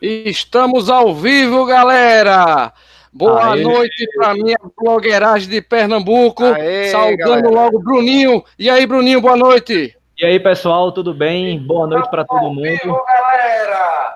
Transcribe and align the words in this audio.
Estamos 0.00 0.90
ao 0.90 1.14
vivo, 1.14 1.64
galera! 1.64 2.72
Boa 3.10 3.54
Aê. 3.54 3.62
noite 3.62 4.06
para 4.14 4.34
minha 4.34 4.58
blogueiragem 4.78 5.48
de 5.48 5.62
Pernambuco. 5.62 6.44
Aê, 6.44 6.88
Saudando 6.90 7.16
galera. 7.16 7.48
logo 7.50 7.78
Bruninho. 7.78 8.44
E 8.58 8.68
aí, 8.68 8.86
Bruninho, 8.86 9.22
boa 9.22 9.36
noite. 9.36 9.96
E 10.18 10.26
aí, 10.26 10.38
pessoal, 10.38 10.92
tudo 10.92 11.14
bem? 11.14 11.58
Boa 11.58 11.86
noite 11.86 12.10
para 12.10 12.26
todo 12.26 12.52
mundo. 12.52 12.60
Vivo. 12.60 13.00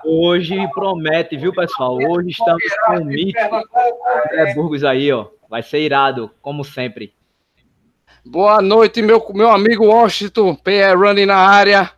Hoje 0.05 0.55
promete, 0.75 1.35
viu, 1.35 1.51
pessoal? 1.51 1.97
Hoje 1.97 2.29
estamos 2.29 2.63
com 2.85 2.97
o 2.97 3.05
mito 3.05 3.39
André 3.39 4.53
Burgos 4.53 4.83
aí, 4.83 5.11
ó. 5.11 5.27
Vai 5.49 5.63
ser 5.63 5.79
irado, 5.79 6.29
como 6.43 6.63
sempre. 6.63 7.11
Boa 8.23 8.61
noite, 8.61 9.01
meu, 9.01 9.25
meu 9.33 9.49
amigo 9.49 9.87
Washington, 9.87 10.53
PR 10.55 10.95
Running 10.95 11.25
na 11.25 11.37
área. 11.37 11.89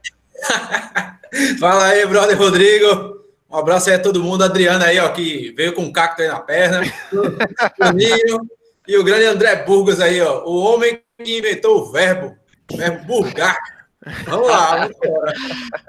Fala 1.59 1.87
aí, 1.87 2.05
brother 2.05 2.37
Rodrigo. 2.37 3.22
Um 3.53 3.57
abraço 3.57 3.87
aí 3.87 3.95
a 3.95 4.01
todo 4.01 4.23
mundo. 4.23 4.43
Adriana 4.43 4.85
aí, 4.85 4.97
ó, 4.99 5.07
que 5.09 5.53
veio 5.55 5.73
com 5.73 5.83
um 5.83 5.91
cacto 5.91 6.23
aí 6.23 6.27
na 6.27 6.39
perna. 6.39 6.81
o 7.13 7.91
Ninho. 7.93 8.39
E 8.87 8.97
o 8.97 9.03
grande 9.03 9.25
André 9.25 9.57
Burgos 9.57 10.01
aí, 10.01 10.19
ó. 10.19 10.43
O 10.43 10.57
homem 10.57 10.99
que 11.23 11.37
inventou 11.37 11.77
o 11.77 11.91
verbo. 11.91 12.35
O 12.71 12.77
verbo 12.77 13.05
burgar. 13.05 13.55
Vamos 14.25 14.47
lá, 14.47 14.75
vamos 14.75 14.97
embora. 15.05 15.33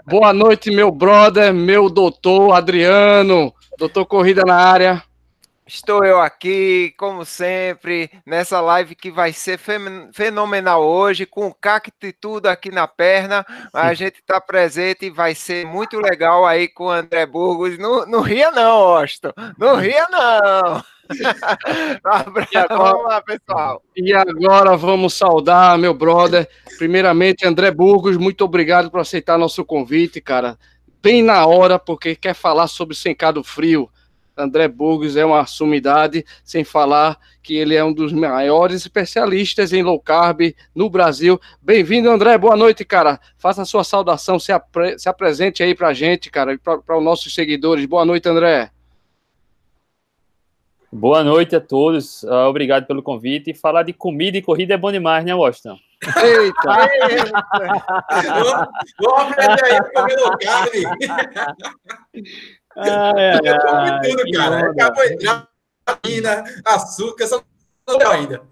Boa 0.07 0.33
noite, 0.35 0.71
meu 0.71 0.91
brother, 0.91 1.55
meu 1.55 1.89
doutor 1.89 2.53
Adriano. 2.53 3.53
Doutor 3.79 4.05
Corrida 4.05 4.43
na 4.45 4.57
área. 4.57 5.03
Estou 5.67 6.05
eu 6.05 6.21
aqui, 6.21 6.93
como 6.99 7.25
sempre, 7.25 8.11
nessa 8.27 8.61
live 8.61 8.95
que 8.95 9.11
vai 9.11 9.33
ser 9.33 9.59
fenomenal 10.13 10.85
hoje, 10.85 11.25
com 11.25 11.47
o 11.47 11.55
cacto 11.55 12.07
e 12.07 12.13
tudo 12.13 12.49
aqui 12.49 12.71
na 12.71 12.87
perna. 12.87 13.47
A 13.73 13.95
gente 13.95 14.17
está 14.17 14.39
presente 14.39 15.07
e 15.07 15.11
vai 15.11 15.35
ser 15.35 15.65
muito 15.65 15.99
legal 15.99 16.45
aí 16.45 16.69
com 16.69 16.85
o 16.85 16.91
André 16.91 17.25
Burgos. 17.25 17.79
Não, 17.79 18.05
não 18.05 18.21
ria, 18.21 18.51
não, 18.51 18.99
Austin. 18.99 19.29
Não 19.57 19.77
ria, 19.77 20.07
não. 20.11 20.85
vamos 22.69 23.05
lá, 23.05 23.23
pessoal. 23.23 23.83
E 23.97 24.13
agora 24.13 24.77
vamos 24.77 25.15
saudar 25.15 25.79
meu 25.79 25.95
brother. 25.95 26.47
Primeiramente, 26.77 27.47
André 27.47 27.71
Burgos, 27.71 28.19
muito 28.19 28.45
obrigado 28.45 28.91
por 28.91 29.01
aceitar 29.01 29.39
nosso 29.39 29.65
convite, 29.65 30.21
cara. 30.21 30.59
Bem 31.03 31.23
na 31.23 31.47
hora, 31.47 31.79
porque 31.79 32.15
quer 32.15 32.35
falar 32.35 32.67
sobre 32.67 32.95
Sencado 32.95 33.43
Frio. 33.43 33.89
André 34.37 34.67
Burgos 34.67 35.17
é 35.17 35.25
uma 35.25 35.47
sumidade, 35.47 36.25
sem 36.43 36.65
falar 36.65 37.19
que 37.43 37.55
ele 37.57 37.75
é 37.75 37.85
um 37.85 37.93
dos 37.93 38.13
maiores 38.13 38.77
especialistas 38.77 39.73
em 39.73 39.83
low 39.83 40.01
carb 40.01 40.55
no 40.75 40.91
Brasil. 40.91 41.41
Bem-vindo, 41.63 42.11
André. 42.11 42.37
Boa 42.37 42.57
noite, 42.57 42.85
cara. 42.85 43.21
Faça 43.39 43.63
a 43.63 43.67
sua 43.67 43.85
saudação, 43.85 44.39
se, 44.39 44.51
apre 44.51 44.99
se 44.99 45.09
apresente 45.09 45.63
aí 45.63 45.75
para 45.75 45.89
a 45.89 45.95
gente, 45.95 46.31
cara, 46.31 46.59
para 46.59 46.99
os 46.99 47.05
nossos 47.05 47.35
seguidores. 47.35 47.87
Boa 47.87 48.05
noite, 48.05 48.29
André. 48.29 48.71
Boa 50.91 51.23
noite 51.25 51.57
a 51.57 51.61
todos. 51.61 52.23
Uh, 52.23 52.49
obrigado 52.49 52.87
pelo 52.87 53.03
convite. 53.03 53.51
E 53.51 53.55
falar 53.55 53.83
de 53.83 53.93
comida 53.93 54.39
e 54.39 54.43
corrida 54.43 54.75
é 54.75 54.79
bom 54.79 54.93
demais, 54.93 55.25
né, 55.25 55.35
Washington? 55.35 55.77
Eita! 56.23 56.89
Vamos 59.03 59.33
aprender 59.33 59.65
aí 59.65 59.77
a 59.77 59.85
comer 59.85 60.17
low 60.21 60.39
carb. 60.39 60.71
Ai, 62.77 62.91
ai, 63.31 63.41
ai, 63.45 64.01
tudo, 64.03 64.23
cara. 64.33 64.75
Carboidrato, 65.87 66.51
açúcar, 66.65 67.27
só 67.27 67.45
não 67.87 68.11
ainda. 68.11 68.43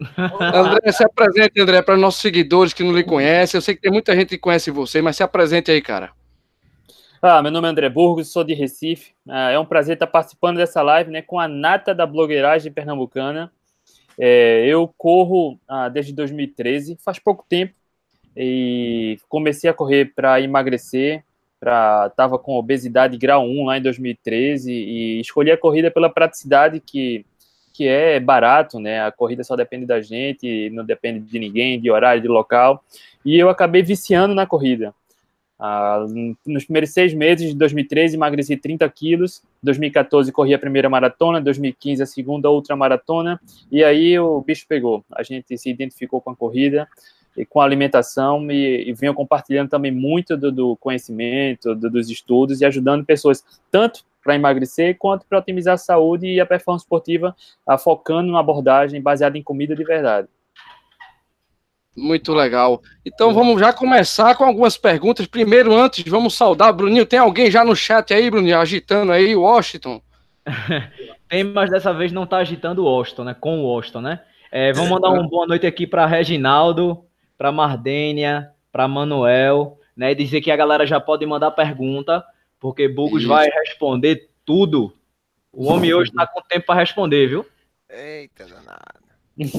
André, 0.54 0.92
se 0.92 1.04
apresente, 1.04 1.60
André, 1.60 1.82
para 1.82 1.96
nossos 1.96 2.20
seguidores 2.20 2.72
que 2.72 2.82
não 2.82 2.94
lhe 2.94 3.04
conhecem. 3.04 3.58
Eu 3.58 3.62
sei 3.62 3.74
que 3.74 3.82
tem 3.82 3.92
muita 3.92 4.14
gente 4.14 4.30
que 4.30 4.38
conhece 4.38 4.70
você, 4.70 5.02
mas 5.02 5.16
se 5.16 5.22
apresente 5.22 5.70
aí, 5.70 5.82
cara. 5.82 6.12
Ah, 7.22 7.42
meu 7.42 7.52
nome 7.52 7.68
é 7.68 7.70
André 7.70 7.88
Burgos, 7.90 8.32
sou 8.32 8.42
de 8.42 8.54
Recife. 8.54 9.12
Ah, 9.28 9.50
é 9.50 9.58
um 9.58 9.66
prazer 9.66 9.94
estar 9.94 10.06
participando 10.06 10.56
dessa 10.56 10.80
live 10.80 11.10
né, 11.10 11.20
com 11.20 11.38
a 11.38 11.46
nata 11.46 11.94
da 11.94 12.06
blogueiragem 12.06 12.72
pernambucana. 12.72 13.52
É, 14.18 14.64
eu 14.66 14.92
corro 14.96 15.58
ah, 15.68 15.88
desde 15.90 16.14
2013, 16.14 16.96
faz 17.02 17.18
pouco 17.18 17.44
tempo, 17.48 17.74
e 18.36 19.18
comecei 19.28 19.68
a 19.68 19.74
correr 19.74 20.14
para 20.14 20.40
emagrecer, 20.40 21.24
para 21.60 22.08
tava 22.10 22.38
com 22.38 22.56
obesidade 22.56 23.18
grau 23.18 23.44
1 23.44 23.66
lá 23.66 23.78
em 23.78 23.82
2013 23.82 24.72
e 24.72 25.20
escolhi 25.20 25.52
a 25.52 25.58
corrida 25.58 25.90
pela 25.90 26.08
praticidade 26.08 26.80
que 26.80 27.24
que 27.72 27.86
é 27.86 28.18
barato, 28.18 28.78
né? 28.78 29.00
A 29.02 29.12
corrida 29.12 29.44
só 29.44 29.54
depende 29.56 29.86
da 29.86 30.02
gente, 30.02 30.68
não 30.70 30.84
depende 30.84 31.20
de 31.20 31.38
ninguém, 31.38 31.80
de 31.80 31.90
horário, 31.90 32.20
de 32.20 32.28
local. 32.28 32.84
E 33.24 33.38
eu 33.38 33.48
acabei 33.48 33.82
viciando 33.82 34.34
na 34.34 34.44
corrida. 34.44 34.92
Ah, 35.58 36.04
nos 36.44 36.64
primeiros 36.64 36.90
seis 36.90 37.14
meses 37.14 37.50
de 37.50 37.54
2013, 37.54 38.16
emagreci 38.16 38.56
30 38.56 38.88
quilos. 38.90 39.42
2014, 39.62 40.32
corri 40.32 40.52
a 40.52 40.58
primeira 40.58 40.90
maratona. 40.90 41.40
2015, 41.40 42.02
a 42.02 42.06
segunda 42.06 42.50
ultramaratona. 42.50 43.40
E 43.70 43.84
aí 43.84 44.18
o 44.18 44.40
bicho 44.40 44.66
pegou. 44.68 45.04
A 45.12 45.22
gente 45.22 45.56
se 45.56 45.70
identificou 45.70 46.20
com 46.20 46.30
a 46.30 46.36
corrida 46.36 46.88
e 47.36 47.44
com 47.44 47.60
a 47.60 47.64
alimentação 47.64 48.50
e, 48.50 48.88
e 48.88 48.92
venho 48.92 49.14
compartilhando 49.14 49.68
também 49.68 49.90
muito 49.90 50.36
do, 50.36 50.50
do 50.50 50.76
conhecimento, 50.76 51.74
do, 51.74 51.90
dos 51.90 52.10
estudos 52.10 52.60
e 52.60 52.64
ajudando 52.64 53.04
pessoas 53.04 53.44
tanto 53.70 54.04
para 54.22 54.34
emagrecer 54.34 54.96
quanto 54.98 55.24
para 55.26 55.38
otimizar 55.38 55.74
a 55.74 55.78
saúde 55.78 56.26
e 56.26 56.40
a 56.40 56.46
performance 56.46 56.84
esportiva, 56.84 57.34
a, 57.66 57.78
focando 57.78 58.28
numa 58.28 58.40
abordagem 58.40 59.00
baseada 59.00 59.38
em 59.38 59.42
comida 59.42 59.74
de 59.74 59.84
verdade. 59.84 60.28
Muito 61.96 62.32
legal. 62.32 62.80
Então 63.04 63.34
vamos 63.34 63.60
já 63.60 63.72
começar 63.72 64.34
com 64.36 64.44
algumas 64.44 64.76
perguntas. 64.76 65.26
Primeiro, 65.26 65.74
antes, 65.74 66.04
vamos 66.08 66.34
saudar, 66.34 66.72
Bruninho. 66.72 67.04
Tem 67.04 67.18
alguém 67.18 67.50
já 67.50 67.64
no 67.64 67.74
chat 67.74 68.14
aí, 68.14 68.30
Bruninho, 68.30 68.58
agitando 68.58 69.12
aí, 69.12 69.34
Washington? 69.34 70.00
Tem, 71.28 71.44
mas 71.44 71.70
dessa 71.70 71.92
vez 71.92 72.12
não 72.12 72.24
está 72.24 72.38
agitando 72.38 72.82
o 72.82 72.84
Washington, 72.84 73.24
né? 73.24 73.36
Com 73.38 73.60
o 73.60 73.64
Washington, 73.64 74.00
né? 74.00 74.20
É, 74.50 74.72
vamos 74.72 74.90
mandar 74.90 75.10
uma 75.10 75.28
boa 75.28 75.46
noite 75.46 75.66
aqui 75.66 75.86
para 75.86 76.06
Reginaldo, 76.06 77.04
para 77.40 77.50
Mardênia, 77.50 78.50
para 78.70 78.86
Manuel, 78.86 79.78
né? 79.96 80.14
Dizer 80.14 80.42
que 80.42 80.50
a 80.50 80.56
galera 80.56 80.86
já 80.86 81.00
pode 81.00 81.24
mandar 81.24 81.50
pergunta, 81.52 82.22
porque 82.60 82.86
Bugos 82.86 83.24
vai 83.24 83.48
responder 83.48 84.28
tudo. 84.44 84.92
O 85.50 85.64
homem 85.72 85.94
hoje 85.94 86.10
está 86.10 86.26
com 86.26 86.42
tempo 86.42 86.66
para 86.66 86.80
responder, 86.80 87.28
viu? 87.28 87.46
Eita, 87.88 88.44
danado. 88.44 89.00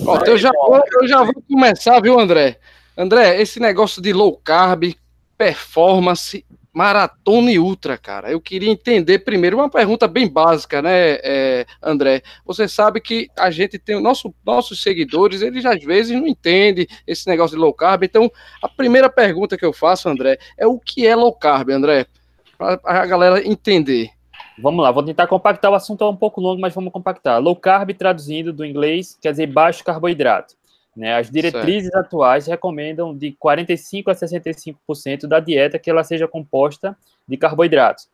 Ó, 0.06 0.24
eu, 0.28 0.38
já 0.38 0.52
vou, 0.52 0.84
eu 1.02 1.08
já 1.08 1.24
vou 1.24 1.42
começar, 1.50 2.00
viu, 2.00 2.20
André? 2.20 2.60
André, 2.96 3.42
esse 3.42 3.60
negócio 3.60 4.00
de 4.00 4.14
low 4.14 4.38
carb, 4.38 4.94
performance, 5.36 6.46
maratona 6.74 7.52
e 7.52 7.60
ultra, 7.60 7.98
cara. 7.98 8.32
Eu 8.32 8.40
queria 8.40 8.70
entender 8.70 9.20
primeiro 9.20 9.58
uma 9.58 9.70
pergunta 9.70 10.08
bem 10.08 10.28
básica, 10.28 10.82
né, 10.82 11.18
é, 11.24 11.66
André? 11.82 12.22
Você 12.46 12.68
sabe 12.68 13.02
que 13.02 13.28
a 13.38 13.52
gente 13.52 13.78
tem 13.78 14.02
nosso, 14.02 14.34
nossos 14.46 14.82
seguidores, 14.82 15.42
eles 15.42 15.66
às 15.66 15.84
vezes 15.84 16.18
não 16.18 16.28
entendem 16.28 16.88
esse 17.06 17.28
negócio 17.28 17.58
de 17.58 17.62
low 17.62 17.74
carb. 17.74 18.04
Então, 18.04 18.32
a 18.62 18.70
primeira 18.70 19.10
pergunta 19.10 19.58
que 19.58 19.66
eu 19.66 19.74
faço, 19.74 20.08
André, 20.08 20.38
é 20.58 20.66
o 20.66 20.80
que 20.80 21.06
é 21.06 21.16
low 21.16 21.34
carb, 21.34 21.70
André? 21.70 22.06
Para 22.58 22.80
a 22.84 23.06
galera 23.06 23.46
entender. 23.46 24.10
Vamos 24.62 24.84
lá, 24.84 24.92
vou 24.92 25.04
tentar 25.04 25.28
compactar 25.28 25.72
o 25.72 25.76
assunto 25.76 26.04
é 26.04 26.08
um 26.08 26.16
pouco 26.16 26.40
longo, 26.40 26.62
mas 26.62 26.74
vamos 26.74 26.94
compactar. 26.94 27.42
Low 27.42 27.56
carb, 27.56 27.92
traduzindo 27.94 28.54
do 28.54 28.66
inglês, 28.66 29.18
quer 29.20 29.32
dizer 29.32 29.48
baixo 29.48 29.84
carboidrato. 29.84 30.56
Né? 30.96 31.14
As 31.16 31.30
diretrizes 31.30 31.90
certo. 31.90 32.06
atuais 32.06 32.48
recomendam 32.48 33.16
de 33.16 33.36
45% 33.44 34.08
a 34.08 34.16
65% 34.16 35.28
da 35.28 35.40
dieta 35.40 35.80
que 35.80 35.90
ela 35.90 36.04
seja 36.04 36.28
composta 36.28 36.98
de 37.28 37.38
carboidratos. 37.38 38.10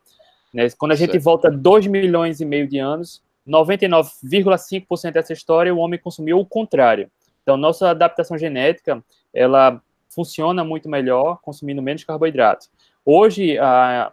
Né? 0.54 0.68
Quando 0.70 0.92
a 0.92 0.96
gente 0.96 1.12
certo. 1.12 1.24
volta 1.24 1.50
2 1.50 1.86
milhões 1.86 2.40
e 2.40 2.44
meio 2.44 2.68
de 2.68 2.78
anos, 2.78 3.22
99,5% 3.46 5.12
dessa 5.12 5.32
história 5.32 5.74
o 5.74 5.78
homem 5.78 5.98
consumiu 5.98 6.38
o 6.38 6.46
contrário. 6.46 7.10
Então, 7.42 7.56
nossa 7.56 7.90
adaptação 7.90 8.36
genética, 8.36 9.02
ela 9.32 9.82
funciona 10.08 10.62
muito 10.62 10.88
melhor 10.88 11.40
consumindo 11.40 11.82
menos 11.82 12.04
carboidratos. 12.04 12.70
Hoje, 13.04 13.58
há 13.58 14.12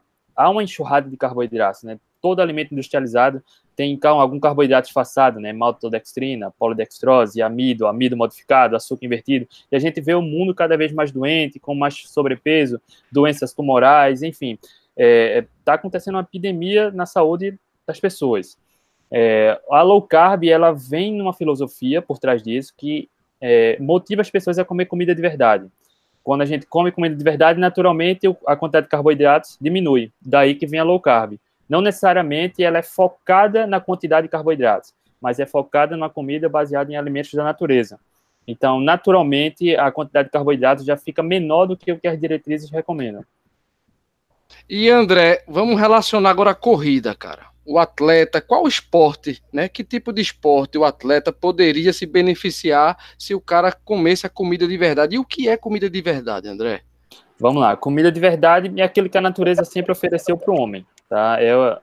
uma 0.49 0.63
enxurrada 0.63 1.09
de 1.09 1.17
carboidratos, 1.17 1.83
né? 1.83 1.99
Todo 2.25 2.39
alimento 2.39 2.71
industrializado 2.71 3.39
tem 3.75 3.99
algum 4.01 4.39
carboidrato 4.39 4.87
disfarçado, 4.87 5.39
né? 5.39 5.53
Maltodextrina, 5.53 6.49
polidextrose, 6.57 7.39
amido, 7.39 7.85
amido 7.85 8.17
modificado, 8.17 8.75
açúcar 8.75 9.05
invertido. 9.05 9.47
E 9.71 9.75
a 9.75 9.79
gente 9.79 10.01
vê 10.01 10.15
o 10.15 10.23
mundo 10.23 10.55
cada 10.55 10.75
vez 10.75 10.91
mais 10.91 11.11
doente, 11.11 11.59
com 11.59 11.75
mais 11.75 12.01
sobrepeso, 12.07 12.81
doenças 13.11 13.53
tumorais, 13.53 14.23
enfim. 14.23 14.53
Está 14.53 14.73
é, 14.97 15.45
tá 15.63 15.73
acontecendo 15.75 16.15
uma 16.15 16.23
epidemia 16.23 16.89
na 16.89 17.05
saúde 17.05 17.59
das 17.85 17.99
pessoas. 17.99 18.57
É, 19.11 19.61
a 19.69 19.83
low 19.83 20.01
carb, 20.01 20.45
ela 20.45 20.71
vem 20.71 21.13
numa 21.13 21.31
filosofia 21.31 22.01
por 22.01 22.17
trás 22.17 22.41
disso 22.41 22.73
que 22.75 23.07
é, 23.39 23.77
motiva 23.79 24.23
as 24.23 24.31
pessoas 24.31 24.57
a 24.57 24.65
comer 24.65 24.87
comida 24.87 25.13
de 25.13 25.21
verdade. 25.21 25.67
Quando 26.23 26.41
a 26.41 26.45
gente 26.45 26.65
come 26.65 26.91
comida 26.91 27.15
de 27.15 27.23
verdade, 27.23 27.59
naturalmente 27.59 28.25
a 28.47 28.55
quantidade 28.55 28.87
de 28.87 28.89
carboidratos 28.89 29.59
diminui. 29.61 30.11
Daí 30.19 30.55
que 30.55 30.65
vem 30.65 30.79
a 30.79 30.83
low 30.83 30.99
carb. 30.99 31.37
Não 31.67 31.81
necessariamente 31.81 32.63
ela 32.63 32.77
é 32.77 32.83
focada 32.83 33.65
na 33.65 33.79
quantidade 33.79 34.27
de 34.27 34.31
carboidratos, 34.31 34.93
mas 35.19 35.39
é 35.39 35.45
focada 35.45 35.95
numa 35.95 36.09
comida 36.09 36.47
baseada 36.47 36.91
em 36.91 36.95
alimentos 36.95 37.33
da 37.33 37.43
natureza. 37.43 37.99
Então, 38.47 38.79
naturalmente, 38.79 39.75
a 39.75 39.91
quantidade 39.91 40.27
de 40.27 40.31
carboidratos 40.31 40.85
já 40.85 40.95
fica 40.95 41.23
menor 41.23 41.65
do 41.65 41.75
que 41.75 41.91
o 41.91 41.99
que 41.99 42.07
as 42.07 42.19
diretrizes 42.19 42.69
recomendam. 42.69 43.25
E 44.69 44.89
André, 44.89 45.43
vamos 45.47 45.79
relacionar 45.79 46.29
agora 46.29 46.51
a 46.51 46.55
corrida, 46.55 47.15
cara. 47.15 47.47
O 47.65 47.79
atleta, 47.79 48.39
qual 48.39 48.67
esporte, 48.67 49.41
né? 49.51 49.67
Que 49.67 49.83
tipo 49.83 50.13
de 50.13 50.21
esporte 50.21 50.77
o 50.77 50.85
atleta 50.85 51.33
poderia 51.33 51.91
se 51.91 52.05
beneficiar 52.05 52.95
se 53.17 53.33
o 53.33 53.41
cara 53.41 53.71
comesse 53.71 54.27
a 54.27 54.29
comida 54.29 54.67
de 54.67 54.77
verdade? 54.77 55.15
E 55.15 55.19
o 55.19 55.25
que 55.25 55.49
é 55.49 55.57
comida 55.57 55.89
de 55.89 56.01
verdade, 56.01 56.47
André? 56.47 56.81
Vamos 57.39 57.61
lá, 57.61 57.75
comida 57.75 58.11
de 58.11 58.19
verdade 58.19 58.71
é 58.79 58.83
aquilo 58.83 59.09
que 59.09 59.17
a 59.17 59.21
natureza 59.21 59.65
sempre 59.65 59.91
ofereceu 59.91 60.37
para 60.37 60.53
o 60.53 60.57
homem, 60.57 60.85
tá? 61.09 61.37
É, 61.41 61.79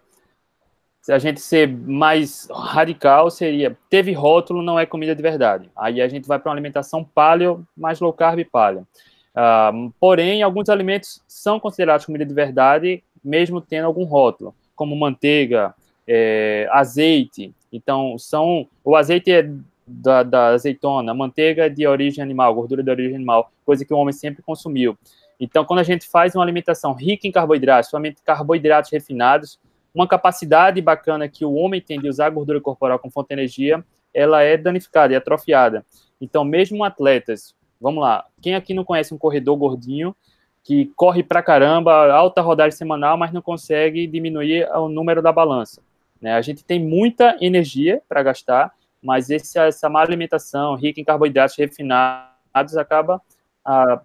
se 1.03 1.13
a 1.13 1.19
gente 1.19 1.41
ser 1.41 1.67
mais 1.69 2.49
radical, 2.51 3.29
seria 3.29 3.77
teve 3.91 4.13
rótulo, 4.13 4.63
não 4.63 4.79
é 4.79 4.87
comida 4.87 5.17
de 5.17 5.23
verdade. 5.23 5.69
Aí 5.77 6.01
a 6.01 6.09
gente 6.09 6.29
vai 6.29 6.39
para 6.39 6.51
uma 6.51 6.55
alimentação 6.55 7.03
paleo, 7.03 7.67
mais 7.77 7.99
low 7.99 8.13
carb 8.13 8.45
paleo. 8.45 8.87
Uh, 9.35 9.93
porém, 9.99 10.43
alguns 10.43 10.69
alimentos 10.69 11.23
são 11.27 11.59
considerados 11.59 12.07
comida 12.07 12.25
de 12.25 12.33
verdade, 12.33 13.03
mesmo 13.25 13.61
tendo 13.61 13.87
algum 13.87 14.05
rótulo, 14.05 14.55
como 14.77 14.95
manteiga, 14.95 15.75
é, 16.07 16.69
azeite. 16.71 17.53
Então, 17.73 18.17
são 18.19 18.69
o 18.85 18.95
azeite 18.95 19.33
é 19.33 19.51
da, 19.87 20.23
da 20.23 20.47
azeitona, 20.49 21.13
manteiga 21.13 21.69
de 21.69 21.87
origem 21.87 22.23
animal, 22.23 22.55
gordura 22.55 22.83
de 22.83 22.91
origem 22.91 23.17
animal, 23.17 23.51
coisa 23.65 23.85
que 23.85 23.93
o 23.93 23.97
homem 23.97 24.13
sempre 24.13 24.43
consumiu. 24.43 24.97
Então, 25.45 25.65
quando 25.65 25.81
a 25.81 25.83
gente 25.83 26.07
faz 26.07 26.37
uma 26.37 26.45
alimentação 26.45 26.93
rica 26.93 27.27
em 27.27 27.33
carboidratos, 27.33 27.91
somente 27.91 28.23
carboidratos 28.23 28.93
refinados, 28.93 29.59
uma 29.93 30.07
capacidade 30.07 30.81
bacana 30.81 31.29
que 31.29 31.45
o 31.45 31.55
homem 31.55 31.81
tem 31.81 32.01
de 32.01 32.09
usar 32.09 32.27
a 32.27 32.31
gordura 32.31 32.61
corporal 32.61 32.97
como 33.01 33.13
fonte 33.13 33.27
de 33.27 33.35
energia, 33.35 33.85
ela 34.15 34.41
é 34.41 34.57
danificada, 34.57 35.13
é 35.13 35.17
atrofiada. 35.17 35.85
Então, 36.21 36.45
mesmo 36.45 36.85
atletas, 36.85 37.57
vamos 37.81 38.05
lá, 38.05 38.25
quem 38.41 38.55
aqui 38.55 38.73
não 38.73 38.85
conhece 38.85 39.13
um 39.13 39.19
corredor 39.19 39.57
gordinho 39.57 40.15
que 40.63 40.93
corre 40.95 41.25
pra 41.25 41.43
caramba, 41.43 42.13
alta 42.13 42.41
rodagem 42.41 42.79
semanal, 42.79 43.17
mas 43.17 43.33
não 43.33 43.43
consegue 43.43 44.07
diminuir 44.07 44.71
o 44.77 44.89
número 44.89 45.21
da 45.21 45.33
balança? 45.33 45.83
Né? 46.21 46.35
A 46.35 46.41
gente 46.41 46.65
tem 46.65 46.79
muita 46.79 47.37
energia 47.41 48.01
para 48.09 48.23
gastar, 48.23 48.73
mas 49.03 49.29
esse, 49.29 49.59
essa 49.59 49.89
má 49.89 50.03
alimentação 50.03 50.77
rica 50.77 51.01
em 51.01 51.05
carboidratos 51.05 51.57
refinados 51.59 52.77
acaba 52.77 53.21
ah, 53.65 54.01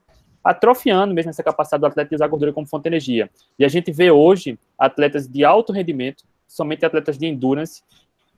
atrofiando 0.48 1.14
mesmo 1.14 1.30
essa 1.30 1.44
capacidade 1.44 1.82
do 1.82 1.88
atleta 1.88 2.08
de 2.08 2.16
usar 2.16 2.28
gordura 2.28 2.54
como 2.54 2.66
fonte 2.66 2.84
de 2.84 2.90
energia. 2.90 3.30
E 3.60 3.66
a 3.66 3.68
gente 3.68 3.92
vê 3.92 4.10
hoje 4.10 4.58
atletas 4.80 5.28
de 5.28 5.44
alto 5.44 5.74
rendimento, 5.74 6.24
somente 6.48 6.86
atletas 6.86 7.18
de 7.18 7.26
endurance, 7.26 7.84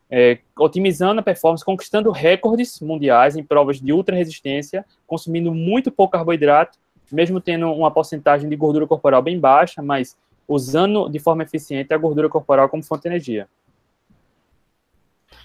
é, 0.09 0.39
otimizando 0.57 1.19
a 1.19 1.23
performance, 1.23 1.63
conquistando 1.63 2.09
recordes 2.09 2.79
mundiais 2.79 3.35
em 3.35 3.43
provas 3.43 3.79
de 3.79 3.93
ultra 3.93 4.15
resistência, 4.15 4.83
consumindo 5.05 5.53
muito 5.53 5.91
pouco 5.91 6.13
carboidrato, 6.13 6.79
mesmo 7.11 7.39
tendo 7.39 7.71
uma 7.71 7.91
porcentagem 7.91 8.49
de 8.49 8.55
gordura 8.55 8.87
corporal 8.87 9.21
bem 9.21 9.39
baixa, 9.39 9.79
mas 9.83 10.17
usando 10.47 11.09
de 11.09 11.19
forma 11.19 11.43
eficiente 11.43 11.93
a 11.93 11.97
gordura 11.97 12.27
corporal 12.27 12.67
como 12.69 12.81
fonte 12.81 13.03
de 13.03 13.09
energia. 13.09 13.47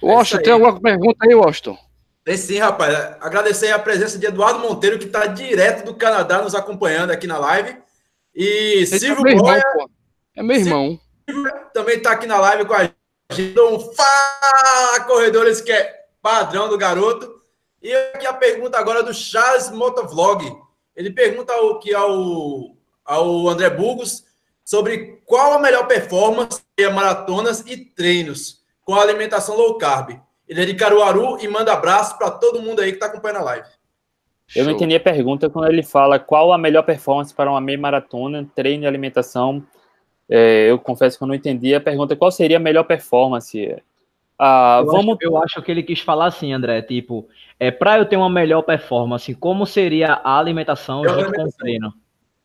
Washington, 0.02 0.42
tem 0.42 0.52
alguma 0.54 0.80
pergunta 0.80 1.26
aí, 1.26 1.34
Washington? 1.34 1.76
Tem 2.24 2.36
sim, 2.38 2.58
rapaz. 2.58 2.94
Agradecer 3.20 3.70
a 3.70 3.78
presença 3.78 4.18
de 4.18 4.26
Eduardo 4.26 4.60
Monteiro, 4.60 4.98
que 4.98 5.04
está 5.04 5.26
direto 5.26 5.84
do 5.84 5.94
Canadá 5.94 6.40
nos 6.40 6.54
acompanhando 6.54 7.10
aqui 7.10 7.26
na 7.26 7.36
live. 7.38 7.76
E 8.34 8.82
Esse 8.82 8.98
Silvio 8.98 9.28
é 9.28 9.34
Boia. 9.34 9.62
É 10.34 10.42
meu 10.42 10.56
irmão. 10.56 10.98
Silvio 11.28 11.52
também 11.74 11.98
está 11.98 12.12
aqui 12.12 12.26
na 12.26 12.40
live 12.40 12.64
com 12.64 12.72
a 12.72 12.84
gente. 13.30 13.60
Um 13.60 13.78
fala, 13.78 15.00
corredores, 15.06 15.60
que 15.60 15.70
é 15.70 16.06
padrão 16.22 16.68
do 16.68 16.78
garoto. 16.78 17.42
E 17.82 17.94
aqui 17.94 18.26
a 18.26 18.32
pergunta 18.32 18.78
agora 18.78 19.02
do 19.02 19.12
Charles 19.12 19.70
Motovlog. 19.70 20.50
Ele 20.96 21.10
pergunta 21.10 21.52
ao, 21.52 21.78
que 21.78 21.94
ao, 21.94 22.74
ao 23.04 23.48
André 23.48 23.68
Burgos 23.68 24.24
sobre 24.64 25.20
qual 25.26 25.52
a 25.52 25.58
melhor 25.58 25.86
performance 25.86 26.62
em 26.78 26.90
maratonas 26.90 27.60
e 27.66 27.76
treinos 27.76 28.62
com 28.82 28.94
alimentação 28.94 29.56
low 29.56 29.76
carb. 29.76 30.18
Ele 30.48 30.62
é 30.62 30.64
de 30.66 30.74
Caruaru 30.74 31.38
e 31.40 31.48
manda 31.48 31.72
abraço 31.72 32.16
para 32.18 32.30
todo 32.30 32.60
mundo 32.60 32.80
aí 32.80 32.90
que 32.90 32.96
está 32.96 33.06
acompanhando 33.06 33.38
a 33.38 33.44
live. 33.44 33.68
Eu 34.54 34.64
não 34.64 34.72
entendi 34.72 34.94
a 34.94 35.00
pergunta 35.00 35.48
quando 35.48 35.68
ele 35.68 35.82
fala 35.82 36.18
qual 36.18 36.52
a 36.52 36.58
melhor 36.58 36.82
performance 36.82 37.34
para 37.34 37.50
uma 37.50 37.60
meia 37.60 37.78
maratona, 37.78 38.46
treino 38.54 38.84
e 38.84 38.86
alimentação. 38.86 39.64
É, 40.28 40.70
eu 40.70 40.78
confesso 40.78 41.16
que 41.16 41.24
eu 41.24 41.28
não 41.28 41.34
entendi 41.34 41.74
a 41.74 41.80
pergunta. 41.80 42.14
Qual 42.14 42.30
seria 42.30 42.58
a 42.58 42.60
melhor 42.60 42.84
performance? 42.84 43.76
Ah, 44.38 44.80
eu, 44.80 44.86
vamos... 44.86 45.16
acho, 45.16 45.24
eu 45.24 45.38
acho 45.38 45.62
que 45.62 45.70
ele 45.70 45.82
quis 45.82 46.00
falar 46.00 46.26
assim, 46.26 46.52
André, 46.52 46.82
tipo, 46.82 47.26
é 47.58 47.70
para 47.70 47.98
eu 47.98 48.04
ter 48.04 48.16
uma 48.16 48.28
melhor 48.28 48.62
performance, 48.62 49.34
como 49.34 49.64
seria 49.64 50.12
a 50.12 50.38
alimentação 50.38 51.06
junto 51.06 51.32
com 51.32 51.42
o 51.42 51.52
treino? 51.52 51.94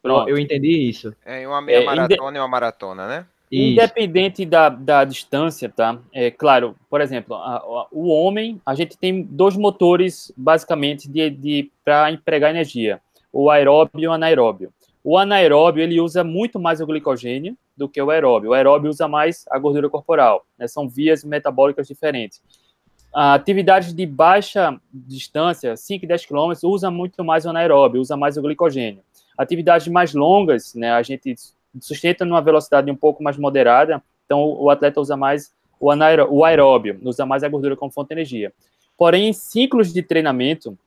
Pronto. 0.02 0.30
Eu 0.30 0.38
entendi 0.38 0.90
isso. 0.90 1.14
É 1.26 1.46
uma 1.48 1.62
meia 1.62 1.82
é, 1.82 1.86
maratona 1.86 2.38
e 2.38 2.40
uma 2.40 2.48
maratona, 2.48 3.08
né? 3.08 3.26
Independente 3.52 4.46
da, 4.46 4.70
da 4.70 5.04
distância, 5.04 5.68
tá? 5.70 6.00
É 6.14 6.30
claro, 6.30 6.76
por 6.90 7.02
exemplo, 7.02 7.36
a, 7.36 7.56
a, 7.58 7.88
o 7.92 8.08
homem, 8.10 8.62
a 8.64 8.76
gente 8.76 8.96
tem 8.96 9.24
dois 9.24 9.58
motores 9.58 10.32
basicamente 10.38 11.10
de, 11.10 11.30
de 11.32 11.72
para 11.84 12.12
empregar 12.12 12.52
energia: 12.52 13.02
o 13.34 13.50
aeróbio 13.50 14.00
e 14.00 14.08
o 14.08 14.12
anaeróbio. 14.12 14.72
O 15.04 15.18
anaeróbio 15.18 15.82
ele 15.82 16.00
usa 16.00 16.24
muito 16.24 16.60
mais 16.60 16.80
o 16.82 16.86
glicogênio 16.86 17.58
do 17.76 17.90
que 17.90 18.02
o 18.02 18.12
aeróbio. 18.12 18.52
O 18.52 18.54
aeróbio 18.54 18.90
usa 18.90 19.08
mais 19.08 19.46
a 19.50 19.58
gordura 19.58 19.90
corporal. 19.90 20.46
Né? 20.58 20.68
São 20.68 20.88
vias 20.88 21.24
metabólicas 21.24 21.88
diferentes. 21.88 22.42
Atividades 23.12 23.94
de 23.94 24.06
baixa 24.06 24.80
distância, 24.94 25.76
5 25.76 26.06
e 26.06 26.08
10 26.08 26.26
km, 26.28 26.52
usa 26.64 26.92
muito 26.92 27.24
mais 27.24 27.46
o 27.46 27.50
anaeróbio, 27.50 28.02
usa 28.02 28.16
mais 28.16 28.38
o 28.38 28.42
glicogênio. 28.42 29.02
Atividades 29.36 29.88
mais 29.88 30.14
longas, 30.14 30.76
né, 30.76 30.92
a 30.92 31.02
gente 31.02 31.34
sustenta 31.80 32.26
numa 32.26 32.42
velocidade 32.42 32.90
um 32.90 32.96
pouco 32.96 33.24
mais 33.24 33.38
moderada, 33.38 34.02
então 34.26 34.44
o 34.44 34.70
atleta 34.70 35.00
usa 35.00 35.16
mais 35.16 35.54
o, 35.80 35.90
anaeró 35.90 36.28
o 36.30 36.44
aeróbio, 36.44 37.00
usa 37.04 37.26
mais 37.26 37.44
a 37.44 37.50
gordura 37.50 37.76
como 37.76 37.92
fonte 37.92 38.10
de 38.10 38.16
energia. 38.16 38.54
Porém, 38.98 39.30
em 39.30 39.34
ciclos 39.34 39.94
de 39.94 40.04
treinamento, 40.04 40.78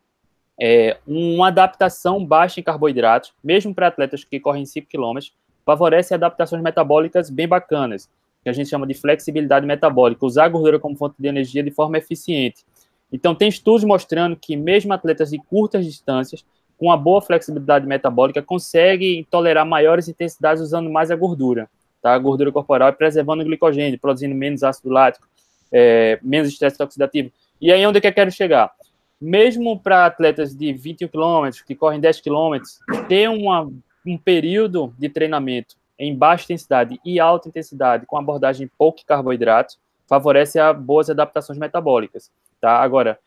é, 0.60 0.98
uma 1.06 1.48
adaptação 1.48 2.24
baixa 2.24 2.60
em 2.60 2.62
carboidratos, 2.62 3.32
mesmo 3.42 3.74
para 3.74 3.86
atletas 3.86 4.22
que 4.22 4.38
correm 4.38 4.66
5 4.66 4.86
km, 4.88 5.18
favorece 5.64 6.14
adaptações 6.14 6.62
metabólicas 6.62 7.30
bem 7.30 7.48
bacanas, 7.48 8.08
que 8.42 8.50
a 8.50 8.52
gente 8.52 8.68
chama 8.68 8.86
de 8.86 8.94
flexibilidade 8.94 9.66
metabólica, 9.66 10.26
usar 10.26 10.44
a 10.44 10.48
gordura 10.48 10.78
como 10.78 10.96
fonte 10.96 11.14
de 11.18 11.28
energia 11.28 11.62
de 11.62 11.70
forma 11.70 11.98
eficiente. 11.98 12.64
Então, 13.10 13.34
tem 13.34 13.48
estudos 13.48 13.84
mostrando 13.84 14.36
que 14.36 14.56
mesmo 14.56 14.92
atletas 14.92 15.30
de 15.30 15.38
curtas 15.38 15.84
distâncias 15.84 16.44
com 16.82 16.86
uma 16.88 16.96
boa 16.96 17.22
flexibilidade 17.22 17.86
metabólica, 17.86 18.42
consegue 18.42 19.24
tolerar 19.30 19.64
maiores 19.64 20.08
intensidades 20.08 20.60
usando 20.60 20.90
mais 20.90 21.12
a 21.12 21.14
gordura, 21.14 21.70
tá? 22.02 22.12
A 22.12 22.18
gordura 22.18 22.50
corporal 22.50 22.88
e 22.88 22.92
preservando 22.92 23.40
o 23.40 23.44
glicogênio, 23.44 24.00
produzindo 24.00 24.34
menos 24.34 24.64
ácido 24.64 24.90
lático, 24.90 25.28
é, 25.70 26.18
menos 26.20 26.48
estresse 26.48 26.82
oxidativo. 26.82 27.30
E 27.60 27.70
aí, 27.70 27.86
onde 27.86 27.98
é 27.98 28.00
que 28.00 28.08
eu 28.08 28.12
quero 28.12 28.32
chegar? 28.32 28.72
Mesmo 29.20 29.78
para 29.78 30.06
atletas 30.06 30.56
de 30.56 30.72
21 30.72 31.06
km, 31.06 31.56
que 31.64 31.76
correm 31.76 32.00
10 32.00 32.20
km, 32.20 32.60
ter 33.06 33.28
uma, 33.28 33.70
um 34.04 34.18
período 34.18 34.92
de 34.98 35.08
treinamento 35.08 35.76
em 35.96 36.12
baixa 36.12 36.46
intensidade 36.46 36.98
e 37.04 37.20
alta 37.20 37.48
intensidade, 37.48 38.06
com 38.06 38.18
abordagem 38.18 38.68
pouco 38.76 39.06
carboidrato, 39.06 39.76
favorece 40.08 40.58
a 40.58 40.72
boas 40.72 41.08
adaptações 41.08 41.60
metabólicas, 41.60 42.28
tá? 42.60 42.82
Agora, 42.82 43.20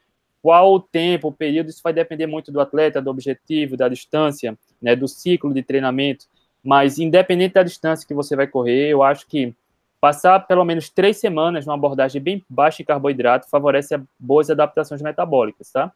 qual 0.45 0.75
o 0.75 0.79
tempo, 0.79 1.29
o 1.29 1.31
período, 1.31 1.71
isso 1.71 1.81
vai 1.83 1.91
depender 1.91 2.27
muito 2.27 2.51
do 2.51 2.61
atleta, 2.61 3.01
do 3.01 3.09
objetivo, 3.09 3.75
da 3.75 3.89
distância, 3.89 4.55
né, 4.79 4.95
do 4.95 5.07
ciclo 5.07 5.51
de 5.51 5.63
treinamento. 5.63 6.25
Mas, 6.63 6.99
independente 6.99 7.55
da 7.55 7.63
distância 7.63 8.07
que 8.07 8.13
você 8.13 8.35
vai 8.35 8.45
correr, 8.45 8.89
eu 8.89 9.01
acho 9.01 9.25
que 9.25 9.55
passar 9.99 10.39
pelo 10.41 10.63
menos 10.63 10.87
três 10.87 11.17
semanas 11.17 11.65
numa 11.65 11.73
abordagem 11.73 12.21
bem 12.21 12.45
baixa 12.47 12.83
em 12.83 12.85
carboidrato 12.85 13.49
favorece 13.49 13.99
boas 14.19 14.47
adaptações 14.51 15.01
metabólicas, 15.01 15.71
tá? 15.71 15.91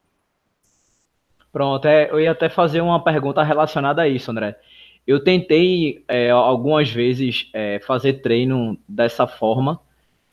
Pronto, 1.52 1.88
é, 1.88 2.10
eu 2.10 2.20
ia 2.20 2.32
até 2.32 2.50
fazer 2.50 2.82
uma 2.82 3.04
pergunta 3.04 3.44
relacionada 3.44 4.02
a 4.02 4.08
isso, 4.08 4.32
André. 4.32 4.58
Eu 5.06 5.24
tentei 5.24 6.04
é, 6.08 6.32
algumas 6.32 6.90
vezes 6.90 7.52
é, 7.54 7.80
fazer 7.82 8.14
treino 8.24 8.80
dessa 8.88 9.28
forma, 9.28 9.80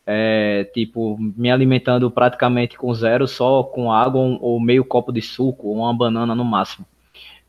é, 0.07 0.65
tipo, 0.73 1.17
me 1.19 1.51
alimentando 1.51 2.09
praticamente 2.11 2.79
com 2.79 2.95
zero, 2.95 3.27
só 3.27 3.65
com 3.65 3.91
água 3.91 4.39
ou 4.41 4.61
meio 4.61 4.85
copo 4.85 5.13
de 5.13 5.21
suco, 5.21 5.69
ou 5.69 5.77
uma 5.79 5.93
banana 5.93 6.35
no 6.35 6.45
máximo. 6.45 6.87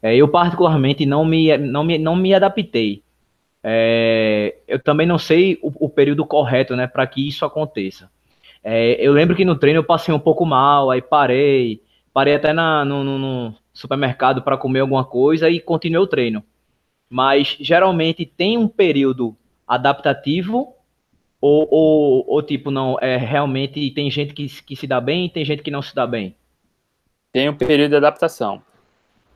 É, 0.01 0.15
eu 0.15 0.27
particularmente 0.27 1.05
não 1.05 1.23
me, 1.23 1.55
não 1.57 1.83
me, 1.83 1.97
não 1.99 2.15
me 2.15 2.33
adaptei. 2.33 3.03
É, 3.63 4.55
eu 4.67 4.79
também 4.79 5.05
não 5.05 5.19
sei 5.19 5.59
o, 5.61 5.85
o 5.85 5.89
período 5.89 6.25
correto, 6.25 6.75
né, 6.75 6.87
para 6.87 7.05
que 7.05 7.27
isso 7.27 7.45
aconteça. 7.45 8.09
É, 8.63 8.93
eu 8.99 9.13
lembro 9.13 9.35
que 9.35 9.45
no 9.45 9.55
treino 9.55 9.79
eu 9.79 9.83
passei 9.83 10.13
um 10.13 10.19
pouco 10.19 10.45
mal, 10.45 10.89
aí 10.89 11.01
parei, 11.01 11.81
parei 12.13 12.35
até 12.35 12.53
na, 12.53 12.83
no, 12.83 13.03
no, 13.03 13.19
no 13.19 13.55
supermercado 13.71 14.41
para 14.41 14.57
comer 14.57 14.79
alguma 14.79 15.05
coisa 15.05 15.49
e 15.49 15.59
continuei 15.59 16.03
o 16.03 16.07
treino. 16.07 16.43
Mas 17.09 17.55
geralmente 17.59 18.25
tem 18.25 18.57
um 18.57 18.67
período 18.67 19.35
adaptativo 19.67 20.76
ou, 21.39 21.67
ou, 21.69 22.25
ou, 22.27 22.43
tipo, 22.43 22.71
não, 22.71 22.97
é 22.99 23.15
realmente 23.17 23.91
tem 23.91 24.09
gente 24.09 24.33
que, 24.33 24.47
que 24.47 24.75
se 24.75 24.87
dá 24.87 24.99
bem 24.99 25.25
e 25.25 25.29
tem 25.29 25.45
gente 25.45 25.61
que 25.61 25.71
não 25.71 25.81
se 25.81 25.93
dá 25.93 26.07
bem? 26.07 26.35
Tem 27.31 27.47
um 27.47 27.55
período 27.55 27.91
de 27.91 27.97
adaptação. 27.97 28.61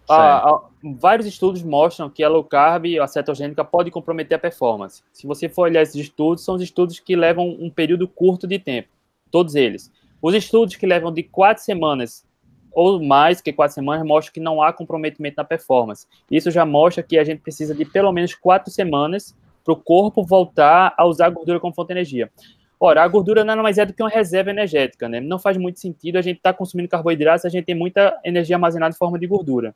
a, 0.10 0.50
a, 0.50 0.62
vários 1.00 1.27
estudos 1.27 1.62
mostram 1.62 2.10
que 2.10 2.24
a 2.24 2.29
low 2.29 2.43
carb, 2.43 2.86
a 3.00 3.08
cetogênica, 3.08 3.63
pode 3.63 3.91
comprometer 3.91 4.36
a 4.36 4.39
performance. 4.39 5.03
Se 5.13 5.27
você 5.27 5.48
for 5.48 5.63
olhar 5.63 5.84
esses 5.84 5.96
estudos, 5.96 6.43
são 6.43 6.55
os 6.55 6.62
estudos 6.62 7.00
que 7.00 7.15
levam 7.15 7.48
um 7.60 7.70
período 7.70 8.08
curto 8.08 8.48
de 8.48 8.58
tempo, 8.58 8.89
todos 9.29 9.55
eles. 9.55 9.91
Os 10.22 10.34
estudos 10.34 10.75
que 10.75 10.88
levam 10.88 11.12
de 11.12 11.24
quatro 11.24 11.63
semanas 11.63 12.25
ou 12.72 13.03
mais 13.03 13.41
que 13.41 13.51
quatro 13.51 13.75
semanas 13.75 14.05
mostram 14.08 14.34
que 14.34 14.39
não 14.39 14.62
há 14.62 14.72
comprometimento 14.72 15.36
na 15.38 15.43
performance. 15.43 16.08
Isso 16.29 16.50
já 16.50 16.65
mostra 16.65 17.03
que 17.03 17.17
a 17.17 17.24
gente 17.24 17.41
precisa 17.41 17.75
de 17.75 17.86
pelo 17.86 18.12
menos 18.12 18.34
quatro 18.34 18.72
semanas 18.72 19.36
para 19.63 19.74
o 19.74 19.77
corpo 19.77 20.24
voltar 20.24 20.94
a 20.98 21.06
usar 21.06 21.27
a 21.27 21.30
gordura 21.30 21.60
como 21.60 21.74
fonte 21.74 21.88
de 21.88 21.94
energia. 21.94 22.32
Ora, 22.80 23.03
a 23.03 23.08
gordura 23.08 23.44
nada 23.44 23.62
mais 23.62 23.77
é 23.77 23.86
do 23.86 23.94
que 23.94 24.01
uma 24.01 24.10
reserva 24.10 24.50
energética, 24.50 25.08
né? 25.08 25.20
Não 25.20 25.38
faz 25.38 25.56
muito 25.56 25.80
sentido 25.80 26.18
a 26.18 26.22
gente 26.22 26.38
estar 26.38 26.53
tá 26.53 26.58
consumindo 26.58 26.89
carboidratos, 26.89 27.46
a 27.46 27.50
gente 27.50 27.65
tem 27.65 27.75
muita 27.75 28.20
energia 28.25 28.56
armazenada 28.56 28.96
em 28.96 28.98
forma 28.98 29.20
de 29.20 29.27
gordura. 29.27 29.75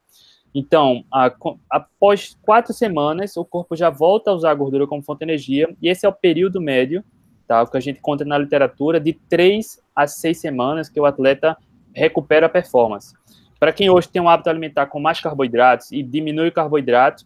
Então, 0.56 1.04
a, 1.14 1.32
após 1.70 2.36
quatro 2.42 2.74
semanas, 2.74 3.38
o 3.38 3.46
corpo 3.46 3.76
já 3.76 3.90
volta 3.90 4.32
a 4.32 4.34
usar 4.34 4.52
a 4.52 4.56
gordura 4.56 4.88
como 4.88 5.04
fonte 5.04 5.20
de 5.20 5.26
energia, 5.26 5.76
e 5.82 5.88
esse 5.88 6.06
é 6.06 6.10
o 6.10 6.14
período 6.14 6.60
médio, 6.60 7.04
tá? 7.48 7.62
O 7.62 7.68
que 7.68 7.78
a 7.78 7.80
gente 7.82 8.00
conta 8.00 8.26
na 8.26 8.38
literatura, 8.38 9.00
de 9.00 9.14
três 9.14 9.80
a 9.96 10.08
seis 10.08 10.40
semanas 10.40 10.90
que 10.90 11.00
o 11.00 11.06
atleta 11.06 11.56
recupera 11.94 12.48
a 12.48 12.50
performance. 12.50 13.14
Para 13.60 13.72
quem 13.72 13.90
hoje 13.90 14.10
tem 14.10 14.22
um 14.22 14.30
hábito 14.30 14.50
alimentar 14.50 14.88
com 14.88 15.00
mais 15.00 15.20
carboidratos 15.20 15.92
e 15.92 16.02
diminui 16.02 16.48
o 16.48 16.52
carboidrato, 16.52 17.26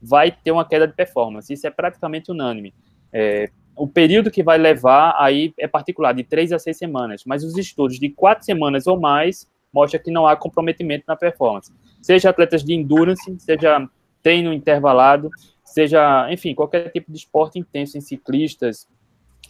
vai 0.00 0.30
ter 0.30 0.50
uma 0.50 0.64
queda 0.64 0.86
de 0.86 0.94
performance. 0.94 1.52
Isso 1.52 1.66
é 1.66 1.70
praticamente 1.70 2.30
unânime. 2.30 2.74
É, 3.12 3.50
o 3.76 3.86
período 3.86 4.30
que 4.30 4.42
vai 4.42 4.58
levar 4.58 5.14
aí 5.18 5.52
é 5.58 5.68
particular, 5.68 6.12
de 6.12 6.24
três 6.24 6.52
a 6.52 6.58
seis 6.58 6.76
semanas, 6.76 7.22
mas 7.24 7.44
os 7.44 7.56
estudos 7.56 7.98
de 7.98 8.08
quatro 8.10 8.44
semanas 8.44 8.86
ou 8.86 8.98
mais 8.98 9.48
mostram 9.72 10.02
que 10.02 10.10
não 10.10 10.26
há 10.26 10.36
comprometimento 10.36 11.04
na 11.06 11.16
performance. 11.16 11.72
Seja 12.02 12.30
atletas 12.30 12.64
de 12.64 12.74
endurance, 12.74 13.38
seja 13.38 13.88
treino 14.22 14.52
intervalado, 14.52 15.30
seja, 15.64 16.26
enfim, 16.32 16.54
qualquer 16.54 16.90
tipo 16.90 17.12
de 17.12 17.18
esporte 17.18 17.58
intenso 17.58 17.96
em 17.96 18.00
ciclistas, 18.00 18.88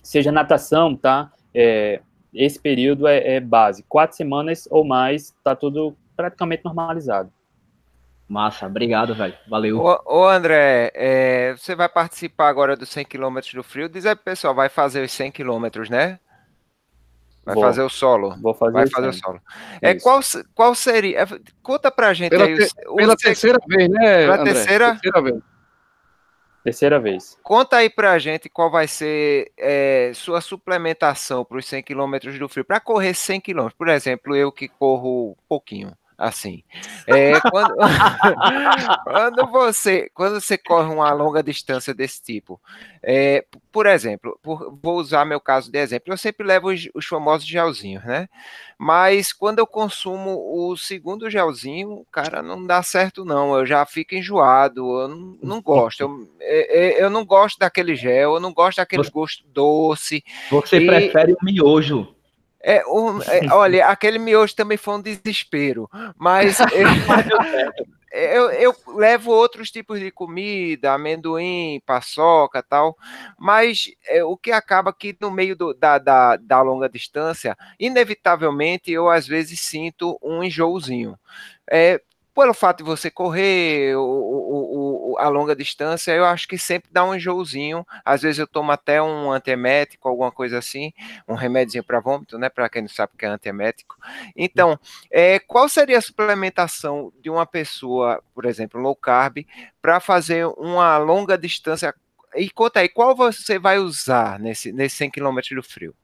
seja 0.02 0.30
natação, 0.30 0.94
tá? 0.94 1.32
É, 1.54 2.00
esse 2.34 2.60
período 2.60 3.06
é, 3.06 3.36
é 3.36 3.40
base. 3.40 3.82
Quatro 3.88 4.16
semanas 4.16 4.68
ou 4.70 4.84
mais, 4.84 5.34
tá 5.42 5.54
tudo 5.54 5.96
praticamente 6.16 6.64
normalizado. 6.64 7.32
Massa, 8.28 8.66
obrigado, 8.66 9.14
velho. 9.14 9.34
Valeu. 9.48 9.78
Ô, 9.78 10.00
ô 10.04 10.28
André, 10.28 10.92
é, 10.94 11.54
você 11.56 11.74
vai 11.74 11.88
participar 11.88 12.48
agora 12.48 12.76
dos 12.76 12.90
100 12.90 13.06
km 13.06 13.38
do 13.54 13.62
frio. 13.62 13.88
Diz 13.88 14.04
aí 14.04 14.14
pro 14.14 14.24
pessoal, 14.24 14.54
vai 14.54 14.68
fazer 14.68 15.02
os 15.02 15.10
100 15.12 15.32
km, 15.32 15.88
né? 15.88 16.20
Vai 17.42 17.54
Vou. 17.54 17.64
fazer 17.64 17.80
o 17.80 17.88
solo. 17.88 18.36
Vou 18.42 18.52
fazer 18.52 18.72
Vai 18.72 18.86
fazer 18.86 19.08
o 19.08 19.12
solo. 19.14 19.40
É, 19.80 19.94
qual, 19.94 20.20
qual 20.54 20.74
seria. 20.74 21.22
É, 21.22 21.26
conta 21.62 21.90
pra 21.90 22.12
gente 22.12 22.28
pela 22.28 22.44
aí. 22.44 22.54
Te, 22.54 22.70
o, 22.86 22.96
pela 22.96 23.16
terceira 23.16 23.58
vez, 23.66 23.88
né? 23.88 24.18
Pela 24.18 24.34
André? 24.34 24.52
terceira? 24.52 24.90
Terceira 24.90 25.22
vez. 25.22 25.42
Terceira 26.62 27.00
vez. 27.00 27.38
Conta 27.42 27.76
aí 27.78 27.88
pra 27.88 28.18
gente 28.18 28.50
qual 28.50 28.70
vai 28.70 28.86
ser 28.86 29.50
é, 29.56 30.12
sua 30.14 30.42
suplementação 30.42 31.46
para 31.46 31.56
os 31.56 31.64
100 31.64 31.82
km 31.82 32.18
do 32.38 32.48
frio. 32.50 32.66
Para 32.66 32.78
correr 32.78 33.14
100 33.14 33.40
km, 33.40 33.68
por 33.78 33.88
exemplo, 33.88 34.36
eu 34.36 34.52
que 34.52 34.68
corro 34.68 35.34
pouquinho 35.48 35.96
assim. 36.18 36.64
É, 37.06 37.40
quando, 37.40 37.76
quando, 39.04 39.46
você, 39.46 40.10
quando 40.12 40.40
você 40.40 40.58
corre 40.58 40.92
uma 40.92 41.12
longa 41.12 41.42
distância 41.42 41.94
desse 41.94 42.20
tipo, 42.20 42.60
é, 43.00 43.44
por 43.70 43.86
exemplo, 43.86 44.36
por, 44.42 44.76
vou 44.82 44.96
usar 44.96 45.24
meu 45.24 45.40
caso 45.40 45.70
de 45.70 45.78
exemplo, 45.78 46.12
eu 46.12 46.18
sempre 46.18 46.44
levo 46.44 46.68
os, 46.68 46.88
os, 46.92 47.06
famosos 47.06 47.46
gelzinhos, 47.46 48.04
né? 48.04 48.28
Mas 48.76 49.32
quando 49.32 49.60
eu 49.60 49.66
consumo 49.66 50.42
o 50.52 50.76
segundo 50.76 51.30
gelzinho, 51.30 52.04
cara, 52.10 52.42
não 52.42 52.66
dá 52.66 52.82
certo 52.82 53.24
não, 53.24 53.56
eu 53.56 53.64
já 53.64 53.86
fico 53.86 54.16
enjoado, 54.16 55.00
eu 55.00 55.08
não, 55.08 55.38
não 55.40 55.62
gosto, 55.62 56.00
eu, 56.00 56.28
é, 56.40 56.78
é, 57.00 57.04
eu, 57.04 57.08
não 57.08 57.24
gosto 57.24 57.58
daquele 57.58 57.94
gel, 57.94 58.34
eu 58.34 58.40
não 58.40 58.52
gosto 58.52 58.78
daquele 58.78 59.04
você, 59.04 59.10
gosto 59.10 59.44
doce. 59.46 60.24
Você 60.50 60.78
e... 60.78 60.86
prefere 60.86 61.32
o 61.32 61.44
miojo? 61.44 62.17
É, 62.68 62.86
um, 62.86 63.22
é, 63.22 63.50
olha, 63.50 63.86
aquele 63.86 64.18
miojo 64.18 64.54
também 64.54 64.76
foi 64.76 64.96
um 64.96 65.00
desespero, 65.00 65.88
mas 66.18 66.58
eu, 68.12 68.50
eu, 68.50 68.76
levo 68.88 69.30
outros 69.30 69.70
tipos 69.70 69.98
de 69.98 70.10
comida, 70.10 70.92
amendoim, 70.92 71.80
paçoca 71.86 72.62
tal, 72.62 72.94
mas 73.38 73.90
é, 74.06 74.22
o 74.22 74.36
que 74.36 74.52
acaba 74.52 74.92
que 74.92 75.16
no 75.18 75.30
meio 75.30 75.56
do, 75.56 75.72
da, 75.72 75.96
da, 75.96 76.36
da 76.36 76.60
longa 76.60 76.90
distância, 76.90 77.56
inevitavelmente 77.80 78.92
eu 78.92 79.08
às 79.08 79.26
vezes 79.26 79.62
sinto 79.62 80.18
um 80.22 80.42
enjoozinho. 80.42 81.18
É, 81.70 82.02
pelo 82.34 82.52
fato 82.52 82.78
de 82.78 82.84
você 82.84 83.10
correr 83.10 83.96
o, 83.96 84.00
o, 84.00 84.77
a 85.18 85.28
longa 85.28 85.54
distância, 85.54 86.12
eu 86.12 86.24
acho 86.24 86.46
que 86.46 86.56
sempre 86.56 86.88
dá 86.92 87.04
um 87.04 87.14
enjoozinho. 87.14 87.86
Às 88.04 88.22
vezes 88.22 88.38
eu 88.38 88.46
tomo 88.46 88.72
até 88.72 89.02
um 89.02 89.30
antiemético, 89.30 90.08
alguma 90.08 90.30
coisa 90.30 90.58
assim, 90.58 90.92
um 91.28 91.34
remédio 91.34 91.82
para 91.84 92.00
vômito, 92.00 92.38
né? 92.38 92.48
Para 92.48 92.68
quem 92.68 92.82
não 92.82 92.88
sabe 92.88 93.12
o 93.14 93.18
que 93.18 93.26
é 93.26 93.28
antiemético. 93.28 93.96
Então, 94.36 94.78
é, 95.10 95.38
qual 95.38 95.68
seria 95.68 95.98
a 95.98 96.02
suplementação 96.02 97.12
de 97.20 97.28
uma 97.28 97.44
pessoa, 97.44 98.22
por 98.34 98.44
exemplo, 98.44 98.80
low 98.80 98.96
carb, 98.96 99.44
para 99.82 100.00
fazer 100.00 100.46
uma 100.56 100.96
longa 100.98 101.36
distância? 101.36 101.94
E 102.34 102.48
conta 102.50 102.80
aí, 102.80 102.88
qual 102.88 103.14
você 103.14 103.58
vai 103.58 103.78
usar 103.78 104.38
nesse, 104.38 104.72
nesse 104.72 104.96
100 104.96 105.10
km 105.10 105.38
do 105.54 105.62
frio? 105.62 105.94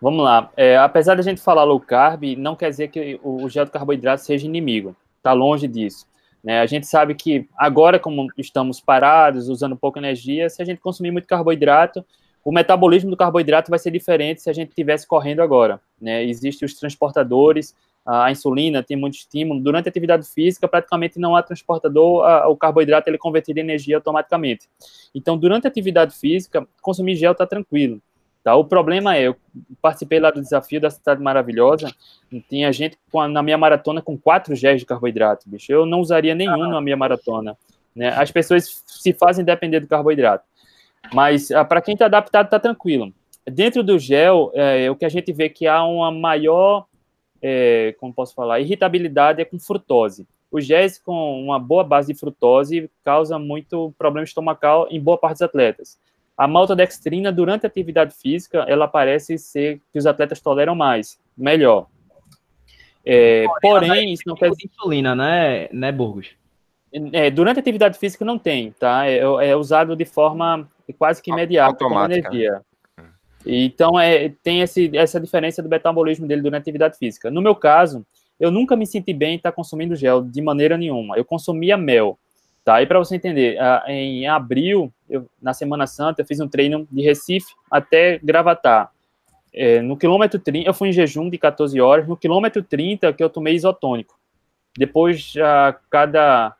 Vamos 0.00 0.22
lá. 0.22 0.50
É, 0.56 0.76
apesar 0.76 1.14
da 1.14 1.22
gente 1.22 1.40
falar 1.40 1.64
low 1.64 1.80
carb, 1.80 2.36
não 2.36 2.54
quer 2.54 2.68
dizer 2.68 2.88
que 2.88 3.18
o 3.22 3.48
gel 3.48 3.64
de 3.64 3.70
carboidrato 3.70 4.22
seja 4.22 4.44
inimigo 4.46 4.94
está 5.26 5.32
longe 5.32 5.66
disso. 5.66 6.06
Né? 6.46 6.60
A 6.60 6.66
gente 6.66 6.86
sabe 6.86 7.12
que 7.16 7.48
agora, 7.58 7.98
como 7.98 8.28
estamos 8.38 8.78
parados, 8.80 9.48
usando 9.48 9.74
pouca 9.74 9.98
energia, 9.98 10.48
se 10.48 10.62
a 10.62 10.64
gente 10.64 10.80
consumir 10.80 11.10
muito 11.10 11.26
carboidrato, 11.26 12.06
o 12.44 12.52
metabolismo 12.52 13.10
do 13.10 13.16
carboidrato 13.16 13.68
vai 13.68 13.80
ser 13.80 13.90
diferente 13.90 14.42
se 14.42 14.48
a 14.48 14.52
gente 14.52 14.68
estivesse 14.68 15.08
correndo 15.08 15.42
agora. 15.42 15.80
Né? 16.00 16.22
Existem 16.22 16.64
os 16.64 16.74
transportadores, 16.74 17.74
a 18.06 18.30
insulina 18.30 18.80
tem 18.80 18.96
muito 18.96 19.14
estímulo. 19.14 19.58
Durante 19.58 19.88
a 19.88 19.90
atividade 19.90 20.24
física, 20.24 20.68
praticamente 20.68 21.18
não 21.18 21.34
há 21.34 21.42
transportador, 21.42 22.24
a, 22.24 22.46
o 22.46 22.56
carboidrato 22.56 23.08
ele 23.08 23.16
é 23.16 23.18
convertido 23.18 23.58
em 23.58 23.62
energia 23.62 23.96
automaticamente. 23.96 24.68
Então, 25.12 25.36
durante 25.36 25.66
a 25.66 25.68
atividade 25.68 26.14
física, 26.14 26.64
consumir 26.80 27.16
gel 27.16 27.32
está 27.32 27.44
tranquilo. 27.44 28.00
Tá? 28.46 28.54
O 28.54 28.64
problema 28.64 29.16
é, 29.16 29.22
eu 29.22 29.34
participei 29.82 30.20
lá 30.20 30.30
do 30.30 30.40
desafio 30.40 30.80
da 30.80 30.88
Cidade 30.88 31.20
Maravilhosa, 31.20 31.92
tinha 32.48 32.72
gente 32.72 32.96
com, 33.10 33.26
na 33.26 33.42
minha 33.42 33.58
maratona 33.58 34.00
com 34.00 34.16
quatro 34.16 34.54
géis 34.54 34.78
de 34.78 34.86
carboidrato, 34.86 35.50
bicho. 35.50 35.72
Eu 35.72 35.84
não 35.84 35.98
usaria 35.98 36.32
nenhum 36.32 36.62
ah. 36.62 36.68
na 36.68 36.80
minha 36.80 36.96
maratona. 36.96 37.58
Né? 37.92 38.10
As 38.10 38.30
pessoas 38.30 38.84
se 38.86 39.12
fazem 39.12 39.44
depender 39.44 39.80
do 39.80 39.88
carboidrato. 39.88 40.44
Mas 41.12 41.50
ah, 41.50 41.64
para 41.64 41.82
quem 41.82 41.94
está 41.94 42.04
adaptado, 42.04 42.44
está 42.44 42.60
tranquilo. 42.60 43.12
Dentro 43.44 43.82
do 43.82 43.98
gel, 43.98 44.52
é, 44.54 44.88
o 44.92 44.94
que 44.94 45.04
a 45.04 45.08
gente 45.08 45.32
vê 45.32 45.48
que 45.48 45.66
há 45.66 45.84
uma 45.84 46.12
maior, 46.12 46.86
é, 47.42 47.96
como 47.98 48.14
posso 48.14 48.32
falar, 48.32 48.60
irritabilidade 48.60 49.42
é 49.42 49.44
com 49.44 49.58
frutose. 49.58 50.24
Os 50.52 50.64
géis 50.64 51.00
com 51.00 51.42
uma 51.42 51.58
boa 51.58 51.82
base 51.82 52.12
de 52.12 52.16
frutose 52.16 52.88
causa 53.04 53.40
muito 53.40 53.92
problema 53.98 54.22
estomacal 54.24 54.86
em 54.88 55.00
boa 55.00 55.18
parte 55.18 55.38
dos 55.38 55.42
atletas. 55.42 55.98
A 56.36 56.46
maltodextrina, 56.46 57.32
durante 57.32 57.64
a 57.64 57.68
atividade 57.68 58.14
física, 58.14 58.64
ela 58.68 58.86
parece 58.86 59.38
ser 59.38 59.80
que 59.92 59.98
os 59.98 60.06
atletas 60.06 60.40
toleram 60.40 60.74
mais, 60.74 61.18
melhor. 61.36 61.86
É, 63.04 63.46
porém, 63.62 64.12
isso 64.12 64.24
não 64.26 64.34
quer 64.34 64.50
dizer... 64.50 64.66
Insulina, 64.66 65.14
né, 65.14 65.68
né 65.72 65.92
Burgos? 65.92 66.30
É, 67.12 67.30
durante 67.30 67.58
a 67.58 67.60
atividade 67.60 67.98
física 67.98 68.24
não 68.24 68.38
tem, 68.38 68.72
tá? 68.72 69.06
É, 69.06 69.18
é 69.18 69.56
usado 69.56 69.94
de 69.94 70.04
forma 70.04 70.68
quase 70.98 71.22
que 71.22 71.30
imediata, 71.30 71.76
como 71.76 72.04
energia. 72.04 72.60
Então, 73.44 73.98
é, 73.98 74.32
tem 74.42 74.60
esse, 74.60 74.90
essa 74.96 75.20
diferença 75.20 75.62
do 75.62 75.68
metabolismo 75.68 76.26
dele 76.26 76.42
durante 76.42 76.62
a 76.62 76.64
atividade 76.64 76.98
física. 76.98 77.30
No 77.30 77.40
meu 77.40 77.54
caso, 77.54 78.04
eu 78.40 78.50
nunca 78.50 78.74
me 78.76 78.86
senti 78.86 79.12
bem 79.12 79.34
em 79.34 79.36
estar 79.36 79.52
consumindo 79.52 79.94
gel, 79.94 80.22
de 80.22 80.42
maneira 80.42 80.76
nenhuma. 80.76 81.16
Eu 81.16 81.24
consumia 81.24 81.76
mel. 81.76 82.18
Tá? 82.64 82.82
E 82.82 82.86
para 82.86 82.98
você 82.98 83.14
entender, 83.14 83.56
em 83.86 84.26
abril, 84.26 84.92
eu, 85.08 85.26
na 85.40 85.54
Semana 85.54 85.86
Santa, 85.86 86.22
eu 86.22 86.26
fiz 86.26 86.40
um 86.40 86.48
treino 86.48 86.86
de 86.90 87.02
Recife 87.02 87.54
até 87.70 88.18
Gravatar. 88.18 88.90
É, 89.52 89.80
no 89.80 89.96
quilômetro 89.96 90.38
30, 90.38 90.68
eu 90.68 90.74
fui 90.74 90.88
em 90.88 90.92
jejum 90.92 91.30
de 91.30 91.38
14 91.38 91.80
horas. 91.80 92.06
No 92.06 92.16
quilômetro 92.16 92.62
30, 92.62 93.12
que 93.12 93.22
eu 93.22 93.30
tomei 93.30 93.54
isotônico. 93.54 94.18
Depois, 94.76 95.32
a 95.42 95.74
cada 95.90 96.54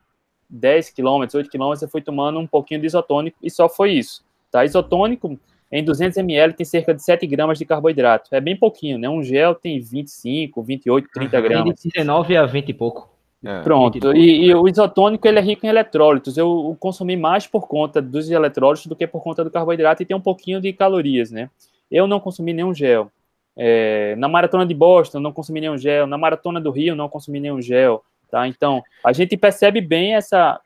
10 0.49 0.91
quilômetros, 0.91 1.35
8 1.35 1.51
quilômetros, 1.51 1.83
eu 1.83 1.89
fui 1.89 2.01
tomando 2.01 2.39
um 2.39 2.47
pouquinho 2.47 2.81
de 2.81 2.87
isotônico 2.87 3.37
e 3.43 3.51
só 3.51 3.69
foi 3.69 3.93
isso. 3.93 4.25
Tá? 4.51 4.65
Isotônico, 4.65 5.39
em 5.71 5.85
200 5.85 6.17
ml, 6.19 6.55
tem 6.55 6.65
cerca 6.65 6.95
de 6.95 7.03
7 7.03 7.27
gramas 7.27 7.59
de 7.59 7.65
carboidrato. 7.65 8.35
É 8.35 8.41
bem 8.41 8.57
pouquinho, 8.57 8.99
né? 8.99 9.09
Um 9.09 9.23
gel 9.23 9.55
tem 9.55 9.81
25, 9.81 10.63
28, 10.63 11.09
30 11.13 11.41
gramas. 11.41 11.83
De 11.83 11.91
19 11.91 12.37
a 12.37 12.47
20 12.47 12.69
e 12.69 12.75
pouco. 12.75 13.16
É. 13.47 13.63
Pronto. 13.63 14.13
E, 14.17 14.47
e, 14.47 14.55
o 14.55 14.69
isotônico 14.69 15.29
ele 15.29 15.39
é 15.39 15.43
rico 15.43 15.65
em 15.65 15.69
eletrólitos. 15.69 16.37
Eu 16.37 16.77
consumi 16.81 17.17
mais 17.17 17.47
por 17.47 17.69
conta 17.69 18.03
dos 18.03 18.29
eletrólitos 18.29 18.87
do 18.87 18.97
que 18.97 19.07
por 19.07 19.23
conta 19.23 19.45
do 19.45 19.51
carboidrato 19.53 20.03
e 20.03 20.07
tem 20.07 20.17
um 20.17 20.21
pouquinho 20.21 20.61
de 20.61 20.73
calorias, 20.73 21.31
né? 21.31 21.49
Eu 21.89 22.09
não 22.09 22.19
consumi 22.19 22.53
nenhum 22.53 22.75
gel. 22.75 23.09
É, 23.57 24.17
na 24.17 24.29
maratona 24.29 24.67
de 24.67 24.75
Boston, 24.75 25.21
não 25.21 25.33
consumi 25.33 25.61
nenhum 25.61 25.79
gel. 25.79 26.09
Na 26.09 26.19
maratona 26.19 26.61
do 26.61 26.73
Rio, 26.73 26.97
não 26.97 27.09
consumi 27.09 27.39
nenhum 27.39 27.63
gel. 27.63 28.03
Tá? 28.29 28.49
Então, 28.49 28.83
a 29.05 29.13
gente 29.13 29.37
percebe 29.37 29.81
bem 29.81 30.17
essa 30.17 30.61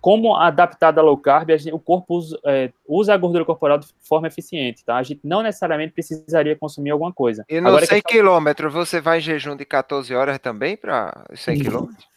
como 0.00 0.34
adaptada 0.34 1.00
a 1.00 1.04
low 1.04 1.16
carb, 1.16 1.50
a 1.50 1.56
gente, 1.56 1.74
o 1.74 1.78
corpo 1.78 2.16
usa, 2.16 2.38
é, 2.44 2.70
usa, 2.86 3.12
a 3.12 3.16
gordura 3.16 3.44
corporal 3.44 3.78
de 3.78 3.86
forma 4.00 4.26
eficiente, 4.26 4.84
tá? 4.84 4.96
A 4.96 5.02
gente 5.02 5.20
não 5.22 5.42
necessariamente 5.42 5.92
precisaria 5.92 6.56
consumir 6.56 6.90
alguma 6.90 7.12
coisa. 7.12 7.44
E 7.48 7.60
nos 7.60 7.68
Agora, 7.68 7.86
100 7.86 8.02
quilômetros, 8.02 8.72
você 8.72 9.00
vai 9.00 9.18
em 9.18 9.20
jejum 9.20 9.56
de 9.56 9.64
14 9.64 10.14
horas 10.14 10.38
também 10.38 10.76
para 10.76 11.26
100 11.34 11.60
quilômetros? 11.60 12.08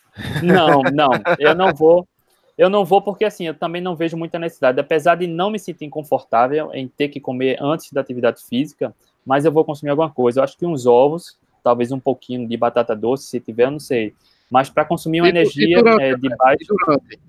Não, 0.42 0.82
não, 0.94 1.10
eu 1.38 1.54
não 1.54 1.74
vou. 1.74 2.08
Eu 2.58 2.70
não 2.70 2.84
vou 2.84 3.02
porque, 3.02 3.24
assim, 3.24 3.48
eu 3.48 3.54
também 3.54 3.82
não 3.82 3.96
vejo 3.96 4.18
muita 4.18 4.38
necessidade. 4.38 4.80
Apesar 4.80 5.16
de 5.16 5.28
não 5.28 5.50
me 5.50 5.58
sentir 5.58 5.88
confortável 5.90 6.72
em 6.74 6.90
ter 6.90 7.08
que 7.08 7.20
comer 7.20 7.58
antes 7.62 7.92
da 7.94 8.02
atividade 8.02 8.44
física, 8.44 8.94
mas 9.26 9.46
eu 9.46 9.52
vou 9.52 9.64
consumir 9.64 9.92
alguma 9.92 10.10
coisa. 10.10 10.40
Eu 10.40 10.44
acho 10.44 10.58
que 10.58 10.66
uns 10.66 10.86
ovos, 10.86 11.38
talvez 11.64 11.92
um 11.92 12.00
pouquinho 12.00 12.48
de 12.48 12.58
batata 12.58 12.96
doce, 12.96 13.28
se 13.28 13.40
tiver, 13.40 13.66
eu 13.66 13.72
não 13.72 13.80
sei. 13.80 14.14
Mas 14.52 14.70
para 14.70 14.84
consumir 14.84 15.22
uma 15.22 15.28
e, 15.28 15.30
energia 15.30 15.80
e 15.80 15.82
durante, 15.82 16.04
é, 16.04 16.16
de 16.16 16.30
baixo. 16.36 16.76
Durante. 16.86 17.29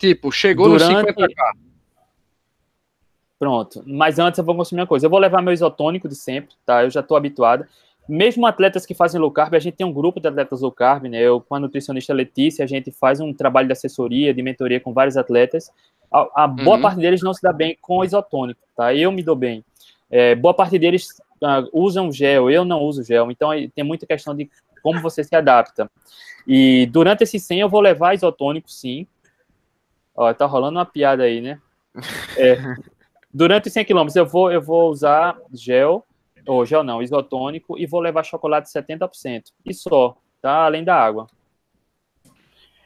Tipo, 0.00 0.32
chegou 0.32 0.66
durante... 0.66 0.94
no 0.94 1.02
50k. 1.02 1.34
Pronto. 3.38 3.82
Mas 3.86 4.18
antes 4.18 4.38
eu 4.38 4.44
vou 4.44 4.56
consumir 4.56 4.80
uma 4.80 4.86
coisa. 4.86 5.04
Eu 5.04 5.10
vou 5.10 5.18
levar 5.18 5.42
meu 5.42 5.52
isotônico 5.52 6.08
de 6.08 6.14
sempre, 6.14 6.54
tá? 6.64 6.82
Eu 6.84 6.90
já 6.90 7.00
estou 7.00 7.18
habituado. 7.18 7.66
Mesmo 8.08 8.46
atletas 8.46 8.86
que 8.86 8.94
fazem 8.94 9.20
low 9.20 9.30
carb, 9.30 9.54
a 9.54 9.58
gente 9.58 9.76
tem 9.76 9.86
um 9.86 9.92
grupo 9.92 10.18
de 10.18 10.26
atletas 10.26 10.62
low 10.62 10.72
carb, 10.72 11.04
né? 11.04 11.20
Eu, 11.20 11.38
com 11.38 11.54
a 11.54 11.60
nutricionista 11.60 12.14
Letícia, 12.14 12.64
a 12.64 12.66
gente 12.66 12.90
faz 12.90 13.20
um 13.20 13.32
trabalho 13.32 13.68
de 13.68 13.72
assessoria, 13.72 14.32
de 14.32 14.42
mentoria 14.42 14.80
com 14.80 14.94
vários 14.94 15.18
atletas. 15.18 15.70
A, 16.10 16.44
a 16.44 16.48
boa 16.48 16.76
uhum. 16.76 16.82
parte 16.82 16.98
deles 16.98 17.20
não 17.20 17.34
se 17.34 17.42
dá 17.42 17.52
bem 17.52 17.76
com 17.80 18.02
isotônico, 18.02 18.60
tá? 18.74 18.94
Eu 18.94 19.12
me 19.12 19.22
dou 19.22 19.36
bem. 19.36 19.62
É, 20.10 20.34
boa 20.34 20.54
parte 20.54 20.78
deles 20.78 21.10
uh, 21.42 21.68
usam 21.72 22.10
gel, 22.10 22.50
eu 22.50 22.64
não 22.64 22.80
uso 22.80 23.04
gel. 23.04 23.30
Então, 23.30 23.50
tem 23.74 23.84
muita 23.84 24.06
questão 24.06 24.34
de 24.34 24.50
como 24.82 25.00
você 25.02 25.22
se 25.22 25.36
adapta. 25.36 25.90
E 26.46 26.86
durante 26.86 27.22
esse 27.22 27.38
100 27.38 27.60
eu 27.60 27.68
vou 27.68 27.80
levar 27.80 28.14
isotônico, 28.14 28.70
sim. 28.70 29.06
Ó, 30.14 30.32
tá 30.34 30.46
rolando 30.46 30.78
uma 30.78 30.86
piada 30.86 31.22
aí, 31.22 31.40
né? 31.40 31.60
É, 32.36 32.56
durante 33.32 33.68
os 33.68 33.72
100 33.72 33.84
km 33.84 34.06
eu 34.14 34.26
vou, 34.26 34.50
eu 34.50 34.60
vou 34.60 34.90
usar 34.90 35.36
gel, 35.52 36.04
ou 36.46 36.64
gel 36.64 36.82
não, 36.82 37.02
isotônico, 37.02 37.78
e 37.78 37.86
vou 37.86 38.00
levar 38.00 38.24
chocolate 38.24 38.68
70%. 38.68 39.44
E 39.64 39.74
só, 39.74 40.16
tá? 40.40 40.64
Além 40.64 40.84
da 40.84 40.96
água. 40.96 41.26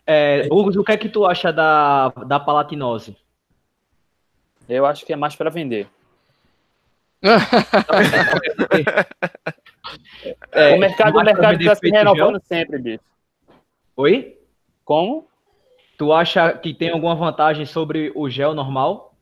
É, 0.06 0.46
Hugo, 0.50 0.80
o 0.80 0.84
que 0.84 0.92
é 0.92 0.96
que 0.96 1.08
tu 1.08 1.24
acha 1.24 1.52
da, 1.52 2.10
da 2.26 2.38
palatinose? 2.38 3.16
Eu 4.68 4.86
acho 4.86 5.04
que 5.04 5.12
é 5.12 5.16
mais 5.16 5.34
para 5.34 5.50
vender. 5.50 5.88
é, 10.52 10.74
o 10.74 10.78
mercado, 10.78 11.16
o 11.16 11.24
mercado 11.24 11.58
está 11.58 11.74
se 11.74 11.88
renovando 11.88 12.38
sempre, 12.44 12.78
bicho. 12.78 13.02
Oi? 13.96 14.38
Como? 14.84 15.26
Tu 15.96 16.12
acha 16.12 16.52
que 16.52 16.74
tem 16.74 16.90
alguma 16.90 17.14
vantagem 17.14 17.66
sobre 17.66 18.12
o 18.14 18.28
gel 18.28 18.54
normal? 18.54 19.14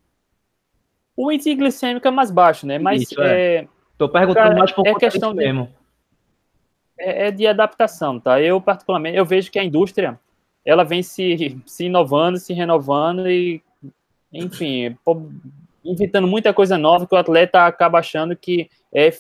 O 1.17 1.31
índice 1.31 1.55
glicêmico 1.55 2.09
é 2.09 2.11
mais 2.11 2.31
baixo, 2.31 2.67
né? 2.67 2.79
Mas 2.79 3.03
Isso, 3.03 3.21
é. 3.23 3.57
é... 3.57 3.69
Tô 3.99 4.09
perguntando 4.09 4.49
cara, 4.49 4.59
mais 4.59 4.73
por 4.73 4.87
é 4.87 4.95
questão 4.95 5.31
de... 5.33 5.37
mesmo. 5.37 5.69
É, 6.99 7.29
é, 7.29 7.31
de 7.31 7.47
adaptação, 7.47 8.19
tá? 8.19 8.41
Eu, 8.41 8.61
particularmente, 8.61 9.17
eu 9.17 9.25
vejo 9.25 9.51
que 9.51 9.59
a 9.59 9.65
indústria, 9.65 10.19
ela 10.65 10.85
vem 10.85 11.03
se, 11.03 11.61
se 11.67 11.87
inovando, 11.87 12.39
se 12.39 12.53
renovando 12.53 13.29
e, 13.29 13.63
enfim, 14.33 14.97
inventando 15.85 16.27
muita 16.27 16.55
coisa 16.55 16.79
nova 16.79 17.07
que 17.07 17.15
o 17.15 17.19
atleta 17.19 17.67
acaba 17.67 17.99
achando 17.99 18.35
que 18.37 18.71
é 18.93 19.13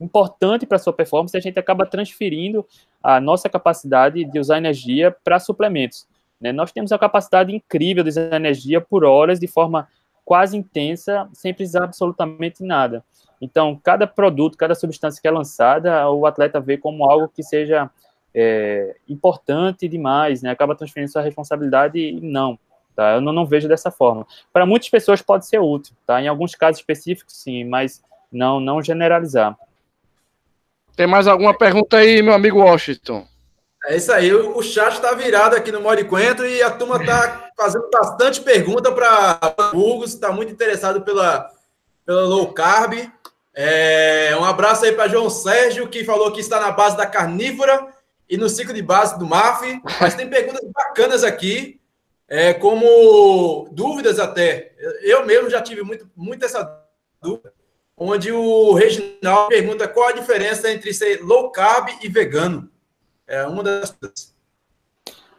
importante 0.00 0.66
para 0.66 0.78
sua 0.78 0.92
performance 0.92 1.36
e 1.36 1.38
a 1.38 1.42
gente 1.42 1.58
acaba 1.58 1.86
transferindo 1.86 2.66
a 3.02 3.20
nossa 3.20 3.48
capacidade 3.48 4.24
de 4.24 4.38
usar 4.38 4.58
energia 4.58 5.14
para 5.24 5.38
suplementos. 5.38 6.06
Né? 6.40 6.52
Nós 6.52 6.72
temos 6.72 6.92
a 6.92 6.98
capacidade 6.98 7.54
incrível 7.54 8.02
de 8.02 8.10
usar 8.10 8.34
energia 8.34 8.80
por 8.80 9.04
horas 9.04 9.38
de 9.38 9.46
forma 9.46 9.88
quase 10.24 10.56
intensa, 10.56 11.28
sem 11.32 11.54
precisar 11.54 11.84
absolutamente 11.84 12.62
nada. 12.62 13.04
Então, 13.40 13.78
cada 13.82 14.06
produto, 14.06 14.56
cada 14.56 14.74
substância 14.74 15.20
que 15.20 15.28
é 15.28 15.30
lançada, 15.30 16.08
o 16.10 16.26
atleta 16.26 16.60
vê 16.60 16.76
como 16.76 17.04
algo 17.04 17.28
que 17.28 17.42
seja 17.42 17.90
é, 18.34 18.96
importante 19.08 19.86
demais, 19.88 20.42
né? 20.42 20.50
acaba 20.50 20.74
transferindo 20.74 21.12
sua 21.12 21.22
responsabilidade 21.22 21.98
e 21.98 22.20
não. 22.20 22.58
Tá? 22.94 23.14
Eu 23.14 23.20
não, 23.20 23.32
não 23.32 23.46
vejo 23.46 23.68
dessa 23.68 23.90
forma. 23.90 24.26
Para 24.52 24.66
muitas 24.66 24.88
pessoas 24.88 25.20
pode 25.20 25.46
ser 25.46 25.58
útil, 25.58 25.94
tá? 26.06 26.20
Em 26.20 26.28
alguns 26.28 26.54
casos 26.54 26.80
específicos, 26.80 27.34
sim, 27.36 27.62
mas 27.62 28.02
não, 28.32 28.58
não 28.58 28.82
generalizar. 28.82 29.56
Tem 30.96 31.06
mais 31.06 31.26
alguma 31.26 31.56
pergunta 31.56 31.98
aí, 31.98 32.22
meu 32.22 32.32
amigo 32.32 32.58
Washington? 32.58 33.26
É 33.86 33.96
isso 33.96 34.12
aí, 34.12 34.34
o 34.34 34.60
chat 34.62 34.94
está 34.94 35.14
virado 35.14 35.54
aqui 35.54 35.70
no 35.70 35.80
Mode 35.80 36.04
Coentro 36.06 36.44
e 36.44 36.60
a 36.60 36.70
turma 36.72 36.96
está 36.96 37.50
fazendo 37.56 37.88
bastante 37.88 38.40
pergunta 38.40 38.90
para 38.90 39.38
Hugo, 39.72 40.04
está 40.04 40.32
muito 40.32 40.50
interessado 40.50 41.02
pela, 41.02 41.48
pela 42.04 42.22
low 42.22 42.52
carb. 42.52 43.08
É, 43.54 44.36
um 44.40 44.44
abraço 44.44 44.84
aí 44.84 44.92
para 44.92 45.06
João 45.06 45.30
Sérgio, 45.30 45.88
que 45.88 46.04
falou 46.04 46.32
que 46.32 46.40
está 46.40 46.58
na 46.58 46.72
base 46.72 46.96
da 46.96 47.06
carnívora 47.06 47.86
e 48.28 48.36
no 48.36 48.48
ciclo 48.48 48.74
de 48.74 48.82
base 48.82 49.16
do 49.20 49.24
MAF. 49.24 49.80
Mas 50.00 50.16
tem 50.16 50.28
perguntas 50.28 50.68
bacanas 50.74 51.22
aqui 51.22 51.80
é, 52.28 52.52
como 52.52 53.68
dúvidas 53.70 54.18
até. 54.18 54.74
Eu 55.00 55.24
mesmo 55.24 55.48
já 55.48 55.62
tive 55.62 55.82
muito, 55.82 56.10
muito 56.16 56.44
essa 56.44 56.84
dúvida, 57.22 57.52
onde 57.96 58.32
o 58.32 58.74
Reginaldo 58.74 59.48
pergunta 59.48 59.86
qual 59.86 60.08
a 60.08 60.12
diferença 60.12 60.70
entre 60.72 60.92
ser 60.92 61.22
low 61.22 61.52
carb 61.52 61.88
e 62.02 62.08
vegano. 62.08 62.68
É 63.26 63.44
uma 63.46 63.62
das 63.62 63.90
coisas. 63.90 64.34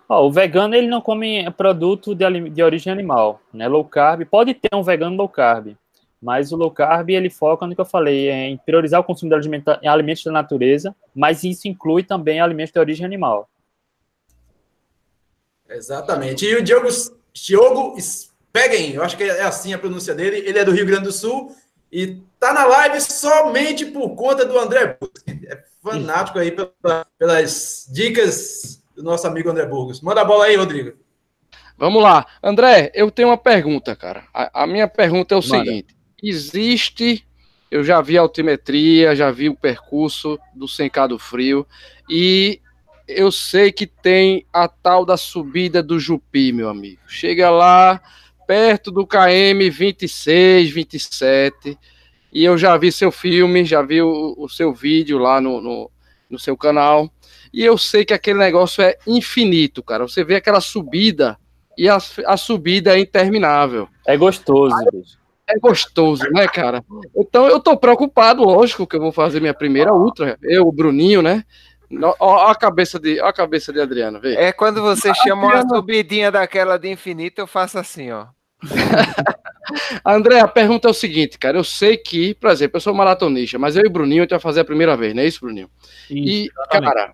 Oh, 0.10 0.28
o 0.28 0.32
vegano 0.32 0.73
ele 0.73 0.88
não 0.88 1.02
come 1.02 1.50
produto 1.52 2.15
de, 2.15 2.50
de 2.50 2.63
origem 2.63 2.91
animal, 2.91 3.41
né? 3.54 3.67
Low 3.67 3.84
carb 3.84 4.23
pode 4.26 4.54
ter 4.54 4.73
um 4.73 4.82
vegano 4.82 5.17
low 5.17 5.28
carb, 5.28 5.76
mas 6.21 6.52
o 6.54 6.56
low 6.56 6.71
carb 6.71 7.10
ele 7.10 7.30
foca 7.30 7.67
no 7.67 7.76
que 7.76 7.82
eu 7.82 7.86
falei, 7.86 8.30
em 8.30 8.58
priorizar 8.58 9.02
o 9.02 9.04
consumo 9.04 9.30
de 9.30 9.36
alimenta, 9.36 9.80
alimentos 9.86 10.23
da 10.23 10.32
natureza, 10.32 10.95
mas 11.13 11.43
isso 11.43 11.67
inclui 11.67 12.04
também 12.04 12.39
alimentos 12.39 12.71
de 12.71 12.80
origem 12.80 13.06
animal. 13.06 13.50
Exatamente. 15.69 16.45
E 16.45 16.56
o 16.56 16.63
Diogo, 16.63 16.88
Diogo 17.34 18.00
Spegen, 18.00 18.93
eu 18.93 19.04
acho 19.04 19.17
que 19.17 19.23
é 19.23 19.41
assim 19.41 19.73
a 19.73 19.78
pronúncia 19.78 20.15
dele, 20.15 20.38
ele 20.38 20.58
é 20.58 20.63
do 20.63 20.71
Rio 20.71 20.86
Grande 20.86 21.04
do 21.04 21.12
Sul 21.12 21.54
e 21.91 22.21
tá 22.39 22.54
na 22.54 22.65
live 22.65 23.00
somente 23.02 23.86
por 23.86 24.15
conta 24.15 24.45
do 24.45 24.58
André 24.58 24.97
É 25.47 25.63
fanático 25.82 26.39
aí 26.39 26.52
pela, 26.52 27.06
pelas 27.17 27.88
dicas 27.91 28.84
do 28.95 29.04
nosso 29.04 29.26
amigo 29.28 29.50
André 29.50 29.65
Burgos. 29.65 30.02
Manda 30.02 30.21
a 30.21 30.26
bola 30.26 30.45
aí, 30.45 30.56
Rodrigo. 30.56 30.93
Vamos 31.78 32.02
lá. 32.02 32.26
André, 32.41 32.91
eu 32.93 33.12
tenho 33.12 33.30
uma 33.30 33.38
pergunta, 33.38 33.95
cara. 33.95 34.26
A, 34.34 34.63
a 34.63 34.67
minha 34.67 34.88
pergunta 34.88 35.36
é 35.36 35.38
o 35.38 35.47
Manda. 35.47 35.65
seguinte: 35.65 35.95
existe. 36.21 37.23
Eu 37.69 37.84
já 37.84 38.02
vi 38.02 38.17
a 38.17 38.21
altimetria, 38.21 39.13
já 39.13 39.30
vi 39.30 39.50
o 39.50 39.56
percurso 39.56 40.39
do 40.56 40.69
Sencado 40.69 41.19
Frio 41.19 41.67
e 42.10 42.62
eu 43.06 43.30
sei 43.30 43.73
que 43.73 43.86
tem 43.86 44.45
a 44.54 44.69
tal 44.69 45.06
da 45.06 45.17
subida 45.17 45.84
do 45.84 46.00
Jupi, 46.00 46.54
meu 46.54 46.69
amigo. 46.69 47.02
Chega 47.08 47.50
lá, 47.50 48.02
perto 48.47 48.89
do 48.89 49.05
KM 49.05 49.69
26, 49.69 50.71
27, 50.71 51.77
e 52.31 52.45
eu 52.45 52.57
já 52.57 52.77
vi 52.77 52.91
seu 52.91 53.12
filme, 53.12 53.65
já 53.65 53.81
vi 53.81 54.01
o, 54.01 54.36
o 54.38 54.47
seu 54.47 54.73
vídeo 54.73 55.17
lá 55.17 55.41
no, 55.41 55.62
no, 55.62 55.91
no, 56.29 56.39
seu 56.39 56.55
canal, 56.55 57.12
e 57.53 57.63
eu 57.63 57.77
sei 57.77 58.05
que 58.05 58.13
aquele 58.13 58.39
negócio 58.39 58.81
é 58.81 58.97
infinito, 59.05 59.83
cara. 59.83 60.07
Você 60.07 60.23
vê 60.23 60.36
aquela 60.36 60.62
subida, 60.62 61.38
e 61.77 61.89
a, 61.89 61.97
a 62.25 62.38
subida 62.38 62.95
é 62.95 62.99
interminável. 62.99 63.88
É 64.07 64.15
gostoso, 64.15 64.75
bicho. 64.91 65.17
É 65.49 65.57
gostoso, 65.60 66.25
né, 66.31 66.45
cara? 66.47 66.83
Então 67.15 67.47
eu 67.47 67.60
tô 67.60 67.77
preocupado, 67.77 68.43
lógico, 68.43 68.86
que 68.86 68.97
eu 68.97 68.99
vou 68.99 69.13
fazer 69.13 69.39
minha 69.39 69.53
primeira 69.53 69.93
ultra. 69.93 70.38
Eu, 70.43 70.67
o 70.67 70.71
Bruninho, 70.73 71.21
né? 71.21 71.43
Ó 72.19 72.47
a 72.47 72.55
cabeça 72.55 72.99
de, 72.99 73.21
ó 73.21 73.27
a 73.27 73.33
cabeça 73.33 73.71
de 73.71 73.79
Adriano, 73.79 74.19
vê. 74.19 74.36
É 74.36 74.51
quando 74.51 74.81
você 74.81 75.13
chama 75.15 75.47
Adriano... 75.47 75.69
uma 75.69 75.75
subidinha 75.77 76.29
daquela 76.29 76.77
de 76.77 76.89
infinito, 76.89 77.39
eu 77.39 77.47
faço 77.47 77.79
assim, 77.79 78.12
ó. 78.12 78.27
André, 80.06 80.39
a 80.39 80.48
pergunta 80.48 80.88
é 80.88 80.91
o 80.91 80.93
seguinte, 80.93 81.38
cara. 81.38 81.58
Eu 81.58 81.63
sei 81.63 81.98
que, 81.98 82.34
por 82.36 82.50
exemplo, 82.50 82.78
eu 82.78 82.82
sou 82.82 82.93
maratonista, 82.93 83.60
mas 83.60 83.76
eu 83.76 83.84
e 83.84 83.88
o 83.88 83.91
Bruninho 83.91 84.22
a 84.22 84.24
gente 84.24 84.32
vai 84.32 84.39
fazer 84.39 84.62
a 84.62 84.65
primeira 84.65 84.96
vez, 84.96 85.13
não 85.13 85.24
é 85.24 85.28
isso, 85.28 85.41
Bruninho? 85.41 85.70
Isso, 86.10 86.13
e, 86.13 86.50
exatamente. 86.50 86.93
cara, 86.93 87.13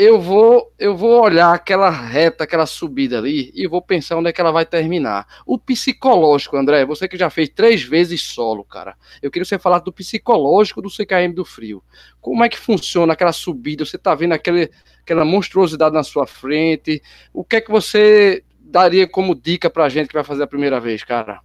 eu 0.00 0.18
vou, 0.18 0.72
eu 0.78 0.96
vou 0.96 1.20
olhar 1.20 1.52
aquela 1.52 1.90
reta, 1.90 2.44
aquela 2.44 2.64
subida 2.64 3.18
ali 3.18 3.52
e 3.54 3.66
vou 3.66 3.82
pensar 3.82 4.16
onde 4.16 4.30
é 4.30 4.32
que 4.32 4.40
ela 4.40 4.50
vai 4.50 4.64
terminar. 4.64 5.26
O 5.44 5.58
psicológico, 5.58 6.56
André, 6.56 6.86
você 6.86 7.06
que 7.06 7.18
já 7.18 7.28
fez 7.28 7.50
três 7.50 7.82
vezes 7.82 8.22
solo, 8.22 8.64
cara. 8.64 8.96
Eu 9.20 9.30
queria 9.30 9.44
que 9.44 9.50
você 9.50 9.58
falasse 9.58 9.84
do 9.84 9.92
psicológico 9.92 10.80
do 10.80 10.88
CKM 10.88 11.34
do 11.34 11.44
frio. 11.44 11.82
Como 12.18 12.42
é 12.42 12.48
que 12.48 12.58
funciona 12.58 13.12
aquela 13.12 13.30
subida? 13.30 13.84
Você 13.84 13.98
tá 13.98 14.14
vendo 14.14 14.32
aquele, 14.32 14.70
aquela 15.02 15.22
monstruosidade 15.22 15.94
na 15.94 16.02
sua 16.02 16.26
frente? 16.26 17.02
O 17.30 17.44
que 17.44 17.56
é 17.56 17.60
que 17.60 17.70
você 17.70 18.42
daria 18.70 19.08
como 19.08 19.34
dica 19.34 19.68
pra 19.68 19.88
gente 19.88 20.08
que 20.08 20.14
vai 20.14 20.24
fazer 20.24 20.42
a 20.42 20.46
primeira 20.46 20.80
vez, 20.80 21.04
cara? 21.04 21.40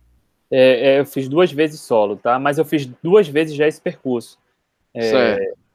É, 0.51 0.93
é, 0.95 0.99
eu 0.99 1.05
fiz 1.05 1.27
duas 1.27 1.51
vezes 1.51 1.81
solo, 1.81 2.15
tá? 2.15 2.38
Mas 2.39 2.57
eu 2.57 2.65
fiz 2.65 2.85
duas 3.03 3.27
vezes 3.27 3.55
já 3.55 3.67
esse 3.67 3.81
percurso. 3.81 4.38
É, 4.93 5.01
certo 5.01 5.65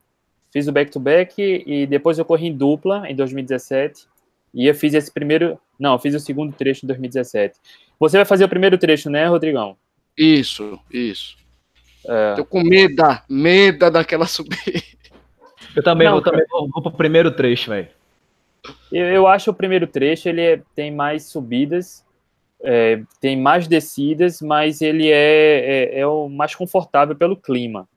Fiz 0.52 0.66
o 0.66 0.72
back-to-back 0.72 1.34
-back 1.34 1.64
e 1.64 1.86
depois 1.86 2.18
eu 2.18 2.24
corri 2.24 2.48
em 2.48 2.56
dupla 2.56 3.08
em 3.08 3.14
2017. 3.14 4.06
E 4.52 4.66
eu 4.66 4.74
fiz 4.74 4.94
esse 4.94 5.10
primeiro. 5.10 5.58
Não, 5.78 5.92
eu 5.92 5.98
fiz 5.98 6.14
o 6.14 6.20
segundo 6.20 6.52
trecho 6.52 6.84
em 6.84 6.88
2017. 6.88 7.56
Você 7.98 8.16
vai 8.16 8.26
fazer 8.26 8.44
o 8.44 8.48
primeiro 8.48 8.76
trecho, 8.76 9.08
né, 9.08 9.26
Rodrigão? 9.26 9.76
Isso, 10.18 10.78
isso. 10.90 11.36
É. 12.04 12.34
Tô 12.34 12.44
com 12.44 12.62
medo, 12.62 13.02
medo 13.28 13.90
daquela 13.90 14.26
subida. 14.28 14.82
Eu 15.76 15.82
também, 15.84 16.08
Não, 16.08 16.14
vou, 16.14 16.22
também 16.22 16.44
vou, 16.50 16.68
vou 16.68 16.82
pro 16.82 16.90
primeiro 16.90 17.30
trecho, 17.30 17.70
velho. 17.70 17.88
Eu, 18.92 19.06
eu, 19.06 19.26
acho 19.26 19.50
o 19.50 19.54
primeiro 19.54 19.86
trecho 19.86 20.28
ele 20.28 20.40
é, 20.40 20.62
tem 20.74 20.90
mais 20.90 21.24
subidas, 21.24 22.04
é, 22.62 23.02
tem 23.20 23.36
mais 23.36 23.66
descidas, 23.66 24.40
mas 24.40 24.80
ele 24.82 25.08
é, 25.08 25.94
é, 25.94 26.00
é, 26.00 26.06
o 26.06 26.28
mais 26.28 26.54
confortável 26.54 27.14
pelo 27.14 27.36
clima. 27.36 27.88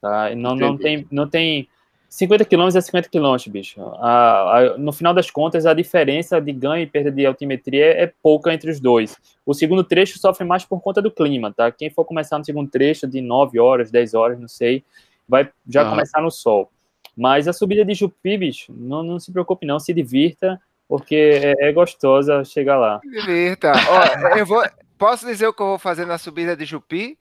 Tá? 0.00 0.34
Não, 0.34 0.54
não, 0.54 0.76
tem, 0.76 1.06
não 1.10 1.28
tem 1.28 1.68
50 2.14 2.44
km 2.44 2.76
é 2.76 2.80
50 2.80 3.08
km, 3.08 3.50
bicho. 3.50 3.80
A, 3.98 4.58
a, 4.58 4.78
no 4.78 4.92
final 4.92 5.12
das 5.12 5.32
contas, 5.32 5.66
a 5.66 5.74
diferença 5.74 6.40
de 6.40 6.52
ganho 6.52 6.84
e 6.84 6.86
perda 6.86 7.10
de 7.10 7.26
altimetria 7.26 7.86
é, 7.86 8.02
é, 8.04 8.12
pouca 8.22 8.54
entre 8.54 8.70
os 8.70 8.78
dois. 8.78 9.16
O 9.44 9.52
segundo 9.52 9.82
trecho 9.82 10.16
sofre 10.20 10.46
mais 10.46 10.64
por 10.64 10.80
conta 10.80 11.02
do 11.02 11.10
clima, 11.10 11.52
tá? 11.52 11.72
Quem 11.72 11.90
for 11.90 12.04
começar 12.04 12.38
no 12.38 12.44
segundo 12.44 12.70
trecho 12.70 13.08
de 13.08 13.20
9 13.20 13.58
horas, 13.58 13.90
10 13.90 14.14
horas, 14.14 14.38
não 14.38 14.46
sei, 14.46 14.84
vai 15.28 15.50
já 15.68 15.88
começar 15.90 16.20
no 16.20 16.30
sol. 16.30 16.70
Mas 17.16 17.46
a 17.46 17.52
subida 17.52 17.84
de 17.84 17.94
Jupi, 17.94 18.36
bicho, 18.36 18.72
não, 18.76 19.02
não 19.02 19.20
se 19.20 19.32
preocupe 19.32 19.66
não, 19.66 19.78
se 19.78 19.94
divirta, 19.94 20.60
porque 20.88 21.54
é, 21.58 21.68
é 21.68 21.72
gostosa 21.72 22.44
chegar 22.44 22.76
lá. 22.76 23.00
Se 23.00 23.10
divirta. 23.10 23.72
Ó, 23.72 24.34
eu 24.36 24.44
vou, 24.44 24.62
posso 24.98 25.26
dizer 25.26 25.46
o 25.46 25.52
que 25.52 25.62
eu 25.62 25.66
vou 25.66 25.78
fazer 25.78 26.06
na 26.06 26.18
subida 26.18 26.56
de 26.56 26.64
Jupi? 26.64 27.18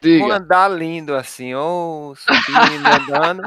Diga. 0.00 0.24
Vou 0.24 0.32
andar 0.32 0.68
lindo 0.68 1.14
assim, 1.14 1.54
ou 1.54 2.14
subindo, 2.16 2.86
andando. 2.86 3.42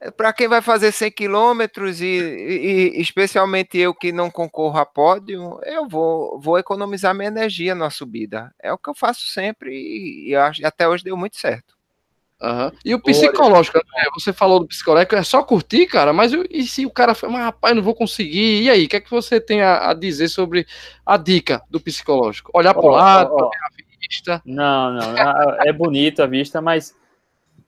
É, 0.00 0.10
para 0.10 0.32
quem 0.32 0.48
vai 0.48 0.62
fazer 0.62 0.92
100 0.92 1.10
quilômetros 1.10 2.00
e, 2.00 2.06
e, 2.06 3.00
especialmente 3.00 3.78
eu 3.78 3.94
que 3.94 4.12
não 4.12 4.30
concorro 4.30 4.78
a 4.78 4.86
pódio, 4.86 5.58
eu 5.64 5.88
vou, 5.88 6.38
vou 6.40 6.58
economizar 6.58 7.14
minha 7.14 7.28
energia 7.28 7.74
na 7.74 7.90
subida. 7.90 8.54
É 8.62 8.72
o 8.72 8.78
que 8.78 8.88
eu 8.88 8.94
facho 8.94 9.26
sempre 9.28 9.70
e, 9.72 10.30
e 10.30 10.64
até 10.64 10.88
hoje 10.88 11.04
deu 11.04 11.16
muito 11.16 11.36
certo. 11.36 11.75
Uhum. 12.40 12.70
E 12.84 12.94
o 12.94 13.00
psicológico, 13.00 13.78
né? 13.78 14.04
você 14.12 14.30
falou 14.30 14.60
do 14.60 14.66
psicológico, 14.66 15.14
é 15.14 15.22
só 15.22 15.42
curtir, 15.42 15.86
cara, 15.86 16.12
mas 16.12 16.32
e 16.50 16.64
se 16.64 16.84
o 16.84 16.90
cara 16.90 17.14
foi, 17.14 17.30
mas 17.30 17.42
rapaz, 17.42 17.74
não 17.74 17.82
vou 17.82 17.94
conseguir, 17.94 18.62
e 18.62 18.70
aí, 18.70 18.84
o 18.84 18.88
que 18.88 18.96
é 18.96 19.00
que 19.00 19.10
você 19.10 19.40
tem 19.40 19.62
a, 19.62 19.90
a 19.90 19.94
dizer 19.94 20.28
sobre 20.28 20.66
a 21.04 21.16
dica 21.16 21.62
do 21.70 21.80
psicológico? 21.80 22.50
Olhar 22.52 22.74
para 22.74 22.84
o 22.84 22.90
lado, 22.90 23.34
a 23.34 23.50
vista? 24.08 24.42
Não, 24.44 24.92
não, 24.92 25.14
é 25.64 25.72
bonito 25.72 26.22
a 26.22 26.26
vista, 26.26 26.60
mas 26.60 26.94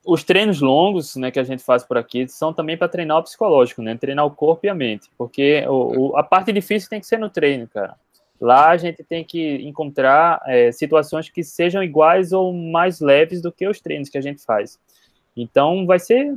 os 0.05 0.23
treinos 0.23 0.61
longos, 0.61 1.17
né, 1.17 1.31
que 1.31 1.41
a 1.41 1.45
gente 1.45 1.63
faz 1.63 1.83
por 1.83 1.97
aqui, 1.97 2.29
são 2.29 2.53
também 2.53 2.77
para 2.77 2.89
treinar 2.89 3.19
o 3.19 3.23
psicológico, 3.23 3.81
né, 3.81 3.97
treinar 3.97 4.27
o 4.27 4.31
corpo 4.31 4.67
e 4.67 4.69
a 4.69 4.75
mente, 4.75 5.11
porque 5.17 5.65
o, 5.67 6.11
o, 6.11 6.17
a 6.17 6.23
parte 6.23 6.53
difícil 6.53 6.91
tem 6.91 7.01
que 7.01 7.07
ser 7.07 7.19
no 7.19 7.31
treino, 7.31 7.67
cara. 7.69 7.97
Lá 8.41 8.71
a 8.71 8.77
gente 8.77 9.03
tem 9.03 9.25
que 9.25 9.57
encontrar 9.67 10.41
é, 10.47 10.71
situações 10.71 11.29
que 11.29 11.43
sejam 11.43 11.83
iguais 11.83 12.33
ou 12.33 12.53
mais 12.53 13.01
leves 13.01 13.43
do 13.43 13.51
que 13.51 13.67
os 13.67 13.81
treinos 13.81 14.09
que 14.09 14.19
a 14.19 14.21
gente 14.21 14.45
faz. 14.45 14.79
Então 15.37 15.87
vai 15.87 15.99
ser 15.99 16.37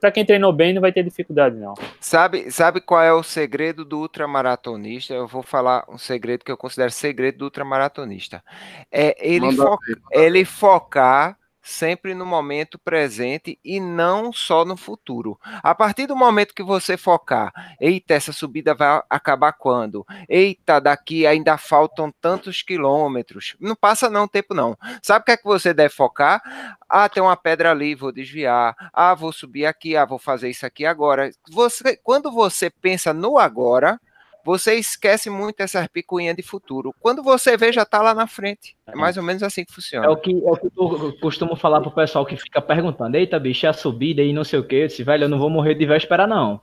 para 0.00 0.10
quem 0.10 0.24
treinou 0.24 0.50
bem 0.50 0.72
não 0.72 0.80
vai 0.80 0.90
ter 0.90 1.02
dificuldade 1.02 1.56
não. 1.56 1.74
Sabe, 2.00 2.50
sabe 2.50 2.80
qual 2.80 3.02
é 3.02 3.12
o 3.12 3.22
segredo 3.22 3.84
do 3.84 3.98
ultramaratonista? 3.98 5.12
Eu 5.12 5.26
vou 5.26 5.42
falar 5.42 5.84
um 5.88 5.98
segredo 5.98 6.44
que 6.44 6.50
eu 6.50 6.56
considero 6.56 6.90
segredo 6.90 7.38
do 7.38 7.44
ultramaratonista. 7.44 8.42
É 8.90 9.14
ele, 9.20 9.52
fo 9.52 9.78
ele 10.10 10.44
focar 10.46 11.37
sempre 11.68 12.14
no 12.14 12.24
momento 12.24 12.78
presente 12.78 13.58
e 13.62 13.78
não 13.78 14.32
só 14.32 14.64
no 14.64 14.76
futuro. 14.76 15.38
A 15.62 15.74
partir 15.74 16.06
do 16.06 16.16
momento 16.16 16.54
que 16.54 16.62
você 16.62 16.96
focar, 16.96 17.52
eita, 17.78 18.14
essa 18.14 18.32
subida 18.32 18.74
vai 18.74 19.02
acabar 19.10 19.52
quando? 19.52 20.04
Eita, 20.28 20.80
daqui 20.80 21.26
ainda 21.26 21.58
faltam 21.58 22.10
tantos 22.20 22.62
quilômetros. 22.62 23.54
Não 23.60 23.76
passa 23.76 24.08
não 24.08 24.26
tempo 24.26 24.54
não. 24.54 24.76
Sabe 25.02 25.22
o 25.22 25.24
que 25.26 25.32
é 25.32 25.36
que 25.36 25.44
você 25.44 25.74
deve 25.74 25.94
focar? 25.94 26.40
Ah, 26.88 27.08
tem 27.08 27.22
uma 27.22 27.36
pedra 27.36 27.70
ali, 27.70 27.94
vou 27.94 28.10
desviar. 28.10 28.74
Ah, 28.92 29.14
vou 29.14 29.30
subir 29.30 29.66
aqui, 29.66 29.94
ah, 29.94 30.06
vou 30.06 30.18
fazer 30.18 30.48
isso 30.48 30.64
aqui 30.64 30.86
agora. 30.86 31.30
Você, 31.50 31.96
quando 32.02 32.32
você 32.32 32.70
pensa 32.70 33.12
no 33.12 33.38
agora, 33.38 34.00
você 34.48 34.76
esquece 34.76 35.28
muito 35.28 35.60
essas 35.60 35.86
picuinhas 35.88 36.34
de 36.34 36.42
futuro. 36.42 36.94
Quando 37.00 37.22
você 37.22 37.54
vê, 37.54 37.70
já 37.70 37.82
está 37.82 38.00
lá 38.00 38.14
na 38.14 38.26
frente. 38.26 38.74
É 38.86 38.96
mais 38.96 39.18
ou 39.18 39.22
menos 39.22 39.42
assim 39.42 39.62
que 39.62 39.74
funciona. 39.74 40.06
É 40.06 40.08
o 40.08 40.16
que, 40.16 40.30
é 40.30 40.50
o 40.50 40.56
que 40.56 40.70
eu 40.74 41.18
costumo 41.20 41.54
falar 41.54 41.82
pro 41.82 41.90
pessoal 41.90 42.24
que 42.24 42.34
fica 42.34 42.62
perguntando: 42.62 43.14
Eita, 43.14 43.38
bicho, 43.38 43.66
é 43.66 43.68
a 43.68 43.74
subida 43.74 44.22
e 44.22 44.32
não 44.32 44.44
sei 44.44 44.58
o 44.58 44.64
quê. 44.64 44.76
Eu 44.76 44.86
disse, 44.86 45.04
velho, 45.04 45.24
eu 45.24 45.28
não 45.28 45.38
vou 45.38 45.50
morrer 45.50 45.74
de 45.74 45.84
véspera, 45.84 46.26
não. 46.26 46.62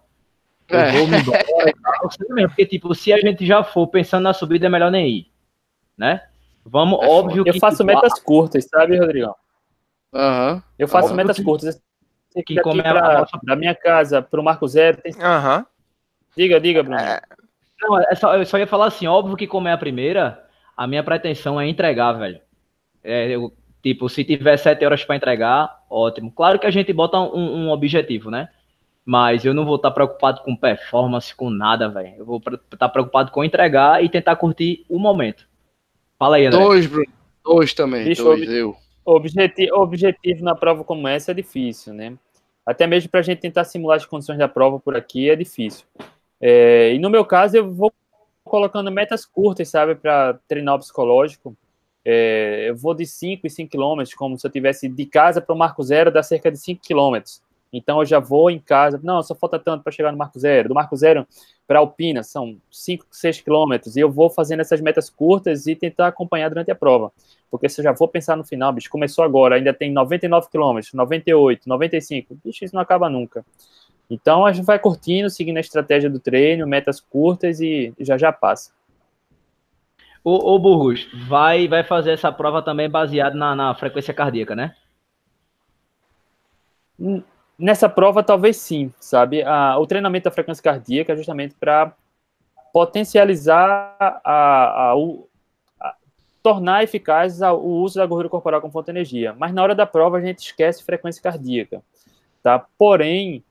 Eu 0.68 0.80
é. 0.80 0.92
vou 0.94 1.08
me 1.08 1.20
embora 1.20 1.46
Porque, 2.48 2.66
tipo, 2.66 2.96
se 2.96 3.14
a 3.14 3.20
gente 3.20 3.46
já 3.46 3.64
for 3.64 3.86
pensando 3.86 4.24
na 4.24 4.34
subida, 4.34 4.66
é 4.66 4.70
melhor 4.70 4.90
nem 4.90 5.08
ir. 5.08 5.32
Né? 5.96 6.24
Vamos, 6.66 7.00
é 7.04 7.08
óbvio 7.08 7.42
eu 7.42 7.44
que. 7.44 7.52
Eu 7.52 7.60
faço 7.60 7.86
tipo, 7.86 7.86
metas 7.86 8.20
curtas, 8.20 8.66
sabe, 8.66 8.98
Rodrigo? 8.98 9.36
Uhum. 10.12 10.60
Eu 10.80 10.88
faço 10.88 11.10
óbvio 11.10 11.18
metas 11.18 11.38
que, 11.38 11.44
curtas. 11.44 11.80
Que 12.48 12.60
como 12.62 12.82
é 12.82 12.92
pra, 12.92 13.20
nossa... 13.20 13.40
da 13.44 13.56
minha 13.56 13.76
casa 13.76 14.24
pro 14.24 14.44
Marco 14.44 14.68
Zero. 14.68 14.98
Tem... 15.04 15.14
Uhum. 15.14 15.64
Diga, 16.36 16.60
diga, 16.60 16.82
Bruno. 16.82 17.00
É, 17.00 17.22
não, 17.82 18.00
é 18.00 18.16
só, 18.16 18.36
eu 18.36 18.46
só 18.46 18.58
ia 18.58 18.68
falar 18.68 18.88
assim, 18.88 19.08
óbvio 19.08 19.36
que 19.36 19.48
como 19.48 19.68
é 19.68 19.72
a 19.72 19.78
primeira, 19.78 20.44
a 20.76 20.88
minha 20.88 21.04
pretensão 21.04 21.60
é 21.60 21.68
entregar, 21.68 22.14
velho. 22.14 22.40
É, 23.04 23.30
eu, 23.30 23.54
tipo, 23.84 24.10
se 24.10 24.24
tiver 24.24 24.58
sete 24.58 24.86
horas 24.86 25.04
para 25.04 25.16
entregar, 25.16 25.84
ótimo. 25.90 26.32
Claro 26.32 26.60
que 26.60 26.66
a 26.66 26.72
gente 26.72 26.92
bota 26.92 27.20
um, 27.20 27.66
um, 27.66 27.70
objetivo, 27.70 28.32
né? 28.32 28.50
Mas 29.06 29.46
eu 29.46 29.54
não 29.54 29.66
vou 29.66 29.76
estar 29.76 29.90
tá 29.90 29.94
preocupado 29.94 30.42
com 30.42 30.56
performance, 30.56 31.36
com 31.36 31.50
nada, 31.50 31.88
velho. 31.88 32.16
Eu 32.18 32.26
vou 32.26 32.38
estar 32.38 32.78
tá 32.78 32.90
preocupado 32.90 33.32
com 33.32 33.44
entregar 33.44 34.04
e 34.04 34.10
tentar 34.10 34.36
curtir 34.36 34.84
o 34.90 34.98
momento. 34.98 35.48
Fala 36.18 36.38
aí, 36.38 36.48
André. 36.48 36.60
Dois, 36.60 36.88
Bruno. 36.88 37.14
Dois 37.44 37.74
também. 37.74 38.06
Bicho, 38.06 38.24
dois, 38.24 38.42
ob 38.42 38.52
eu. 38.52 38.76
Objetivo, 39.06 39.76
objetivo 39.76 40.44
na 40.44 40.56
prova 40.56 40.84
como 40.84 41.08
essa 41.08 41.30
é 41.30 41.36
difícil, 41.36 41.94
né? 41.94 42.18
Até 42.66 42.88
mesmo 42.88 43.12
para 43.12 43.20
a 43.20 43.24
gente 43.24 43.40
tentar 43.40 43.64
simular 43.64 43.98
as 43.98 44.06
condições 44.06 44.40
da 44.40 44.48
prova 44.48 44.80
por 44.80 44.96
aqui 44.96 45.30
é 45.30 45.36
difícil. 45.36 45.86
É, 46.42 46.94
e 46.94 47.00
no 47.00 47.10
meu 47.10 47.26
caso, 47.26 47.58
eu 47.58 47.74
vou 47.74 47.94
colocando 48.44 48.92
metas 48.92 49.26
curtas, 49.26 49.70
sabe, 49.70 49.96
para 49.96 50.40
treinar 50.48 50.76
o 50.76 50.80
psicológico. 50.80 51.56
É, 52.04 52.70
eu 52.70 52.76
vou 52.76 52.94
de 52.94 53.06
5 53.06 53.48
e 53.48 53.50
5 53.50 53.72
quilômetros, 53.72 54.14
como 54.14 54.38
se 54.38 54.46
eu 54.46 54.52
tivesse 54.52 54.88
de 54.88 55.06
casa 55.06 55.42
para 55.42 55.56
o 55.56 55.58
Marco 55.58 55.82
Zero, 55.82 56.12
dá 56.12 56.22
cerca 56.22 56.52
de 56.52 56.58
5 56.60 56.82
quilômetros. 56.82 57.42
Então 57.74 58.00
eu 58.00 58.06
já 58.06 58.20
vou 58.20 58.50
em 58.50 58.60
casa, 58.60 59.00
não, 59.04 59.22
só 59.22 59.36
falta 59.36 59.60
tanto 59.60 59.84
para 59.84 59.92
chegar 59.92 60.12
no 60.12 60.18
Marco 60.18 60.40
Zero. 60.40 60.70
Do 60.70 60.76
Marco 60.76 60.96
Zero 60.96 61.28
para 61.68 61.80
Alpina 61.80 62.24
são 62.24 62.58
5, 62.72 63.06
6 63.12 63.42
quilômetros. 63.42 63.98
E 63.98 64.00
eu 64.00 64.10
vou 64.10 64.30
fazendo 64.30 64.62
essas 64.62 64.80
metas 64.80 65.10
curtas 65.10 65.68
e 65.68 65.76
tentar 65.76 66.08
acompanhar 66.08 66.48
durante 66.48 66.72
a 66.72 66.76
prova. 66.76 67.12
Porque 67.50 67.68
se 67.68 67.82
eu 67.82 67.84
já 67.84 67.92
vou 67.92 68.08
pensar 68.08 68.38
no 68.38 68.46
final, 68.46 68.72
bicho, 68.72 68.90
começou 68.90 69.26
agora, 69.26 69.56
ainda 69.56 69.74
tem 69.74 69.92
99 69.92 70.48
quilômetros, 70.50 70.94
98, 70.94 71.68
95, 71.68 72.38
bicho, 72.46 72.64
isso 72.64 72.76
não 72.76 72.82
acaba 72.82 73.10
nunca. 73.10 73.44
Então 74.10 74.46
a 74.46 74.54
gente 74.54 74.66
vai 74.66 74.78
curtindo, 74.78 75.30
seguindo 75.30 75.58
a 75.58 75.62
estratégia 75.62 76.10
do 76.10 76.20
treino, 76.20 76.68
metas 76.68 77.00
curtas 77.00 77.60
e 77.60 77.94
já 78.00 78.18
já 78.18 78.32
passa. 78.32 78.72
O, 80.24 80.56
o 80.56 80.60
Burgos, 80.60 81.08
vai, 81.28 81.68
vai 81.68 81.84
fazer 81.84 82.12
essa 82.14 82.32
prova 82.32 82.62
também 82.62 82.90
baseado 82.90 83.36
na, 83.36 83.56
na 83.56 83.76
frequência 83.76 84.12
cardíaca, 84.12 84.56
né? 84.56 84.76
Nessa 87.60 87.88
prova, 87.88 88.24
talvez 88.24 88.58
sim, 88.58 88.92
sabe? 89.00 89.44
A, 89.44 89.78
o 89.78 89.86
treinamento 89.86 90.26
da 90.26 90.32
frequência 90.32 90.64
cardíaca 90.64 91.14
é 91.14 91.16
justamente 91.16 91.54
para 91.60 91.94
potencializar 92.74 93.96
a, 94.00 94.20
a, 94.26 94.94
a, 94.94 95.96
tornar 96.42 96.84
eficaz 96.84 97.42
o 97.42 97.58
uso 97.58 98.00
da 98.00 98.06
gordura 98.06 98.30
corporal 98.30 98.62
como 98.62 98.74
fonte 98.74 98.86
de 98.86 98.92
energia. 98.92 99.36
Mas 99.38 99.54
na 99.54 99.62
hora 99.62 99.76
da 99.76 99.86
prova 99.86 100.18
a 100.18 100.22
gente 100.22 100.40
esquece 100.40 100.84
frequência 100.84 101.22
cardíaca, 101.22 101.84
tá? 102.42 102.66
Porém, 102.78 103.44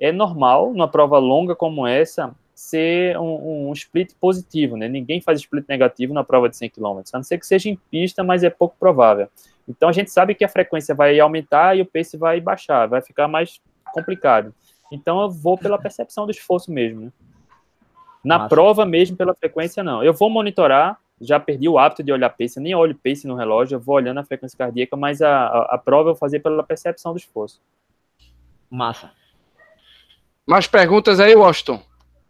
é 0.00 0.10
normal, 0.10 0.72
numa 0.72 0.88
prova 0.88 1.18
longa 1.18 1.54
como 1.54 1.86
essa, 1.86 2.34
ser 2.54 3.18
um, 3.18 3.68
um, 3.68 3.72
split 3.72 4.14
positivo, 4.20 4.76
né? 4.76 4.88
Ninguém 4.88 5.20
faz 5.20 5.40
split 5.40 5.66
negativo 5.68 6.14
na 6.14 6.24
prova 6.24 6.48
de 6.48 6.56
100 6.56 6.70
km, 6.70 7.00
a 7.12 7.18
não 7.18 7.22
ser 7.22 7.38
que 7.38 7.46
seja 7.46 7.68
em 7.68 7.78
pista, 7.90 8.24
mas 8.24 8.42
é 8.42 8.50
pouco 8.50 8.76
provável. 8.78 9.28
Então 9.68 9.88
a 9.88 9.92
gente 9.92 10.10
sabe 10.10 10.34
que 10.34 10.44
a 10.44 10.48
frequência 10.48 10.94
vai 10.94 11.18
aumentar 11.20 11.76
e 11.76 11.82
o 11.82 11.86
pace 11.86 12.16
vai 12.16 12.40
baixar, 12.40 12.86
vai 12.86 13.00
ficar 13.00 13.28
mais 13.28 13.60
complicado. 13.92 14.54
Então 14.90 15.20
eu 15.20 15.30
vou 15.30 15.56
pela 15.56 15.78
percepção 15.78 16.24
do 16.26 16.32
esforço 16.32 16.72
mesmo, 16.72 17.02
né? 17.02 17.12
Na 18.22 18.48
prova 18.48 18.84
mesmo, 18.84 19.16
pela 19.16 19.34
frequência, 19.34 19.82
não. 19.82 20.04
Eu 20.04 20.12
vou 20.12 20.28
monitorar, 20.28 20.98
já 21.18 21.40
perdi 21.40 21.68
o 21.68 21.78
hábito 21.78 22.02
de 22.02 22.12
olhar 22.12 22.28
pace, 22.28 22.60
nem 22.60 22.74
olho 22.74 22.94
pace 22.94 23.26
no 23.26 23.34
relógio, 23.34 23.76
eu 23.76 23.80
vou 23.80 23.94
olhando 23.94 24.18
a 24.18 24.24
frequência 24.24 24.58
cardíaca, 24.58 24.96
mas 24.96 25.22
a, 25.22 25.46
a, 25.46 25.74
a 25.74 25.78
prova 25.78 26.10
eu 26.10 26.14
vou 26.14 26.16
fazer 26.16 26.40
pela 26.40 26.62
percepção 26.62 27.12
do 27.12 27.18
esforço. 27.18 27.60
Massa. 28.70 29.10
Mais 30.46 30.66
perguntas 30.66 31.20
aí, 31.20 31.34
Washington? 31.34 31.82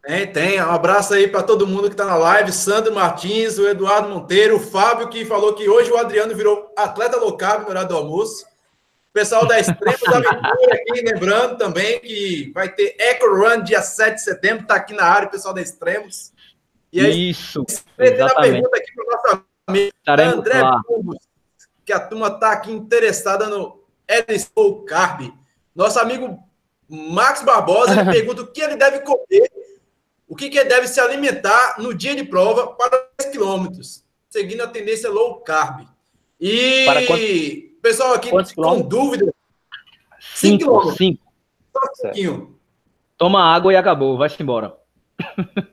Tem, 0.03 0.27
tem. 0.27 0.61
Um 0.61 0.71
abraço 0.71 1.13
aí 1.13 1.27
para 1.27 1.43
todo 1.43 1.67
mundo 1.67 1.87
que 1.87 1.93
está 1.93 2.05
na 2.05 2.15
live. 2.15 2.51
Sandro 2.51 2.93
Martins, 2.93 3.57
o 3.59 3.67
Eduardo 3.67 4.09
Monteiro, 4.09 4.57
o 4.57 4.59
Fábio, 4.59 5.09
que 5.09 5.25
falou 5.25 5.53
que 5.53 5.69
hoje 5.69 5.91
o 5.91 5.97
Adriano 5.97 6.35
virou 6.35 6.73
atleta 6.75 7.17
local 7.17 7.61
no 7.61 7.69
horário 7.69 7.89
do 7.89 7.95
almoço. 7.95 8.45
Pessoal 9.13 9.45
da 9.45 9.59
Extremos 9.59 10.07
Aventura 10.07 10.73
aqui, 10.73 11.01
lembrando 11.01 11.57
também 11.57 11.99
que 11.99 12.49
vai 12.53 12.69
ter 12.69 12.95
Eco 12.97 13.27
Run 13.27 13.61
dia 13.61 13.81
7 13.81 14.15
de 14.15 14.21
setembro, 14.21 14.65
tá 14.65 14.75
aqui 14.75 14.93
na 14.93 15.03
área, 15.03 15.27
o 15.27 15.31
pessoal 15.31 15.53
da 15.53 15.61
Extremos. 15.61 16.31
E 16.93 16.99
aí, 16.99 17.29
Isso, 17.29 17.63
exatamente. 17.97 18.31
a 18.31 18.41
pergunta 18.41 18.77
aqui 18.77 18.93
para 18.93 19.03
o 19.03 19.11
nosso 19.11 19.45
amigo 19.67 19.91
André 20.07 20.61
Burgos, 20.87 21.17
que 21.85 21.93
a 21.93 21.99
turma 21.99 22.31
tá 22.31 22.53
aqui 22.53 22.71
interessada 22.71 23.47
no 23.47 23.83
Edison 24.07 24.85
Carb. 24.85 25.33
Nosso 25.75 25.99
amigo 25.99 26.39
Max 26.91 27.41
Barbosa 27.41 28.03
pergunta 28.11 28.41
o 28.41 28.47
que 28.47 28.61
ele 28.61 28.75
deve 28.75 28.99
comer, 28.99 29.49
o 30.27 30.35
que, 30.35 30.49
que 30.49 30.57
ele 30.57 30.67
deve 30.67 30.87
se 30.87 30.99
alimentar 30.99 31.75
no 31.79 31.93
dia 31.93 32.13
de 32.13 32.25
prova 32.25 32.67
para 32.73 33.07
10 33.17 33.31
quilômetros, 33.31 34.03
seguindo 34.29 34.61
a 34.61 34.67
tendência 34.67 35.09
low 35.09 35.39
carb. 35.39 35.87
E 36.39 36.85
quantos, 37.07 37.81
pessoal 37.81 38.13
aqui 38.13 38.29
com 38.55 38.81
dúvida, 38.81 39.33
5 40.35 40.57
quilômetros. 40.57 40.97
5. 40.97 42.59
Toma 43.17 43.41
água 43.41 43.71
e 43.71 43.75
acabou, 43.77 44.17
vai-se 44.17 44.41
embora. 44.41 44.75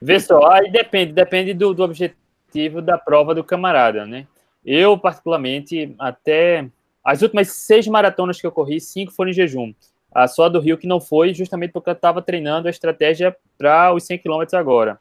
Vê 0.00 0.20
só, 0.20 0.50
aí 0.50 0.70
depende, 0.70 1.12
depende 1.12 1.52
do, 1.52 1.74
do 1.74 1.82
objetivo 1.82 2.80
da 2.80 2.96
prova 2.96 3.34
do 3.34 3.44
camarada, 3.44 4.06
né? 4.06 4.26
Eu, 4.64 4.96
particularmente, 4.96 5.94
até 5.98 6.68
as 7.04 7.20
últimas 7.20 7.48
seis 7.48 7.86
maratonas 7.86 8.40
que 8.40 8.46
eu 8.46 8.52
corri, 8.52 8.80
cinco 8.80 9.12
foram 9.12 9.30
em 9.30 9.34
jejum. 9.34 9.74
A 10.10 10.26
só 10.26 10.48
do 10.48 10.60
Rio 10.60 10.78
que 10.78 10.86
não 10.86 11.00
foi, 11.00 11.34
justamente 11.34 11.72
porque 11.72 11.90
eu 11.90 11.94
estava 11.94 12.22
treinando 12.22 12.68
a 12.68 12.70
estratégia 12.70 13.36
para 13.58 13.92
os 13.92 14.04
100 14.04 14.18
km 14.18 14.42
agora. 14.54 14.98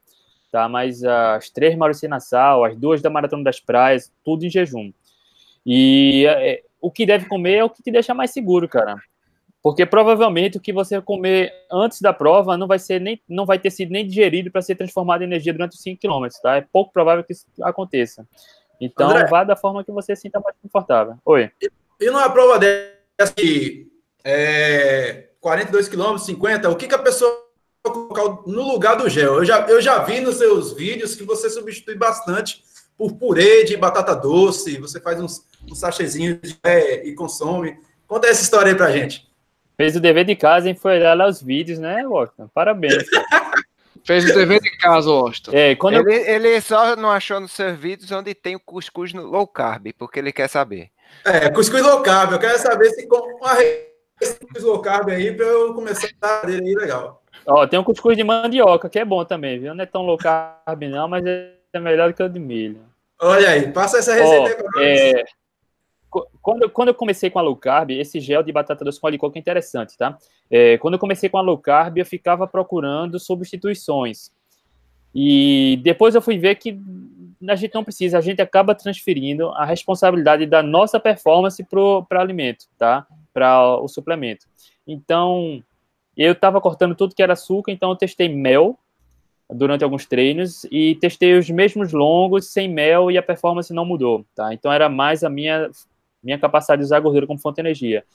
Tá? 0.51 0.67
Mas 0.67 1.03
as 1.03 1.49
três 1.49 1.75
Maruci 1.75 2.07
Nassau, 2.07 2.65
as 2.65 2.75
duas 2.75 3.01
da 3.01 3.09
Maratona 3.09 3.43
das 3.43 3.59
Praias, 3.59 4.11
tudo 4.23 4.43
em 4.45 4.49
jejum. 4.49 4.91
E 5.65 6.25
é, 6.27 6.63
o 6.81 6.91
que 6.91 7.05
deve 7.05 7.25
comer 7.27 7.55
é 7.55 7.63
o 7.63 7.69
que 7.69 7.81
te 7.81 7.91
deixa 7.91 8.13
mais 8.13 8.31
seguro, 8.31 8.67
cara. 8.67 8.95
Porque 9.61 9.85
provavelmente 9.85 10.57
o 10.57 10.61
que 10.61 10.73
você 10.73 11.01
comer 11.01 11.53
antes 11.71 12.01
da 12.01 12.11
prova 12.11 12.57
não 12.57 12.67
vai 12.67 12.77
ser 12.77 12.99
nem 12.99 13.21
não 13.29 13.45
vai 13.45 13.57
ter 13.57 13.71
sido 13.71 13.91
nem 13.91 14.05
digerido 14.05 14.51
para 14.51 14.61
ser 14.61 14.75
transformado 14.75 15.21
em 15.21 15.25
energia 15.25 15.53
durante 15.53 15.73
os 15.73 15.81
5 15.81 16.01
km, 16.01 16.27
tá? 16.41 16.57
É 16.57 16.61
pouco 16.61 16.91
provável 16.91 17.23
que 17.23 17.31
isso 17.31 17.45
aconteça. 17.61 18.27
Então, 18.81 19.09
André, 19.09 19.27
vá 19.27 19.45
da 19.45 19.55
forma 19.55 19.83
que 19.83 19.91
você 19.91 20.15
se 20.15 20.23
sinta 20.23 20.41
mais 20.41 20.57
confortável. 20.61 21.15
Oi. 21.23 21.49
E 21.99 22.05
numa 22.07 22.29
prova 22.29 22.59
dessa 22.59 23.33
que 23.35 23.87
é 24.23 25.29
42 25.41 25.89
quilômetros, 25.89 26.25
50, 26.25 26.69
o 26.69 26.75
que, 26.75 26.87
que 26.87 26.95
a 26.95 26.99
pessoa 26.99 27.43
colocar 27.83 28.23
no 28.47 28.63
lugar 28.63 28.95
do 28.95 29.09
gel? 29.09 29.35
Eu 29.35 29.45
já, 29.45 29.67
eu 29.67 29.81
já 29.81 29.99
vi 30.03 30.21
nos 30.21 30.37
seus 30.37 30.73
vídeos 30.73 31.15
que 31.15 31.23
você 31.23 31.49
substitui 31.49 31.95
bastante 31.95 32.63
por 32.97 33.13
purê 33.13 33.63
de 33.63 33.75
batata 33.75 34.15
doce, 34.15 34.79
você 34.79 34.99
faz 34.99 35.19
uns, 35.19 35.45
uns 35.69 35.79
sachezinhos 35.79 36.57
é, 36.63 37.05
e 37.05 37.13
consome. 37.13 37.77
Conta 38.07 38.27
essa 38.27 38.43
história 38.43 38.71
aí 38.71 38.77
pra 38.77 38.91
gente. 38.91 39.27
Fez 39.75 39.95
o 39.95 39.99
dever 39.99 40.23
de 40.25 40.35
casa 40.35 40.69
e 40.69 40.75
foi 40.75 40.97
olhar 40.97 41.15
lá 41.15 41.27
os 41.27 41.41
vídeos, 41.41 41.79
né, 41.79 42.05
Washington? 42.07 42.47
Parabéns. 42.53 43.03
Fez 44.05 44.29
o 44.29 44.33
dever 44.33 44.61
de 44.61 44.77
casa, 44.77 45.09
Washington. 45.09 45.51
É, 45.53 45.75
quando 45.75 45.95
ele, 45.95 46.13
eu... 46.13 46.35
ele 46.35 46.61
só 46.61 46.95
não 46.95 47.09
achou 47.09 47.39
nos 47.39 47.51
seus 47.51 47.77
vídeos 47.77 48.11
onde 48.11 48.33
tem 48.35 48.55
o 48.55 48.59
cuscuz 48.59 49.13
no 49.13 49.23
low 49.23 49.47
carb, 49.47 49.87
porque 49.97 50.19
ele 50.19 50.31
quer 50.31 50.47
saber. 50.47 50.92
É, 51.25 51.49
cuscuz 51.49 51.81
low 51.81 52.01
carb. 52.01 52.33
Eu 52.33 52.39
quero 52.39 52.57
saber 52.59 52.89
se 52.91 53.07
com 53.07 53.17
uma 53.17 53.55
cuscuz 54.19 54.63
low 54.63 54.81
carb 54.81 55.09
aí 55.09 55.31
para 55.35 55.45
eu 55.45 55.73
começar 55.73 56.09
a 56.21 56.45
dele 56.45 56.67
aí 56.67 56.75
legal. 56.75 57.23
Ó, 57.45 57.67
tem 57.67 57.79
um 57.79 57.83
cuscuz 57.83 58.15
de 58.15 58.23
mandioca, 58.23 58.89
que 58.89 58.99
é 58.99 59.05
bom 59.05 59.25
também, 59.25 59.59
viu? 59.59 59.73
Não 59.75 59.83
é 59.83 59.87
tão 59.87 60.03
low 60.03 60.17
carb 60.17 60.83
não, 60.83 61.07
mas 61.07 61.23
é 61.25 61.79
melhor 61.79 62.09
do 62.09 62.15
que 62.15 62.23
o 62.23 62.29
de 62.29 62.39
milho. 62.39 62.81
Olha 63.21 63.49
aí, 63.49 63.71
passa 63.71 63.97
essa 63.97 64.13
receita 64.13 64.49
aí 64.49 64.55
pra 64.55 64.83
é... 64.83 65.23
Quando, 66.41 66.69
quando 66.69 66.89
eu 66.89 66.93
comecei 66.93 67.31
com 67.31 67.39
a 67.39 67.41
low 67.41 67.55
carb, 67.55 67.89
esse 67.89 68.19
gel 68.19 68.43
de 68.43 68.51
batata 68.51 68.85
doce 68.85 69.01
com 69.01 69.07
óleo 69.07 69.13
de 69.13 69.17
coco 69.17 69.35
é 69.35 69.39
interessante, 69.39 69.97
tá? 69.97 70.15
É, 70.51 70.77
quando 70.77 70.93
eu 70.93 70.99
comecei 70.99 71.27
com 71.27 71.39
a 71.39 71.41
low 71.41 71.57
carb, 71.57 71.97
eu 71.97 72.05
ficava 72.05 72.45
procurando 72.45 73.19
substituições. 73.19 74.31
E 75.15 75.79
depois 75.83 76.13
eu 76.13 76.21
fui 76.21 76.37
ver 76.37 76.55
que 76.55 76.79
a 77.49 77.55
gente 77.55 77.73
não 77.73 77.83
precisa, 77.83 78.17
a 78.17 78.21
gente 78.21 78.41
acaba 78.41 78.75
transferindo 78.75 79.49
a 79.49 79.65
responsabilidade 79.65 80.45
da 80.45 80.63
nossa 80.63 80.99
performance 80.99 81.65
para 82.09 82.21
alimento, 82.21 82.65
tá? 82.77 83.05
Para 83.33 83.77
o 83.77 83.87
suplemento. 83.87 84.45
Então, 84.87 85.63
eu 86.15 86.33
estava 86.33 86.61
cortando 86.61 86.95
tudo 86.95 87.15
que 87.15 87.23
era 87.23 87.33
açúcar, 87.33 87.71
então 87.71 87.89
eu 87.89 87.95
testei 87.95 88.29
mel 88.29 88.77
durante 89.49 89.83
alguns 89.83 90.05
treinos 90.05 90.65
e 90.71 90.95
testei 90.95 91.37
os 91.37 91.49
mesmos 91.49 91.91
longos 91.91 92.51
sem 92.51 92.67
mel 92.67 93.11
e 93.11 93.17
a 93.17 93.23
performance 93.23 93.73
não 93.73 93.85
mudou, 93.85 94.25
tá? 94.35 94.53
Então 94.53 94.71
era 94.71 94.89
mais 94.89 95.23
a 95.23 95.29
minha 95.29 95.69
minha 96.23 96.39
capacidade 96.39 96.79
de 96.79 96.85
usar 96.85 97.01
gordura 97.01 97.27
como 97.27 97.37
fonte 97.37 97.55
de 97.55 97.61
energia. 97.61 98.05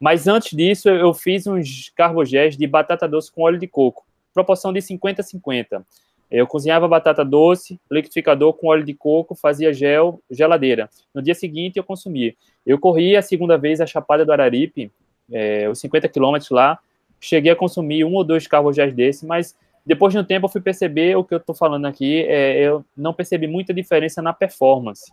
Mas 0.00 0.26
antes 0.26 0.56
disso, 0.56 0.88
eu 0.88 1.12
fiz 1.12 1.46
uns 1.46 1.92
carbogés 1.94 2.56
de 2.56 2.66
batata 2.66 3.06
doce 3.06 3.30
com 3.30 3.42
óleo 3.42 3.58
de 3.58 3.66
coco, 3.66 4.06
proporção 4.32 4.72
de 4.72 4.80
50 4.80 5.20
a 5.20 5.24
50. 5.24 5.86
Eu 6.30 6.46
cozinhava 6.46 6.86
batata 6.86 7.24
doce, 7.24 7.80
liquidificador 7.90 8.52
com 8.52 8.68
óleo 8.68 8.84
de 8.84 8.92
coco, 8.92 9.34
fazia 9.34 9.72
gel, 9.72 10.20
geladeira. 10.30 10.90
No 11.14 11.22
dia 11.22 11.34
seguinte 11.34 11.78
eu 11.78 11.84
consumia. 11.84 12.34
Eu 12.66 12.78
corri 12.78 13.16
a 13.16 13.22
segunda 13.22 13.56
vez 13.56 13.80
a 13.80 13.86
Chapada 13.86 14.26
do 14.26 14.32
Araripe, 14.32 14.92
é, 15.32 15.68
os 15.68 15.78
50 15.80 16.08
quilômetros 16.08 16.50
lá, 16.50 16.78
cheguei 17.18 17.50
a 17.50 17.56
consumir 17.56 18.04
um 18.04 18.14
ou 18.14 18.24
dois 18.24 18.46
carbogés 18.46 18.92
desse, 18.94 19.26
mas 19.26 19.56
depois 19.84 20.12
de 20.12 20.18
um 20.18 20.24
tempo 20.24 20.46
eu 20.46 20.50
fui 20.50 20.60
perceber 20.60 21.16
o 21.16 21.24
que 21.24 21.32
eu 21.32 21.38
estou 21.38 21.54
falando 21.54 21.86
aqui, 21.86 22.22
é, 22.22 22.60
eu 22.60 22.84
não 22.94 23.14
percebi 23.14 23.46
muita 23.46 23.72
diferença 23.72 24.20
na 24.20 24.34
performance, 24.34 25.10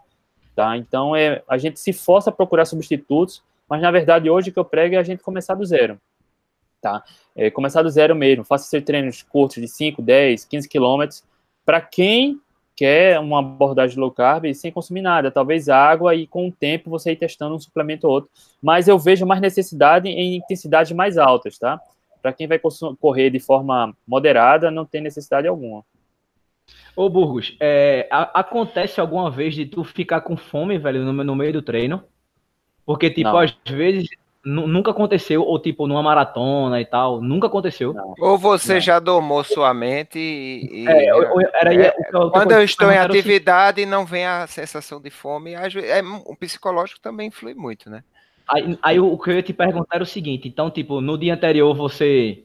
tá? 0.54 0.76
Então 0.76 1.16
é, 1.16 1.42
a 1.48 1.58
gente 1.58 1.80
se 1.80 1.94
força 1.94 2.30
a 2.30 2.34
procurar 2.34 2.66
substitutos, 2.66 3.42
mas 3.70 3.82
na 3.82 3.90
verdade 3.90 4.30
hoje 4.30 4.50
o 4.50 4.54
que 4.54 4.60
eu 4.60 4.66
prego 4.66 4.96
é 4.96 4.98
a 4.98 5.04
gente 5.04 5.24
começar 5.24 5.56
do 5.56 5.66
zero 5.66 5.98
tá? 6.86 7.04
É, 7.36 7.50
começar 7.50 7.82
do 7.82 7.90
zero 7.90 8.16
mesmo, 8.16 8.46
faça 8.46 8.66
seus 8.66 8.84
treinos 8.84 9.24
curtos 9.24 9.60
de 9.60 9.68
5, 9.68 10.04
10, 10.04 10.46
15 10.46 10.70
quilômetros, 10.70 11.24
para 11.66 11.82
quem 11.82 12.40
quer 12.76 13.20
uma 13.20 13.40
abordagem 13.40 13.98
low 13.98 14.12
carb 14.12 14.54
sem 14.54 14.72
consumir 14.72 15.02
nada, 15.02 15.32
talvez 15.32 15.68
água 15.68 16.14
e 16.14 16.28
com 16.28 16.48
o 16.48 16.52
tempo 16.52 16.92
você 16.92 17.14
ir 17.14 17.16
testando 17.16 17.56
um 17.56 17.60
suplemento 17.60 18.06
ou 18.06 18.14
outro. 18.14 18.30
Mas 18.62 18.88
eu 18.88 19.00
vejo 19.00 19.26
mais 19.26 19.42
necessidade 19.42 20.10
em 20.10 20.36
intensidades 20.36 20.92
mais 20.92 21.18
altas, 21.18 21.58
tá? 21.58 21.82
Para 22.22 22.34
quem 22.34 22.48
vai 22.48 22.60
correr 23.00 23.32
de 23.32 23.40
forma 23.40 23.96
moderada, 24.08 24.70
não 24.70 24.86
tem 24.86 25.02
necessidade 25.02 25.48
alguma. 25.48 25.84
Ô 26.96 27.10
Burgos, 27.10 27.58
é, 27.60 28.08
a, 28.12 28.42
acontece 28.42 29.00
alguma 29.00 29.32
vez 29.32 29.56
de 29.56 29.66
tu 29.66 29.84
ficar 29.84 30.22
com 30.22 30.38
fome, 30.38 30.78
velho, 30.78 31.04
no, 31.04 31.24
no 31.24 31.36
meio 31.36 31.54
do 31.54 31.62
treino? 31.64 32.04
Porque, 32.86 33.10
tipo, 33.10 33.32
não. 33.32 33.40
às 33.40 33.58
vezes 33.68 34.08
nunca 34.46 34.92
aconteceu, 34.92 35.42
ou 35.42 35.58
tipo, 35.58 35.88
numa 35.88 36.04
maratona 36.04 36.80
e 36.80 36.86
tal, 36.86 37.20
nunca 37.20 37.48
aconteceu. 37.48 37.94
Não. 37.94 38.14
Ou 38.20 38.38
você 38.38 38.76
não. 38.76 38.80
já 38.80 39.00
domou 39.00 39.44
sua 39.44 39.74
mente 39.74 40.20
e. 40.20 40.86
É, 40.88 41.10
era, 41.60 41.74
é, 41.74 41.94
eu, 42.14 42.30
quando 42.30 42.52
eu 42.52 42.64
estou 42.64 42.92
em 42.92 42.98
atividade 42.98 43.82
e 43.82 43.86
não 43.86 44.06
vem 44.06 44.26
a 44.26 44.46
sensação 44.46 45.02
de 45.02 45.10
fome, 45.10 45.54
é, 45.54 46.02
o 46.26 46.36
psicológico 46.36 47.00
também 47.00 47.28
influi 47.28 47.56
muito, 47.56 47.90
né? 47.90 48.04
Aí, 48.48 48.78
aí 48.82 49.00
o 49.00 49.18
que 49.18 49.32
eu 49.32 49.36
ia 49.36 49.42
te 49.42 49.54
perguntar 49.54 49.96
era 49.96 50.04
o 50.04 50.08
seguinte: 50.08 50.48
então, 50.48 50.70
tipo, 50.70 51.02
no 51.02 51.18
dia 51.18 51.34
anterior 51.34 51.74
você 51.76 52.44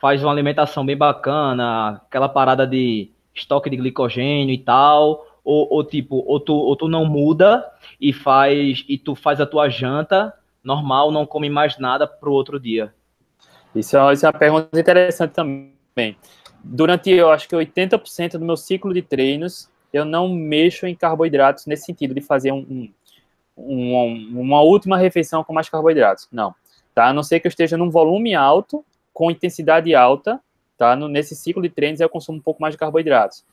faz 0.00 0.22
uma 0.22 0.32
alimentação 0.32 0.84
bem 0.84 0.96
bacana, 0.96 2.00
aquela 2.08 2.28
parada 2.28 2.66
de 2.66 3.10
estoque 3.34 3.68
de 3.68 3.76
glicogênio 3.76 4.54
e 4.54 4.58
tal, 4.58 5.26
ou, 5.44 5.68
ou 5.70 5.84
tipo, 5.84 6.24
ou 6.26 6.40
tu, 6.40 6.54
ou 6.54 6.74
tu 6.74 6.88
não 6.88 7.04
muda 7.04 7.64
e 8.00 8.12
faz 8.12 8.84
e 8.88 8.96
tu 8.96 9.14
faz 9.14 9.40
a 9.40 9.46
tua 9.46 9.68
janta 9.68 10.32
normal, 10.62 11.10
não 11.10 11.26
come 11.26 11.50
mais 11.50 11.78
nada 11.78 12.06
para 12.06 12.28
o 12.28 12.32
outro 12.32 12.58
dia? 12.58 12.94
Isso 13.74 13.96
é, 13.96 14.12
isso 14.12 14.26
é 14.26 14.28
uma 14.28 14.38
pergunta 14.38 14.78
interessante 14.78 15.32
também. 15.32 16.16
Durante, 16.62 17.10
eu 17.10 17.30
acho 17.30 17.48
que 17.48 17.56
80% 17.56 18.32
do 18.32 18.44
meu 18.44 18.56
ciclo 18.56 18.92
de 18.92 19.02
treinos, 19.02 19.68
eu 19.92 20.04
não 20.04 20.28
mexo 20.28 20.86
em 20.86 20.94
carboidratos 20.94 21.66
nesse 21.66 21.84
sentido 21.84 22.14
de 22.14 22.20
fazer 22.20 22.52
um, 22.52 22.88
um, 23.56 24.40
uma 24.40 24.60
última 24.60 24.96
refeição 24.96 25.42
com 25.42 25.52
mais 25.52 25.68
carboidratos. 25.68 26.28
Não. 26.30 26.54
Tá? 26.94 27.08
A 27.08 27.12
não 27.12 27.22
ser 27.22 27.40
que 27.40 27.46
eu 27.46 27.50
esteja 27.50 27.76
num 27.76 27.90
volume 27.90 28.34
alto, 28.34 28.84
com 29.12 29.30
intensidade 29.30 29.94
alta, 29.94 30.40
tá? 30.76 30.96
No, 30.96 31.08
nesse 31.08 31.34
ciclo 31.34 31.62
de 31.62 31.68
treinos 31.68 32.00
eu 32.00 32.08
consumo 32.08 32.38
um 32.38 32.42
pouco 32.42 32.60
mais 32.60 32.74
de 32.74 32.78
carboidratos. 32.78 33.44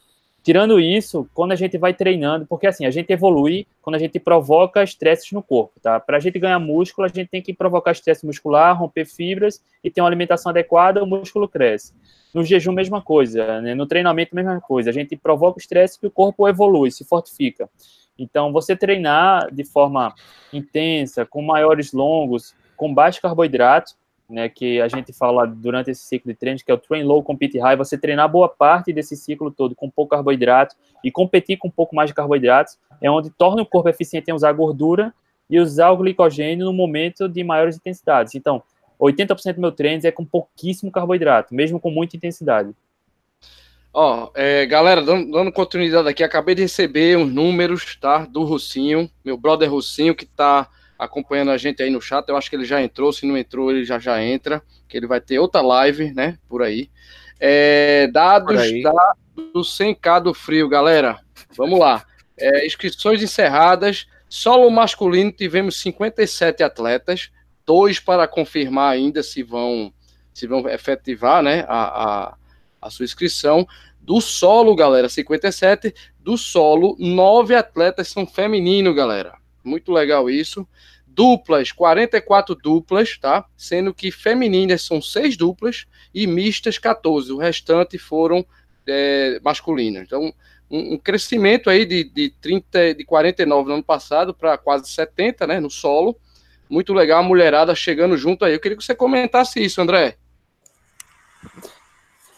Tirando 0.50 0.80
isso, 0.80 1.30
quando 1.32 1.52
a 1.52 1.56
gente 1.56 1.78
vai 1.78 1.94
treinando, 1.94 2.44
porque 2.48 2.66
assim, 2.66 2.84
a 2.84 2.90
gente 2.90 3.14
evolui 3.14 3.68
quando 3.84 3.98
a 3.98 4.00
gente 4.00 4.20
provoca 4.20 4.82
estresses 4.82 5.32
no 5.32 5.44
corpo, 5.44 5.80
tá? 5.80 6.00
Para 6.00 6.18
a 6.18 6.20
gente 6.20 6.40
ganhar 6.40 6.58
músculo, 6.58 7.06
a 7.06 7.08
gente 7.08 7.28
tem 7.28 7.40
que 7.40 7.54
provocar 7.54 7.92
estresse 7.92 8.26
muscular, 8.26 8.76
romper 8.76 9.06
fibras 9.06 9.64
e 9.84 9.92
ter 9.92 10.02
uma 10.02 10.08
alimentação 10.08 10.50
adequada, 10.50 11.04
o 11.04 11.06
músculo 11.06 11.48
cresce. 11.48 11.94
No 12.34 12.44
jejum, 12.44 12.72
mesma 12.72 13.00
coisa, 13.00 13.62
né? 13.62 13.76
no 13.76 13.86
treinamento, 13.86 14.36
mesma 14.36 14.60
coisa. 14.60 14.90
A 14.90 14.94
gente 14.94 15.16
provoca 15.16 15.60
estresse 15.60 16.00
e 16.02 16.08
o 16.08 16.12
corpo 16.12 16.48
evolui, 16.48 16.90
se 16.90 17.06
fortifica. 17.06 17.70
Então, 18.18 18.52
você 18.52 18.76
treinar 18.76 19.54
de 19.54 19.64
forma 19.64 20.16
intensa, 20.52 21.28
com 21.28 21.44
maiores 21.44 21.94
longos, 21.94 22.56
com 22.76 22.92
baixo 22.92 23.22
carboidrato, 23.22 23.94
né, 24.30 24.48
que 24.48 24.80
a 24.80 24.88
gente 24.88 25.12
fala 25.12 25.48
durante 25.48 25.90
esse 25.90 26.04
ciclo 26.04 26.32
de 26.32 26.38
treino, 26.38 26.60
que 26.64 26.72
é 26.72 26.74
o 26.74 26.78
train 26.78 27.04
low, 27.04 27.24
compete 27.24 27.58
high, 27.58 27.76
você 27.76 27.98
treinar 27.98 28.30
boa 28.30 28.48
parte 28.48 28.94
desse 28.94 29.16
ciclo 29.16 29.50
todo 29.50 29.74
com 29.76 29.90
pouco 29.90 30.12
carboidrato 30.12 30.76
e 31.04 31.12
competir 31.12 31.58
com 31.58 31.68
um 31.68 31.72
pouco 31.72 31.96
mais 31.96 32.10
de 32.10 32.14
carboidratos, 32.14 32.78
é 33.02 33.10
onde 33.10 33.30
torna 33.32 33.64
o 33.64 33.66
corpo 33.66 33.90
eficiente 33.90 34.30
em 34.30 34.34
usar 34.34 34.52
gordura 34.54 35.14
e 35.50 35.60
usar 35.60 35.90
o 35.90 35.98
glicogênio 35.98 36.66
no 36.66 36.74
momento 36.74 37.28
de 37.28 37.44
maiores 37.44 37.78
intensidades. 37.78 38.36
Então, 38.36 38.62
80% 39.00 39.56
do 39.56 39.62
meu 39.62 39.72
treino 39.72 40.06
é 40.06 40.12
com 40.12 40.26
pouquíssimo 40.26 40.92
carboidrato, 40.92 41.56
mesmo 41.56 41.80
com 41.80 41.90
muita 41.90 42.16
intensidade. 42.16 42.76
Ó, 43.92 44.30
é, 44.36 44.68
galera, 44.68 45.02
dando, 45.02 45.32
dando, 45.32 45.52
continuidade 45.52 46.08
aqui, 46.08 46.24
acabei 46.24 46.54
de 46.54 46.62
receber 46.62 47.18
uns 47.18 47.32
números, 47.32 47.96
tá? 47.96 48.26
Do 48.26 48.44
Russinho, 48.44 49.10
meu 49.26 49.36
brother 49.36 49.72
Russinho, 49.72 50.14
que 50.14 50.26
tá 50.26 50.70
acompanhando 51.00 51.50
a 51.50 51.58
gente 51.58 51.82
aí 51.82 51.90
no 51.90 52.02
chat. 52.02 52.28
Eu 52.28 52.36
acho 52.38 52.50
que 52.50 52.56
ele 52.56 52.66
já 52.66 52.82
entrou, 52.82 53.12
se 53.14 53.26
não 53.26 53.38
entrou, 53.38 53.72
ele 53.72 53.86
já 53.86 53.98
já 53.98 54.22
entra, 54.22 54.62
que 54.88 54.98
ele 54.98 55.08
vai 55.08 55.22
ter 55.22 55.40
outra 55.40 55.62
live, 55.62 56.14
né? 56.14 56.38
Por 56.48 56.62
aí. 56.62 56.90
É, 57.40 58.08
dados 58.12 58.56
por 58.56 58.62
aí. 58.62 58.84
Da, 58.84 59.14
do 59.54 59.62
100k 59.62 60.22
do 60.22 60.34
frio, 60.34 60.68
galera. 60.68 61.18
Vamos 61.56 61.80
lá. 61.80 62.06
É, 62.38 62.66
inscrições 62.66 63.24
encerradas. 63.24 64.06
Solo 64.28 64.70
masculino 64.70 65.32
tivemos 65.32 65.80
57 65.82 66.62
atletas, 66.62 67.32
dois 67.66 68.00
para 68.00 68.28
confirmar 68.28 68.92
ainda 68.94 69.24
se 69.24 69.42
vão 69.42 69.92
se 70.32 70.46
vão 70.46 70.70
efetivar, 70.70 71.42
né? 71.42 71.66
A, 71.68 72.28
a 72.28 72.38
a 72.82 72.90
sua 72.90 73.06
inscrição. 73.06 73.68
Do 74.02 74.22
solo, 74.22 74.76
galera, 74.76 75.10
57. 75.10 75.94
Do 76.20 76.38
solo, 76.38 76.96
nove 77.00 77.54
atletas 77.56 78.08
são 78.08 78.26
femininos, 78.26 78.96
galera. 78.96 79.34
Muito 79.70 79.92
legal 79.92 80.30
isso. 80.30 80.68
Duplas, 81.08 81.72
44 81.72 82.56
duplas, 82.56 83.18
tá? 83.18 83.46
Sendo 83.56 83.94
que 83.94 84.12
femininas 84.12 84.82
são 84.82 85.02
seis 85.02 85.38
duplas 85.38 85.86
e 86.14 86.26
mistas 86.28 86.78
14. 86.78 87.32
O 87.32 87.38
restante 87.38 87.98
foram 87.98 88.46
é, 88.88 89.40
masculinas. 89.44 90.04
Então, 90.08 90.34
um, 90.70 90.94
um, 90.94 90.98
crescimento 90.98 91.70
aí 91.70 91.86
de, 91.86 92.04
de 92.04 92.30
30, 92.42 92.96
de 92.96 93.04
49 93.04 93.68
no 93.68 93.74
ano 93.76 93.84
passado 93.84 94.34
para 94.34 94.58
quase 94.58 94.90
70, 94.90 95.48
né? 95.48 95.60
No 95.60 95.70
solo. 95.70 96.18
Muito 96.70 96.94
legal, 96.94 97.20
a 97.20 97.24
mulherada 97.24 97.74
chegando 97.74 98.16
junto 98.16 98.46
aí. 98.46 98.54
Eu 98.54 98.60
queria 98.60 98.78
que 98.78 98.84
você 98.84 98.94
comentasse 98.94 99.64
isso, 99.64 99.82
André 99.82 100.18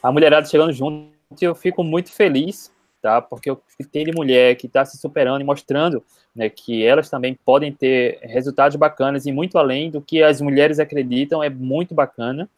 a 0.01 0.11
mulherada 0.11 0.47
chegando 0.47 0.73
junto, 0.73 1.11
eu 1.39 1.53
fico 1.53 1.83
muito 1.83 2.11
feliz, 2.11 2.71
tá? 3.01 3.21
Porque 3.21 3.49
eu 3.49 3.61
tem 3.91 4.05
de 4.05 4.11
mulher 4.11 4.55
que 4.55 4.67
está 4.67 4.85
se 4.85 4.97
superando 4.97 5.41
e 5.41 5.45
mostrando 5.45 6.03
né, 6.35 6.49
que 6.49 6.85
elas 6.85 7.09
também 7.09 7.37
podem 7.45 7.71
ter 7.71 8.19
resultados 8.21 8.77
bacanas 8.77 9.25
e 9.25 9.31
muito 9.31 9.57
além 9.57 9.89
do 9.89 10.01
que 10.01 10.21
as 10.21 10.39
mulheres 10.39 10.79
acreditam, 10.79 11.43
é 11.43 11.49
muito 11.49 11.93
bacana. 11.93 12.49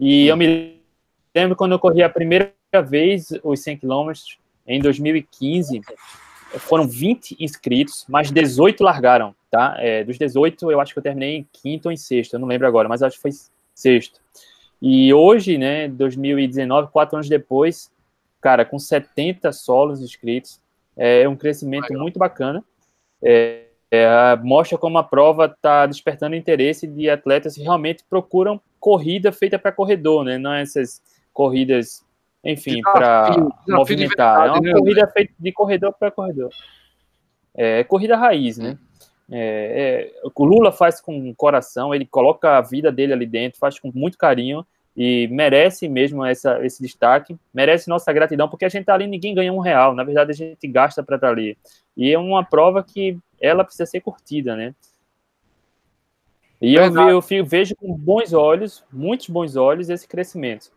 E 0.00 0.26
eu 0.26 0.36
me 0.36 0.80
lembro 1.34 1.54
quando 1.54 1.72
eu 1.72 1.78
corri 1.78 2.02
a 2.02 2.08
primeira 2.08 2.52
vez 2.84 3.32
os 3.42 3.60
100 3.60 3.78
quilômetros, 3.78 4.38
em 4.66 4.80
2015, 4.80 5.80
foram 6.58 6.86
20 6.86 7.36
inscritos, 7.40 8.04
mas 8.08 8.30
18 8.30 8.82
largaram, 8.82 9.34
tá? 9.50 9.76
É, 9.78 10.04
dos 10.04 10.18
18, 10.18 10.70
eu 10.70 10.80
acho 10.80 10.92
que 10.92 10.98
eu 10.98 11.02
terminei 11.02 11.36
em 11.36 11.46
quinto 11.52 11.88
ou 11.88 11.92
em 11.92 11.96
sexto, 11.96 12.34
eu 12.34 12.40
não 12.40 12.48
lembro 12.48 12.66
agora, 12.66 12.88
mas 12.88 13.02
acho 13.02 13.16
que 13.16 13.22
foi 13.22 13.32
sexto. 13.74 14.20
E 14.80 15.14
hoje, 15.14 15.58
né, 15.58 15.86
2019, 15.88 16.90
quatro 16.90 17.16
anos 17.16 17.28
depois, 17.28 17.90
cara, 18.42 18.64
com 18.64 18.78
70 18.78 19.52
solos 19.52 20.02
inscritos, 20.02 20.60
é 20.96 21.26
um 21.28 21.36
crescimento 21.36 21.84
Legal. 21.84 22.02
muito 22.02 22.18
bacana. 22.18 22.62
É, 23.22 23.66
é, 23.90 24.36
mostra 24.42 24.76
como 24.76 24.98
a 24.98 25.04
prova 25.04 25.46
está 25.46 25.86
despertando 25.86 26.34
interesse 26.34 26.86
de 26.86 27.08
atletas 27.08 27.54
que 27.54 27.62
realmente 27.62 28.04
procuram 28.10 28.60
corrida 28.80 29.30
feita 29.30 29.58
para 29.58 29.70
corredor, 29.70 30.24
né? 30.24 30.36
Não 30.36 30.52
essas 30.52 31.00
corridas, 31.32 32.04
enfim, 32.44 32.82
para 32.82 33.30
movimentar. 33.68 34.48
É 34.48 34.50
uma 34.50 34.60
né? 34.60 34.72
corrida 34.72 35.06
feita 35.06 35.32
de 35.38 35.52
corredor 35.52 35.94
para 35.98 36.10
corredor. 36.10 36.50
É 37.54 37.84
corrida 37.84 38.16
raiz, 38.16 38.58
né? 38.58 38.76
É, 39.30 40.10
é, 40.14 40.30
o 40.34 40.44
Lula 40.44 40.72
faz 40.72 41.00
com 41.00 41.32
coração, 41.34 41.94
ele 41.94 42.04
coloca 42.04 42.58
a 42.58 42.60
vida 42.60 42.90
dele 42.90 43.12
ali 43.12 43.26
dentro, 43.26 43.58
faz 43.58 43.78
com 43.78 43.90
muito 43.94 44.18
carinho 44.18 44.66
e 44.96 45.26
merece 45.28 45.88
mesmo 45.88 46.24
essa, 46.24 46.64
esse 46.64 46.82
destaque, 46.82 47.36
merece 47.52 47.88
nossa 47.88 48.12
gratidão, 48.12 48.48
porque 48.48 48.64
a 48.64 48.68
gente 48.68 48.84
tá 48.84 48.94
ali 48.94 49.06
ninguém 49.06 49.34
ganha 49.34 49.52
um 49.52 49.58
real, 49.58 49.94
na 49.94 50.04
verdade 50.04 50.32
a 50.32 50.34
gente 50.34 50.68
gasta 50.68 51.02
para 51.02 51.16
estar 51.16 51.28
tá 51.28 51.32
ali. 51.32 51.56
E 51.96 52.12
é 52.12 52.18
uma 52.18 52.44
prova 52.44 52.82
que 52.82 53.18
ela 53.40 53.64
precisa 53.64 53.86
ser 53.86 54.00
curtida, 54.00 54.54
né? 54.54 54.74
E 56.60 56.74
eu, 56.74 56.84
eu, 56.84 57.24
eu 57.30 57.44
vejo 57.44 57.74
com 57.74 57.92
bons 57.96 58.32
olhos, 58.32 58.84
muitos 58.92 59.28
bons 59.28 59.56
olhos, 59.56 59.90
esse 59.90 60.06
crescimento. 60.06 60.70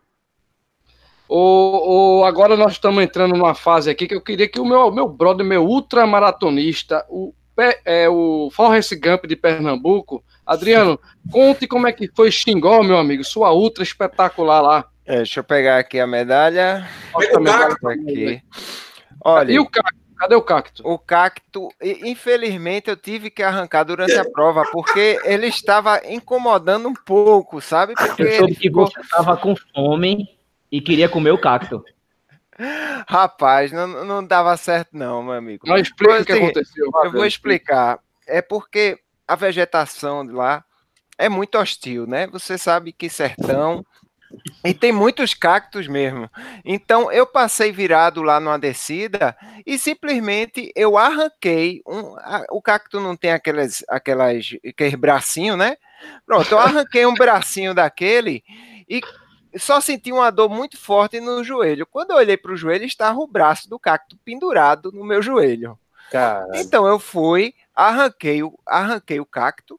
O, 1.28 2.20
o, 2.20 2.24
agora 2.24 2.56
nós 2.56 2.72
estamos 2.72 3.02
entrando 3.02 3.36
numa 3.36 3.54
fase 3.54 3.90
aqui 3.90 4.06
que 4.06 4.14
eu 4.14 4.20
queria 4.20 4.48
que 4.48 4.60
o 4.60 4.64
meu, 4.64 4.90
meu 4.92 5.08
brother, 5.08 5.46
meu 5.46 5.64
ultramaratonista, 5.64 7.04
o, 7.08 7.32
é, 7.84 8.08
o 8.08 8.48
Forrest 8.52 8.92
Gump 8.94 9.26
de 9.26 9.36
Pernambuco, 9.36 10.24
Adriano, 10.46 10.98
conte 11.30 11.66
como 11.66 11.88
é 11.88 11.92
que 11.92 12.08
foi 12.14 12.30
Xingó, 12.30 12.82
meu 12.82 12.98
amigo, 12.98 13.24
sua 13.24 13.52
ultra 13.52 13.82
espetacular 13.82 14.60
lá. 14.60 14.84
É, 15.04 15.16
deixa 15.16 15.40
eu 15.40 15.44
pegar 15.44 15.78
aqui 15.78 15.98
a 15.98 16.06
medalha. 16.06 16.88
A 17.14 17.40
medalha 17.40 17.76
aqui. 17.84 18.42
Olha, 19.24 19.52
e 19.52 19.58
o 19.58 19.66
cacto? 19.66 20.06
Cadê 20.16 20.34
o 20.34 20.42
cacto? 20.42 20.82
O 20.88 20.98
cacto, 20.98 21.68
infelizmente, 21.82 22.88
eu 22.88 22.96
tive 22.96 23.28
que 23.28 23.42
arrancar 23.42 23.84
durante 23.84 24.14
a 24.14 24.24
prova, 24.24 24.62
porque 24.72 25.20
ele 25.24 25.46
estava 25.46 26.00
incomodando 26.08 26.88
um 26.88 26.94
pouco, 26.94 27.60
sabe? 27.60 27.92
Porque 27.94 28.22
eu 28.22 28.32
soube 28.38 28.54
que 28.54 28.60
ficou... 28.62 28.86
você 28.86 28.98
estava 29.00 29.36
com 29.36 29.54
fome 29.74 30.26
e 30.72 30.80
queria 30.80 31.08
comer 31.08 31.32
o 31.32 31.38
cacto. 31.38 31.84
Rapaz, 33.06 33.70
não, 33.72 33.86
não 34.06 34.24
dava 34.26 34.56
certo, 34.56 34.88
não, 34.92 35.22
meu 35.22 35.34
amigo. 35.34 35.64
Mas 35.68 35.82
explica 35.82 36.22
o 36.22 36.24
que 36.24 36.32
aconteceu. 36.32 36.90
Eu 37.04 37.12
vou 37.12 37.26
explicar. 37.26 37.98
É 38.26 38.40
porque 38.40 38.98
a 39.26 39.34
vegetação 39.34 40.26
de 40.26 40.32
lá 40.32 40.64
é 41.18 41.28
muito 41.28 41.58
hostil, 41.58 42.06
né? 42.06 42.26
Você 42.28 42.58
sabe 42.58 42.92
que 42.92 43.08
sertão 43.08 43.84
e 44.64 44.74
tem 44.74 44.92
muitos 44.92 45.34
cactos 45.34 45.86
mesmo. 45.86 46.30
Então 46.64 47.10
eu 47.10 47.26
passei 47.26 47.72
virado 47.72 48.22
lá 48.22 48.40
numa 48.40 48.58
descida 48.58 49.36
e 49.64 49.78
simplesmente 49.78 50.72
eu 50.74 50.96
arranquei 50.96 51.80
um, 51.86 52.16
a, 52.18 52.44
o 52.50 52.60
cacto 52.60 53.00
não 53.00 53.16
tem 53.16 53.32
aquelas 53.32 53.84
aquelas 53.88 54.56
aqueles 54.66 54.94
bracinhos, 54.94 55.56
né? 55.56 55.76
Pronto, 56.26 56.50
eu 56.52 56.58
arranquei 56.58 57.06
um 57.06 57.14
bracinho 57.14 57.74
daquele 57.74 58.42
e 58.88 59.00
só 59.58 59.80
senti 59.80 60.12
uma 60.12 60.30
dor 60.30 60.50
muito 60.50 60.76
forte 60.76 61.18
no 61.20 61.42
joelho. 61.42 61.86
Quando 61.86 62.10
eu 62.10 62.16
olhei 62.16 62.36
para 62.36 62.52
o 62.52 62.56
joelho, 62.56 62.84
estava 62.84 63.18
o 63.18 63.26
braço 63.26 63.68
do 63.68 63.78
cacto 63.78 64.16
pendurado 64.24 64.92
no 64.92 65.04
meu 65.04 65.22
joelho. 65.22 65.78
Caramba. 66.10 66.58
Então 66.58 66.86
eu 66.86 66.98
fui, 66.98 67.54
arranquei 67.74 68.42
o, 68.42 68.58
arranquei 68.66 69.20
o 69.20 69.26
cacto 69.26 69.78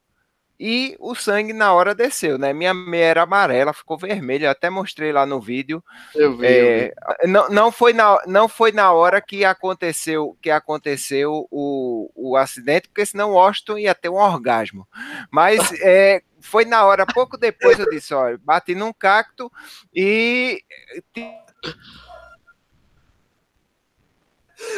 e 0.60 0.98
o 1.00 1.14
sangue 1.14 1.54
na 1.54 1.72
hora 1.72 1.94
desceu, 1.94 2.38
né? 2.38 2.52
Minha 2.52 2.74
meia 2.74 3.06
era 3.06 3.22
amarela, 3.24 3.74
ficou 3.74 3.98
vermelha, 3.98 4.50
até 4.50 4.70
mostrei 4.70 5.12
lá 5.12 5.24
no 5.26 5.40
vídeo. 5.40 5.84
Eu 6.16 6.36
vi, 6.36 6.48
é, 6.48 6.86
eu 6.86 6.90
vi. 7.22 7.32
Não, 7.32 7.50
não, 7.50 7.72
foi 7.72 7.94
na, 7.94 8.20
não 8.26 8.50
foi 8.50 8.72
na 8.72 8.92
hora 8.92 9.22
que 9.22 9.46
aconteceu 9.46 10.36
que 10.42 10.50
aconteceu 10.50 11.48
o, 11.52 12.10
o 12.16 12.36
acidente, 12.36 12.88
porque 12.88 13.06
senão 13.06 13.32
o 13.32 13.34
Washington 13.34 13.78
ia 13.78 13.94
ter 13.94 14.10
um 14.10 14.16
orgasmo. 14.16 14.88
Mas 15.30 15.60
é, 15.82 16.24
foi 16.42 16.66
na 16.66 16.84
hora, 16.86 17.06
pouco 17.06 17.38
depois 17.38 17.78
eu 17.78 17.88
disse, 17.90 18.14
olha, 18.14 18.40
bati 18.44 18.74
num 18.74 18.92
cacto 18.92 19.52
e... 19.94 20.64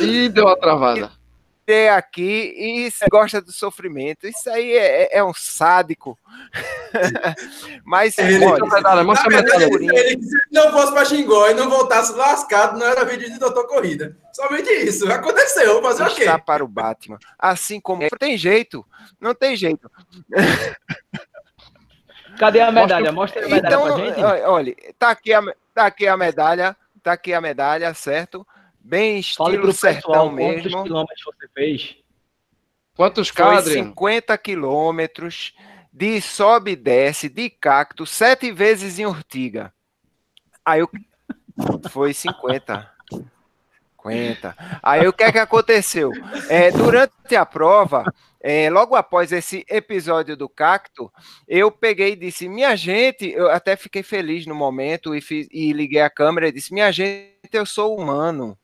E 0.02 0.28
deu 0.28 0.46
uma 0.46 0.58
travada 0.58 1.19
ter 1.70 1.90
aqui 1.90 2.52
e 2.58 2.92
gosta 3.12 3.40
do 3.40 3.52
sofrimento. 3.52 4.26
Isso 4.28 4.50
aí 4.50 4.72
é, 4.72 5.04
é, 5.04 5.18
é 5.20 5.24
um 5.24 5.36
sádico. 5.36 6.18
Mas, 7.86 8.18
ele, 8.18 8.40
mostra 8.40 9.30
ele, 9.30 10.20
se 10.20 10.38
não 10.52 10.72
fosse 10.72 10.92
para 10.92 11.06
Xingó 11.06 11.48
e 11.48 11.54
não 11.54 11.70
voltasse 11.70 12.12
lascado, 12.14 12.80
não 12.80 12.88
era 12.88 13.06
vídeo 13.06 13.32
de 13.32 13.38
doutor 13.38 13.68
corrida. 13.68 14.18
Somente 14.34 14.68
isso. 14.68 15.12
Aconteceu. 15.12 15.80
Fazer 15.84 16.04
o 16.06 16.16
quê? 16.16 16.26
para 16.44 16.64
o 16.64 16.68
Batman. 16.68 17.20
Assim 17.38 17.80
como 17.80 18.02
tem 18.18 18.36
jeito, 18.36 18.84
não 19.22 19.36
tem 19.36 19.56
jeito. 19.56 19.92
Cadê 22.40 22.62
a 22.62 22.72
medalha? 22.72 23.12
Mostra, 23.12 23.42
Mostra 23.42 23.46
a 23.46 23.50
medalha 23.50 23.76
então, 23.76 23.96
pra 23.96 24.06
gente. 24.06 24.44
Olha, 24.46 24.76
tá 24.98 25.12
aqui 25.12 25.32
a, 25.32 25.44
tá 25.76 25.86
aqui 25.86 26.08
a 26.08 26.18
medalha, 26.18 26.76
tá 27.04 27.12
aqui 27.12 27.32
a 27.32 27.40
medalha, 27.40 27.94
certo? 27.94 28.44
Bem 28.90 29.20
estilo 29.20 29.72
sertão 29.72 30.10
pessoal, 30.10 30.32
mesmo. 30.32 30.72
Quantos 30.72 30.84
quilômetros 30.84 31.24
você 31.24 31.48
fez? 31.54 31.98
Quantos 32.96 33.30
cadres? 33.30 33.74
50 33.74 34.36
quilômetros 34.40 35.54
de 35.94 36.20
sobe 36.20 36.72
e 36.72 36.76
desce, 36.76 37.30
de 37.30 37.52
cacto, 37.52 38.04
sete 38.08 38.52
vezes 38.52 38.98
em 38.98 39.06
urtiga. 39.06 39.72
Aí 40.66 40.80
eu... 40.80 40.90
Foi 41.92 42.16
50. 42.16 42.92
50. 44.02 44.56
Aí 44.82 45.08
o 45.08 45.14
que 45.14 45.24
é 45.24 45.32
que 45.34 45.38
aconteceu? 45.38 46.12
É, 46.50 46.72
durante 46.72 47.36
a 47.36 47.46
prova, 47.46 48.04
é, 48.42 48.72
logo 48.72 48.96
após 48.96 49.32
esse 49.32 49.64
episódio 49.70 50.36
do 50.36 50.50
cacto, 50.50 51.14
eu 51.48 51.72
peguei 51.72 52.14
e 52.14 52.16
disse: 52.16 52.50
Minha 52.50 52.76
gente, 52.76 53.30
eu 53.30 53.52
até 53.52 53.76
fiquei 53.76 54.02
feliz 54.02 54.48
no 54.48 54.56
momento 54.56 55.14
e, 55.14 55.22
fiz, 55.22 55.48
e 55.52 55.72
liguei 55.74 56.02
a 56.02 56.10
câmera 56.10 56.48
e 56.48 56.52
disse: 56.52 56.74
Minha 56.74 56.92
gente, 56.92 57.38
eu 57.54 57.68
sou 57.68 57.96
humano 57.96 58.58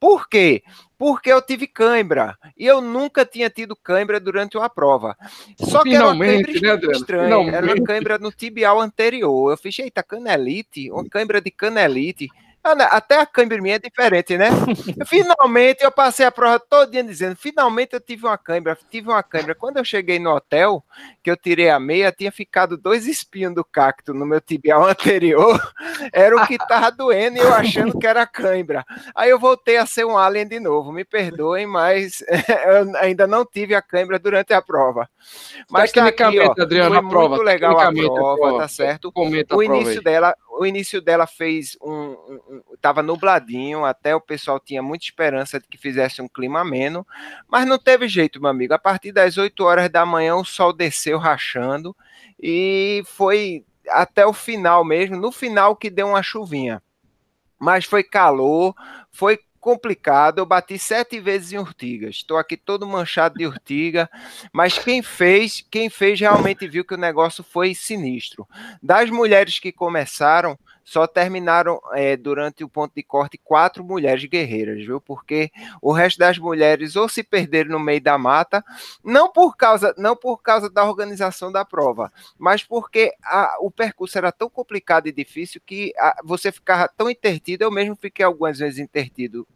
Por 0.00 0.28
quê? 0.28 0.62
Porque 0.96 1.32
eu 1.32 1.42
tive 1.42 1.66
cãibra. 1.66 2.36
E 2.56 2.66
eu 2.66 2.80
nunca 2.80 3.24
tinha 3.24 3.50
tido 3.50 3.76
cãibra 3.76 4.20
durante 4.20 4.56
uma 4.56 4.68
prova. 4.68 5.16
Só 5.58 5.82
que 5.82 5.90
Finalmente, 5.90 6.50
era 6.50 6.58
uma 6.58 6.60
né, 6.60 6.70
Adriano? 6.70 6.96
estranha. 6.96 7.24
Finalmente. 7.24 7.54
Era 7.54 7.66
uma 7.66 7.84
cãibra 7.84 8.18
no 8.18 8.32
tibial 8.32 8.80
anterior. 8.80 9.52
Eu 9.52 9.56
fiz, 9.56 9.78
eita, 9.78 10.02
canelite? 10.02 10.90
Uma 10.90 11.08
cãibra 11.08 11.40
de 11.40 11.50
canelite. 11.50 12.28
Ah, 12.62 12.74
né, 12.74 12.88
Até 12.90 13.20
a 13.20 13.26
cãibra 13.26 13.60
minha 13.60 13.76
é 13.76 13.78
diferente, 13.78 14.36
né? 14.36 14.48
Finalmente 15.06 15.82
eu 15.82 15.90
passei 15.90 16.26
a 16.26 16.30
prova 16.30 16.58
todo 16.58 16.90
dia 16.90 17.02
dizendo, 17.02 17.36
finalmente 17.36 17.94
eu 17.94 18.00
tive 18.00 18.26
uma 18.26 18.36
cãibra, 18.36 18.76
tive 18.90 19.08
uma 19.08 19.22
cãibra. 19.22 19.54
Quando 19.54 19.78
eu 19.78 19.84
cheguei 19.84 20.18
no 20.18 20.34
hotel, 20.34 20.84
que 21.22 21.30
eu 21.30 21.36
tirei 21.36 21.70
a 21.70 21.78
meia, 21.78 22.12
tinha 22.12 22.32
ficado 22.32 22.76
dois 22.76 23.06
espinhos 23.06 23.54
do 23.54 23.64
cacto 23.64 24.12
no 24.12 24.26
meu 24.26 24.40
tibial 24.40 24.84
anterior. 24.88 25.60
Era 26.12 26.36
o 26.36 26.46
que 26.46 26.58
tava 26.58 26.90
doendo 26.90 27.38
e 27.38 27.40
eu 27.40 27.54
achando 27.54 27.98
que 27.98 28.06
era 28.06 28.26
cãibra. 28.26 28.84
Aí 29.14 29.30
eu 29.30 29.38
voltei 29.38 29.76
a 29.76 29.86
ser 29.86 30.04
um 30.04 30.18
alien 30.18 30.46
de 30.46 30.60
novo. 30.60 30.92
Me 30.92 31.04
perdoem, 31.04 31.66
mas 31.66 32.22
eu 32.66 32.96
ainda 32.98 33.26
não 33.26 33.44
tive 33.44 33.74
a 33.74 33.82
cãibra 33.82 34.18
durante 34.18 34.52
a 34.52 34.60
prova. 34.60 35.08
Mas 35.70 35.92
tá 35.92 36.06
aqui, 36.06 36.22
ó, 36.22 36.52
Adriano, 36.58 36.90
foi 36.90 36.98
a 36.98 37.08
prova. 37.08 37.28
muito 37.30 37.42
legal 37.42 37.78
a 37.78 37.86
tecnicamente, 37.86 38.14
prova, 38.14 38.58
tá 38.58 38.68
certo? 38.68 39.08
A 39.08 39.20
o 39.20 39.30
prova 39.42 39.64
início 39.64 40.02
dela, 40.02 40.34
o 40.58 40.66
início 40.66 41.00
dela 41.00 41.26
fez 41.26 41.76
um, 41.80 41.92
um, 41.92 42.62
um- 42.96 43.02
nubladinho, 43.02 43.84
até 43.84 44.14
o 44.14 44.20
pessoal 44.20 44.58
tinha 44.60 44.82
muita 44.82 45.04
esperança 45.04 45.60
de 45.60 45.66
que 45.68 45.78
fizesse 45.78 46.20
um 46.20 46.28
clima 46.28 46.60
ameno, 46.60 47.06
mas 47.48 47.66
não 47.66 47.78
teve 47.78 48.08
jeito, 48.08 48.40
meu 48.40 48.50
amigo. 48.50 48.74
A 48.74 48.78
partir 48.78 49.12
das 49.12 49.38
8 49.38 49.64
horas 49.64 49.88
da 49.90 50.04
manhã 50.04 50.34
o 50.36 50.44
sol 50.44 50.72
desceu 50.72 51.18
rachando 51.18 51.94
e 52.40 53.02
foi 53.06 53.64
até 53.88 54.26
o 54.26 54.32
final 54.32 54.84
mesmo, 54.84 55.16
no 55.16 55.32
final 55.32 55.76
que 55.76 55.90
deu 55.90 56.08
uma 56.08 56.22
chuvinha. 56.22 56.82
Mas 57.58 57.84
foi 57.84 58.04
calor, 58.04 58.74
foi 59.10 59.38
complicado. 59.58 60.38
Eu 60.38 60.46
bati 60.46 60.78
sete 60.78 61.20
vezes 61.20 61.52
em 61.52 61.58
urtigas. 61.58 62.16
Estou 62.16 62.36
aqui 62.36 62.56
todo 62.56 62.86
manchado 62.86 63.36
de 63.38 63.46
urtiga, 63.46 64.08
mas 64.52 64.78
quem 64.78 65.02
fez, 65.02 65.64
quem 65.70 65.90
fez 65.90 66.18
realmente 66.20 66.66
viu 66.66 66.84
que 66.84 66.94
o 66.94 66.98
negócio 66.98 67.44
foi 67.44 67.74
sinistro. 67.74 68.46
Das 68.82 69.10
mulheres 69.10 69.58
que 69.58 69.72
começaram, 69.72 70.58
só 70.90 71.06
terminaram 71.06 71.78
é, 71.92 72.16
durante 72.16 72.64
o 72.64 72.68
ponto 72.68 72.94
de 72.94 73.02
corte 73.02 73.36
quatro 73.44 73.84
mulheres 73.84 74.24
guerreiras, 74.24 74.78
viu? 74.78 75.00
Porque 75.00 75.50
o 75.82 75.92
resto 75.92 76.18
das 76.18 76.38
mulheres 76.38 76.96
ou 76.96 77.08
se 77.10 77.22
perderam 77.22 77.72
no 77.72 77.78
meio 77.80 78.00
da 78.00 78.16
mata, 78.16 78.64
não 79.04 79.30
por 79.30 79.54
causa, 79.54 79.94
não 79.98 80.16
por 80.16 80.38
causa 80.42 80.70
da 80.70 80.84
organização 80.84 81.52
da 81.52 81.62
prova, 81.62 82.10
mas 82.38 82.62
porque 82.64 83.12
a- 83.22 83.56
o 83.60 83.70
percurso 83.70 84.16
era 84.16 84.32
tão 84.32 84.48
complicado 84.48 85.06
e 85.08 85.12
difícil 85.12 85.60
que 85.64 85.92
a- 85.98 86.16
você 86.24 86.50
ficava 86.50 86.88
tão 86.88 87.10
intertido. 87.10 87.64
Eu 87.64 87.70
mesmo 87.70 87.94
fiquei 87.94 88.24
algumas 88.24 88.58
vezes 88.58 88.78
intertido 88.78 89.46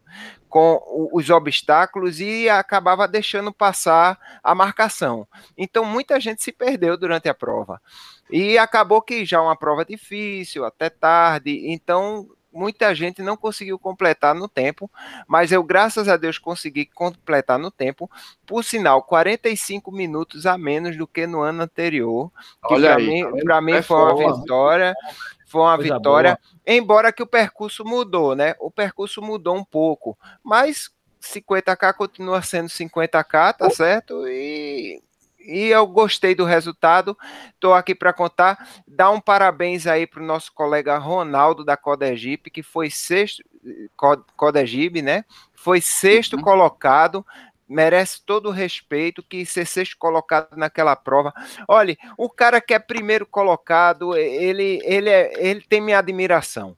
com 0.47 1.09
os 1.11 1.29
obstáculos 1.31 2.19
e 2.19 2.47
acabava 2.47 3.07
deixando 3.07 3.51
passar 3.51 4.19
a 4.43 4.53
marcação. 4.53 5.27
Então 5.57 5.83
muita 5.83 6.19
gente 6.19 6.43
se 6.43 6.51
perdeu 6.51 6.95
durante 6.95 7.27
a 7.27 7.33
prova. 7.33 7.81
E 8.29 8.57
acabou 8.57 9.01
que 9.01 9.25
já 9.25 9.41
uma 9.41 9.55
prova 9.55 9.85
difícil, 9.85 10.65
até 10.65 10.89
tarde, 10.89 11.71
então 11.71 12.27
muita 12.53 12.93
gente 12.93 13.21
não 13.21 13.35
conseguiu 13.35 13.79
completar 13.79 14.35
no 14.35 14.47
tempo, 14.47 14.89
mas 15.27 15.51
eu, 15.51 15.63
graças 15.63 16.07
a 16.07 16.15
Deus, 16.15 16.37
consegui 16.37 16.85
completar 16.85 17.57
no 17.57 17.71
tempo, 17.71 18.09
por 18.45 18.63
sinal, 18.63 19.01
45 19.01 19.91
minutos 19.91 20.45
a 20.45 20.57
menos 20.57 20.95
do 20.95 21.07
que 21.07 21.25
no 21.25 21.41
ano 21.41 21.63
anterior, 21.63 22.31
que 22.67 22.79
para 22.79 22.97
mim, 22.99 23.23
tá 23.45 23.61
mim 23.61 23.73
É 23.73 23.81
foi 23.81 23.97
uma 23.97 24.35
vitória, 24.35 24.95
foi 25.47 25.61
uma 25.61 25.75
Coisa 25.77 25.95
vitória, 25.95 26.39
embora 26.65 27.11
que 27.11 27.23
o 27.23 27.27
percurso 27.27 27.83
mudou, 27.83 28.35
né? 28.35 28.55
O 28.59 28.69
percurso 28.69 29.21
mudou 29.21 29.55
um 29.55 29.65
pouco, 29.65 30.17
mas 30.43 30.91
50k 31.21 31.93
continua 31.93 32.41
sendo 32.41 32.67
50k, 32.67 33.57
tá 33.57 33.69
certo? 33.69 34.27
E 34.27 35.01
e 35.45 35.67
eu 35.69 35.85
gostei 35.87 36.33
do 36.35 36.45
resultado. 36.45 37.17
Estou 37.53 37.73
aqui 37.73 37.93
para 37.95 38.13
contar. 38.13 38.67
Dar 38.87 39.11
um 39.11 39.19
parabéns 39.19 39.85
aí 39.87 40.07
para 40.07 40.21
o 40.21 40.25
nosso 40.25 40.51
colega 40.53 40.97
Ronaldo 40.97 41.63
da 41.63 41.77
Codegipe, 41.77 42.49
que 42.49 42.63
foi 42.63 42.89
sexto, 42.89 43.43
Co- 43.95 44.23
Codegibe, 44.35 45.01
né? 45.01 45.23
Foi 45.53 45.79
sexto 45.81 46.35
Uhum. 46.35 46.41
colocado. 46.41 47.25
Merece 47.67 48.21
todo 48.25 48.49
o 48.49 48.51
respeito 48.51 49.23
que 49.23 49.45
ser 49.45 49.65
sexto 49.65 49.97
colocado 49.97 50.49
naquela 50.55 50.95
prova. 50.95 51.33
Olha, 51.67 51.97
o 52.17 52.29
cara 52.29 52.59
que 52.61 52.73
é 52.73 52.79
primeiro 52.79 53.25
colocado, 53.25 54.15
ele, 54.17 54.79
ele, 54.83 55.09
é, 55.09 55.31
ele 55.37 55.61
tem 55.61 55.79
minha 55.81 55.99
admiração. 55.99 56.75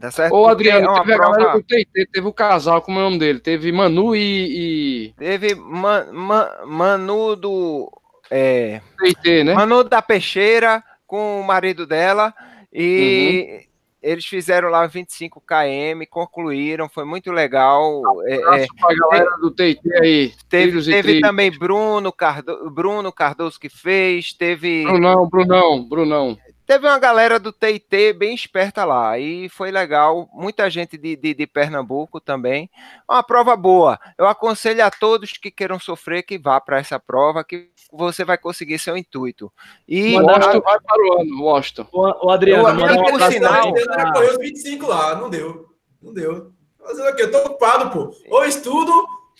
Tá 0.00 0.10
certo? 0.10 0.34
Ô, 0.34 0.46
Adriano, 0.48 0.90
é 0.90 1.00
teve 1.00 1.12
a 1.14 1.18
galera 1.18 1.42
prova- 1.44 1.58
do 1.58 1.62
TT, 1.62 2.06
teve 2.12 2.26
o 2.26 2.32
casal, 2.32 2.82
como 2.82 2.98
é 2.98 3.02
o 3.02 3.04
nome 3.04 3.18
dele? 3.18 3.38
Teve 3.38 3.70
Manu 3.70 4.14
e, 4.14 5.14
Teve 5.16 5.54
Man- 5.54 6.12
Man- 6.12 6.50
Manu 6.66 7.36
do. 7.36 7.90
É, 8.30 8.80
e 9.04 9.14
TT, 9.14 9.44
né? 9.44 9.54
Manu 9.54 9.84
da 9.84 10.02
Peixeira 10.02 10.82
com 11.06 11.40
o 11.40 11.44
marido 11.44 11.86
dela 11.86 12.34
e 12.72 13.66
eles 14.02 14.26
fizeram 14.26 14.68
lá 14.68 14.86
25 14.86 15.40
km, 15.40 16.04
concluíram, 16.10 16.88
foi 16.88 17.04
muito 17.04 17.30
legal. 17.30 18.02
É, 18.26 18.34
é, 18.34 18.42
Abraço 18.42 18.66
pra 18.78 18.94
galera 18.96 19.36
do 19.38 19.50
TT 19.50 19.80
aí. 20.02 20.32
teve 20.48 20.78
e 20.80 20.84
teve 20.84 21.20
também 21.20 21.50
Bruno, 21.50 22.12
Cardo, 22.12 22.68
Bruno 22.70 23.12
Cardoso 23.12 23.58
que 23.60 23.68
fez, 23.68 24.32
teve, 24.32 24.82
Brunão, 24.84 25.28
Brunão, 25.28 25.88
Brunão. 25.88 26.38
Teve 26.66 26.86
uma 26.86 26.98
galera 26.98 27.38
do 27.38 27.52
TIT 27.52 28.12
bem 28.14 28.34
esperta 28.34 28.84
lá 28.84 29.18
e 29.18 29.48
foi 29.48 29.70
legal. 29.70 30.28
Muita 30.32 30.68
gente 30.70 30.96
de, 30.96 31.16
de, 31.16 31.34
de 31.34 31.46
Pernambuco 31.46 32.20
também. 32.20 32.70
Uma 33.08 33.22
prova 33.22 33.56
boa. 33.56 33.98
Eu 34.18 34.26
aconselho 34.26 34.84
a 34.84 34.90
todos 34.90 35.32
que 35.32 35.50
queiram 35.50 35.78
sofrer 35.78 36.22
que 36.22 36.38
vá 36.38 36.60
para 36.60 36.78
essa 36.78 36.98
prova, 36.98 37.44
que 37.44 37.70
você 37.92 38.24
vai 38.24 38.38
conseguir 38.38 38.78
seu 38.78 38.96
intuito. 38.96 39.52
E 39.88 40.16
O 40.16 40.24
Washington 40.24 40.60
vai 40.60 40.80
para 40.80 41.02
o 41.02 41.20
ano, 41.20 41.34
o 41.36 41.42
Washington. 41.44 41.86
O, 41.92 42.26
o 42.26 42.30
Adriano, 42.30 42.80
eu, 42.80 43.00
um 43.00 43.04
por 43.04 43.22
sinal, 43.30 43.76
eu 43.76 43.84
pra- 43.86 44.12
correu 44.12 44.30
os 44.32 44.38
25 44.38 44.86
lá, 44.86 45.14
não 45.14 45.30
deu. 45.30 45.66
Não 46.02 46.12
deu. 46.12 46.52
Fazer 46.78 47.08
o 47.08 47.14
quê? 47.16 47.22
Eu 47.22 47.30
tô 47.30 47.38
ocupado, 47.38 47.90
pô. 47.90 48.14
Ou 48.28 48.44
estudo, 48.44 48.92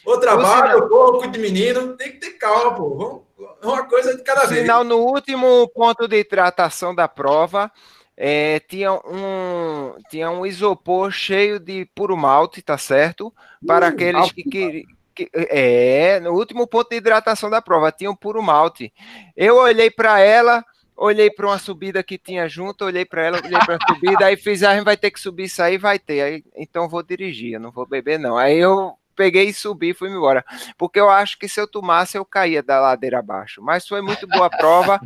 ou 0.04 0.18
trabalho, 0.20 0.82
ou 0.82 0.88
corro, 0.88 1.18
cuido 1.18 1.32
de 1.32 1.38
menino. 1.38 1.96
Tem 1.96 2.12
que 2.12 2.18
ter 2.18 2.30
calma, 2.32 2.74
pô. 2.74 2.94
Vamos- 2.96 3.24
Uma 3.62 3.84
coisa 3.86 4.16
de 4.16 4.22
cada 4.22 4.44
vez. 4.46 4.60
Sinal, 4.62 4.84
no 4.84 4.98
último 4.98 5.68
ponto 5.74 6.06
de 6.06 6.16
hidratação 6.18 6.94
da 6.94 7.08
prova, 7.08 7.70
é, 8.16 8.60
tinha, 8.60 8.92
um, 8.92 9.94
tinha 10.10 10.30
um 10.30 10.44
isopor 10.46 11.10
cheio 11.10 11.58
de 11.58 11.84
puro 11.94 12.16
malte, 12.16 12.60
tá 12.62 12.76
certo? 12.78 13.32
Para 13.66 13.88
aqueles 13.88 14.30
que, 14.32 14.44
que, 14.44 14.84
que- 15.14 15.30
É, 15.34 16.20
no 16.20 16.32
último 16.32 16.66
ponto 16.66 16.90
de 16.90 16.96
hidratação 16.96 17.48
da 17.50 17.62
prova, 17.62 17.90
tinha 17.90 18.10
um 18.10 18.14
puro 18.16 18.42
malte. 18.42 18.92
Eu 19.36 19.56
olhei 19.56 19.90
para 19.90 20.20
ela, 20.20 20.62
olhei 20.96 21.30
para 21.30 21.46
uma 21.46 21.58
subida 21.58 22.02
que 22.02 22.18
tinha 22.18 22.48
junto, 22.48 22.84
olhei 22.84 23.04
para 23.04 23.24
ela, 23.24 23.38
olhei 23.42 23.58
para 23.64 23.76
a 23.80 23.86
subida, 23.94 24.26
aí 24.26 24.36
fiz, 24.36 24.62
ah, 24.62 24.70
a 24.70 24.74
gente 24.76 24.84
vai 24.84 24.96
ter 24.96 25.10
que 25.10 25.18
subir 25.20 25.44
isso 25.44 25.62
aí, 25.62 25.76
vai 25.78 25.98
ter. 25.98 26.20
Aí, 26.20 26.44
então 26.56 26.88
vou 26.88 27.02
dirigir, 27.02 27.54
eu 27.54 27.60
não 27.60 27.72
vou 27.72 27.86
beber, 27.86 28.18
não. 28.18 28.36
Aí 28.36 28.58
eu 28.58 28.92
peguei 29.14 29.48
e 29.48 29.54
subi 29.54 29.90
e 29.90 29.94
fui 29.94 30.10
embora 30.10 30.44
porque 30.76 31.00
eu 31.00 31.08
acho 31.08 31.38
que 31.38 31.48
se 31.48 31.60
eu 31.60 31.66
tomasse 31.66 32.16
eu 32.16 32.24
caía 32.24 32.62
da 32.62 32.80
ladeira 32.80 33.18
abaixo. 33.18 33.62
Mas 33.62 33.86
foi 33.86 34.00
muito 34.00 34.26
boa 34.26 34.46
a 34.46 34.50
prova. 34.50 35.00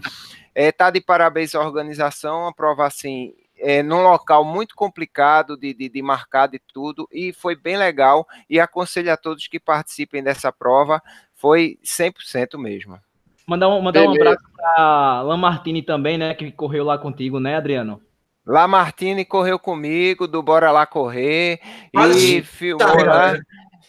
É, 0.54 0.72
tá 0.72 0.90
de 0.90 1.00
parabéns 1.00 1.54
à 1.54 1.60
organização, 1.60 2.42
uma 2.42 2.52
prova 2.52 2.84
assim, 2.86 3.32
é, 3.56 3.82
num 3.82 4.02
local 4.02 4.44
muito 4.44 4.74
complicado 4.74 5.56
de, 5.56 5.72
de, 5.72 5.88
de 5.88 6.02
marcar 6.02 6.48
de 6.48 6.58
tudo, 6.58 7.08
e 7.12 7.32
foi 7.32 7.54
bem 7.54 7.76
legal. 7.76 8.26
E 8.50 8.58
aconselho 8.58 9.12
a 9.12 9.16
todos 9.16 9.46
que 9.46 9.60
participem 9.60 10.22
dessa 10.22 10.50
prova, 10.50 11.00
foi 11.34 11.78
100% 11.84 12.58
mesmo. 12.58 12.98
Mandar 13.46 13.68
um, 13.68 13.80
mandar 13.80 14.02
um 14.02 14.12
abraço 14.12 14.44
pra 14.54 15.22
Lamartine 15.22 15.82
também, 15.82 16.18
né? 16.18 16.34
Que 16.34 16.50
correu 16.50 16.84
lá 16.84 16.98
contigo, 16.98 17.38
né, 17.38 17.56
Adriano? 17.56 18.02
Lamartine 18.44 19.24
correu 19.24 19.58
comigo, 19.58 20.26
do 20.26 20.42
Bora 20.42 20.72
Lá 20.72 20.86
Correr, 20.86 21.60
e 21.86 21.96
Quase 21.96 22.42
filmou 22.42 22.86
tá, 22.86 22.94
lá. 22.94 23.04
galera. 23.04 23.40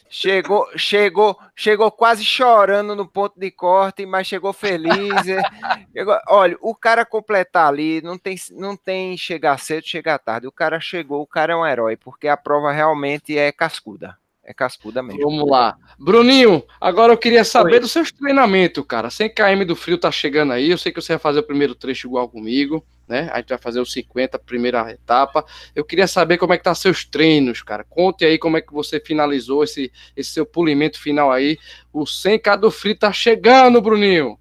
Chegou, 0.09 0.67
chegou, 0.75 1.37
chegou 1.55 1.91
quase 1.91 2.25
chorando 2.25 2.95
no 2.95 3.07
ponto 3.07 3.39
de 3.39 3.51
corte, 3.51 4.05
mas 4.05 4.25
chegou 4.27 4.51
feliz. 4.51 5.27
é. 5.27 5.39
Chegou- 5.95 6.19
olha, 6.27 6.57
o 6.61 6.73
cara 6.75 7.05
completar 7.05 7.67
ali 7.67 8.01
não 8.01 8.17
tem, 8.17 8.35
não 8.51 8.75
tem 8.77 9.17
chegar 9.17 9.57
cedo, 9.59 9.85
chegar 9.87 10.17
tarde. 10.19 10.47
O 10.47 10.51
cara 10.51 10.79
chegou, 10.79 11.21
o 11.21 11.27
cara 11.27 11.53
é 11.53 11.55
um 11.55 11.65
herói, 11.65 11.95
porque 11.97 12.27
a 12.27 12.37
prova 12.37 12.71
realmente 12.71 13.37
é 13.37 13.51
cascuda. 13.51 14.17
É 14.49 14.53
cascuda 14.53 15.03
mesmo. 15.03 15.21
Vamos 15.21 15.47
lá. 15.47 15.77
Bruninho, 15.99 16.63
agora 16.81 17.13
eu 17.13 17.17
queria 17.17 17.43
saber 17.43 17.79
dos 17.79 17.91
seus 17.91 18.11
treinamentos, 18.11 18.83
cara. 18.83 19.11
100 19.11 19.29
km 19.29 19.63
do 19.63 19.75
frio 19.75 19.95
tá 19.95 20.11
chegando 20.11 20.53
aí. 20.53 20.71
Eu 20.71 20.77
sei 20.79 20.91
que 20.91 20.99
você 20.99 21.13
vai 21.13 21.19
fazer 21.19 21.41
o 21.41 21.43
primeiro 21.43 21.75
trecho 21.75 22.07
igual 22.07 22.27
comigo, 22.27 22.83
né? 23.07 23.29
A 23.31 23.37
gente 23.37 23.49
vai 23.49 23.59
fazer 23.59 23.79
os 23.79 23.91
50, 23.91 24.39
primeira 24.39 24.89
etapa. 24.89 25.45
Eu 25.75 25.85
queria 25.85 26.07
saber 26.07 26.39
como 26.39 26.51
é 26.51 26.57
que 26.57 26.63
tá 26.63 26.73
seus 26.73 27.05
treinos, 27.05 27.61
cara. 27.61 27.83
Conte 27.83 28.25
aí 28.25 28.39
como 28.39 28.57
é 28.57 28.61
que 28.61 28.73
você 28.73 28.99
finalizou 28.99 29.63
esse, 29.63 29.91
esse 30.17 30.31
seu 30.31 30.47
polimento 30.47 30.99
final 30.99 31.31
aí. 31.31 31.55
O 31.93 32.05
100k 32.05 32.57
do 32.57 32.71
frio 32.71 32.97
tá 32.97 33.13
chegando, 33.13 33.79
Bruninho. 33.79 34.35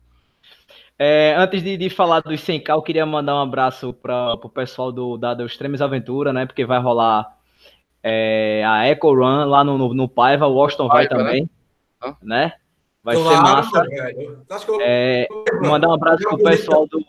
É, 0.98 1.34
antes 1.36 1.62
de, 1.62 1.76
de 1.76 1.90
falar 1.90 2.20
dos 2.20 2.40
100k, 2.40 2.70
eu 2.70 2.80
queria 2.80 3.04
mandar 3.04 3.34
um 3.34 3.42
abraço 3.42 3.92
para 3.92 4.32
o 4.42 4.48
pessoal 4.48 4.90
do, 4.90 5.18
da, 5.18 5.34
do 5.34 5.44
Extremes 5.44 5.82
Aventura, 5.82 6.32
né? 6.32 6.46
Porque 6.46 6.64
vai 6.64 6.80
rolar 6.80 7.37
é, 8.02 8.62
a 8.64 8.86
Eco 8.86 9.12
Run 9.12 9.44
lá 9.46 9.64
no, 9.64 9.76
no, 9.76 9.94
no 9.94 10.08
Paiva, 10.08 10.46
o 10.46 10.54
Washington 10.54 10.88
vai, 10.88 11.06
vai 11.06 11.08
também, 11.08 11.50
né? 12.02 12.16
né? 12.22 12.52
Vai 13.02 13.16
claro, 13.16 13.36
ser 13.36 13.42
massa. 13.42 13.86
Eu... 14.68 14.80
É, 14.80 15.28
mandar 15.62 15.88
um 15.88 15.94
abraço 15.94 16.22
pro 16.28 16.38
pessoal 16.38 16.86
do. 16.86 17.04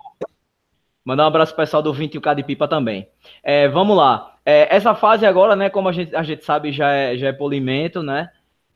Mandar 1.04 1.24
um 1.24 1.28
abraço 1.28 1.54
pro 1.54 1.64
pessoal 1.64 1.82
do 1.82 1.94
21K 1.94 2.36
de 2.36 2.44
Pipa 2.44 2.68
também. 2.68 3.08
É, 3.44 3.68
vamos 3.68 3.98
lá. 3.98 4.36
É, 4.46 4.74
essa 4.76 4.96
fase 4.96 5.26
agora, 5.26 5.56
né? 5.56 5.70
Como 5.70 5.90
a 5.90 5.92
gente, 5.92 6.16
a 6.16 6.24
gente 6.24 6.46
sabe, 6.46 6.72
já 6.72 6.92
é, 6.92 7.18
já 7.18 7.28
é 7.28 7.34
polimento, 7.34 8.02
né? 8.02 8.30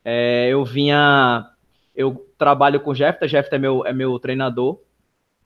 É, 0.04 0.48
eu 0.50 0.64
vinha. 0.64 1.48
Eu 1.94 2.28
trabalho 2.36 2.80
com 2.80 2.90
o 2.90 2.94
Jeff, 2.94 3.26
Jeff 3.26 3.48
é 3.52 3.58
meu, 3.58 3.86
é 3.86 3.92
meu 3.92 4.18
treinador, 4.18 4.80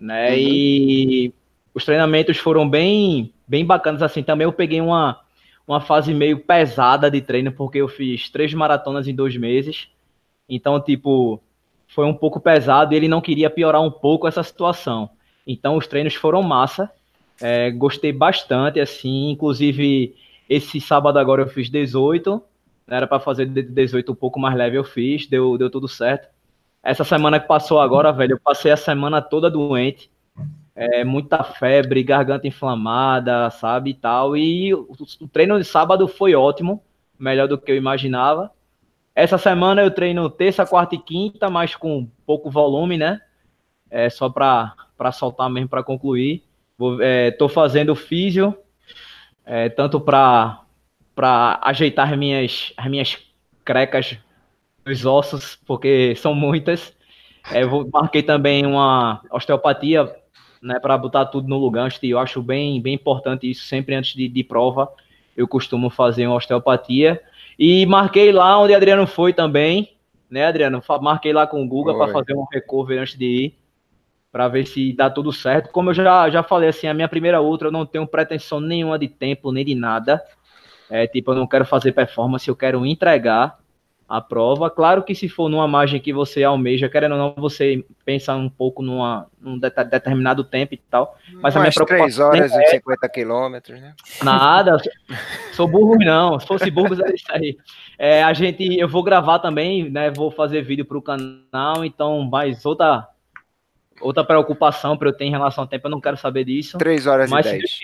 né? 0.00 0.30
Uhum. 0.30 0.36
E 0.36 1.34
os 1.74 1.84
treinamentos 1.84 2.38
foram 2.38 2.68
bem, 2.68 3.32
bem 3.46 3.64
bacanas 3.64 4.02
assim. 4.02 4.22
Também 4.22 4.46
eu 4.46 4.52
peguei 4.52 4.80
uma, 4.80 5.20
uma 5.68 5.82
fase 5.82 6.14
meio 6.14 6.38
pesada 6.38 7.10
de 7.10 7.20
treino, 7.20 7.52
porque 7.52 7.76
eu 7.76 7.88
fiz 7.88 8.30
três 8.30 8.54
maratonas 8.54 9.06
em 9.06 9.14
dois 9.14 9.36
meses. 9.36 9.88
Então, 10.48 10.80
tipo, 10.80 11.42
foi 11.86 12.06
um 12.06 12.14
pouco 12.14 12.40
pesado 12.40 12.94
e 12.94 12.96
ele 12.96 13.06
não 13.06 13.20
queria 13.20 13.50
piorar 13.50 13.82
um 13.82 13.90
pouco 13.90 14.26
essa 14.26 14.42
situação. 14.42 15.10
Então, 15.46 15.76
os 15.76 15.86
treinos 15.86 16.14
foram 16.14 16.42
massa. 16.42 16.90
É, 17.38 17.70
gostei 17.70 18.12
bastante, 18.12 18.80
assim. 18.80 19.30
Inclusive, 19.30 20.16
esse 20.48 20.80
sábado 20.80 21.18
agora 21.18 21.42
eu 21.42 21.48
fiz 21.48 21.68
18. 21.68 22.42
Era 22.88 23.06
para 23.06 23.20
fazer 23.20 23.44
18 23.44 24.10
um 24.10 24.14
pouco 24.14 24.40
mais 24.40 24.56
leve, 24.56 24.78
eu 24.78 24.84
fiz. 24.84 25.26
Deu, 25.26 25.58
deu 25.58 25.68
tudo 25.68 25.86
certo. 25.86 26.28
Essa 26.82 27.04
semana 27.04 27.38
que 27.38 27.46
passou 27.46 27.78
agora, 27.78 28.10
velho, 28.10 28.32
eu 28.32 28.40
passei 28.40 28.72
a 28.72 28.76
semana 28.76 29.20
toda 29.20 29.50
doente 29.50 30.10
é, 30.78 31.02
muita 31.02 31.42
febre, 31.42 32.04
garganta 32.04 32.46
inflamada, 32.46 33.50
sabe, 33.50 33.90
e 33.90 33.94
tal. 33.94 34.36
E 34.36 34.72
o, 34.72 34.86
treino 35.32 35.58
de 35.58 35.64
sábado 35.64 36.06
foi 36.06 36.36
ótimo, 36.36 36.80
melhor 37.18 37.48
do 37.48 37.58
que 37.58 37.72
eu 37.72 37.76
imaginava. 37.76 38.52
Essa 39.12 39.36
semana 39.36 39.82
eu 39.82 39.90
treino 39.90 40.30
terça, 40.30 40.64
quarta 40.64 40.94
e 40.94 40.98
quinta, 40.98 41.50
mas 41.50 41.74
com 41.74 42.08
pouco 42.24 42.48
volume, 42.48 42.96
né? 42.96 43.20
É 43.90 44.08
só 44.08 44.30
para 44.30 44.72
soltar 45.12 45.50
mesmo 45.50 45.68
para 45.68 45.82
concluir. 45.82 46.44
Vou, 46.78 47.02
é, 47.02 47.32
tô 47.32 47.48
fazendo 47.48 47.96
físio, 47.96 48.56
é, 49.44 49.68
tanto 49.68 50.00
para 50.00 50.60
ajeitar 51.62 52.16
minhas 52.16 52.72
as 52.76 52.86
minhas 52.86 53.18
crecas 53.64 54.16
dos 54.84 55.04
ossos, 55.04 55.58
porque 55.66 56.14
são 56.14 56.34
muitas. 56.34 56.96
É, 57.50 57.64
vou, 57.64 57.88
marquei 57.92 58.22
também 58.22 58.64
uma 58.64 59.20
osteopatia 59.32 60.14
né, 60.62 60.78
para 60.80 60.96
botar 60.98 61.26
tudo 61.26 61.48
no 61.48 61.58
lugar. 61.58 61.88
Eu 62.02 62.18
acho 62.18 62.42
bem, 62.42 62.80
bem 62.80 62.94
importante 62.94 63.50
isso 63.50 63.64
sempre 63.64 63.94
antes 63.94 64.14
de, 64.14 64.28
de 64.28 64.44
prova. 64.44 64.90
Eu 65.36 65.46
costumo 65.46 65.90
fazer 65.90 66.26
uma 66.26 66.36
osteopatia. 66.36 67.20
E 67.58 67.86
marquei 67.86 68.32
lá 68.32 68.58
onde 68.58 68.74
Adriano 68.74 69.06
foi 69.06 69.32
também, 69.32 69.96
né, 70.30 70.46
Adriano? 70.46 70.82
Marquei 71.00 71.32
lá 71.32 71.46
com 71.46 71.62
o 71.62 71.66
Guga 71.66 71.94
para 71.94 72.12
fazer 72.12 72.34
um 72.34 72.44
recover 72.52 73.00
antes 73.00 73.16
de 73.16 73.24
ir, 73.24 73.58
para 74.30 74.48
ver 74.48 74.66
se 74.66 74.92
dá 74.92 75.08
tudo 75.10 75.32
certo. 75.32 75.70
Como 75.70 75.90
eu 75.90 75.94
já, 75.94 76.30
já 76.30 76.42
falei, 76.42 76.68
assim, 76.68 76.86
a 76.86 76.94
minha 76.94 77.08
primeira 77.08 77.40
ultra 77.40 77.68
eu 77.68 77.72
não 77.72 77.86
tenho 77.86 78.06
pretensão 78.06 78.60
nenhuma 78.60 78.98
de 78.98 79.08
tempo, 79.08 79.50
nem 79.50 79.64
de 79.64 79.74
nada. 79.74 80.22
É, 80.90 81.06
tipo, 81.06 81.32
eu 81.32 81.36
não 81.36 81.46
quero 81.46 81.64
fazer 81.64 81.92
performance, 81.92 82.48
eu 82.48 82.56
quero 82.56 82.84
entregar 82.86 83.58
a 84.08 84.22
prova. 84.22 84.70
Claro 84.70 85.02
que 85.02 85.14
se 85.14 85.28
for 85.28 85.50
numa 85.50 85.68
margem 85.68 86.00
que 86.00 86.12
você 86.12 86.42
almeja, 86.42 86.88
querendo 86.88 87.12
ou 87.12 87.18
não, 87.18 87.34
você 87.36 87.84
pensa 88.06 88.34
um 88.34 88.48
pouco 88.48 88.82
numa, 88.82 89.26
num 89.38 89.58
de 89.58 89.68
determinado 89.68 90.42
tempo 90.42 90.72
e 90.72 90.78
tal. 90.78 91.16
Mas 91.34 91.54
a 91.54 91.60
minha 91.60 91.70
preocupação 91.70 92.30
3 92.30 92.50
horas 92.50 92.52
e 92.52 92.62
é... 92.62 92.66
50 92.78 93.08
quilômetros, 93.10 93.80
né? 93.80 93.94
Nada, 94.22 94.78
sou 95.52 95.68
burro 95.68 95.96
não. 95.98 96.40
Se 96.40 96.46
fosse 96.46 96.70
burro, 96.70 96.94
é 97.04 97.14
isso 97.14 97.26
aí. 97.30 97.58
É, 97.98 98.22
a 98.22 98.32
gente, 98.32 98.78
eu 98.78 98.88
vou 98.88 99.02
gravar 99.02 99.40
também, 99.40 99.90
né? 99.90 100.10
Vou 100.10 100.30
fazer 100.30 100.62
vídeo 100.62 100.86
para 100.86 100.96
o 100.96 101.02
canal, 101.02 101.84
então 101.84 102.22
mais 102.22 102.64
outra 102.64 103.06
outra 104.00 104.22
preocupação 104.22 104.96
para 104.96 105.08
eu 105.08 105.12
ter 105.12 105.24
em 105.24 105.30
relação 105.30 105.64
ao 105.64 105.68
tempo, 105.68 105.88
eu 105.88 105.90
não 105.90 106.00
quero 106.00 106.16
saber 106.16 106.44
disso. 106.44 106.78
3 106.78 107.06
horas 107.06 107.30
mas 107.30 107.44
e 107.46 107.50
10 107.50 107.80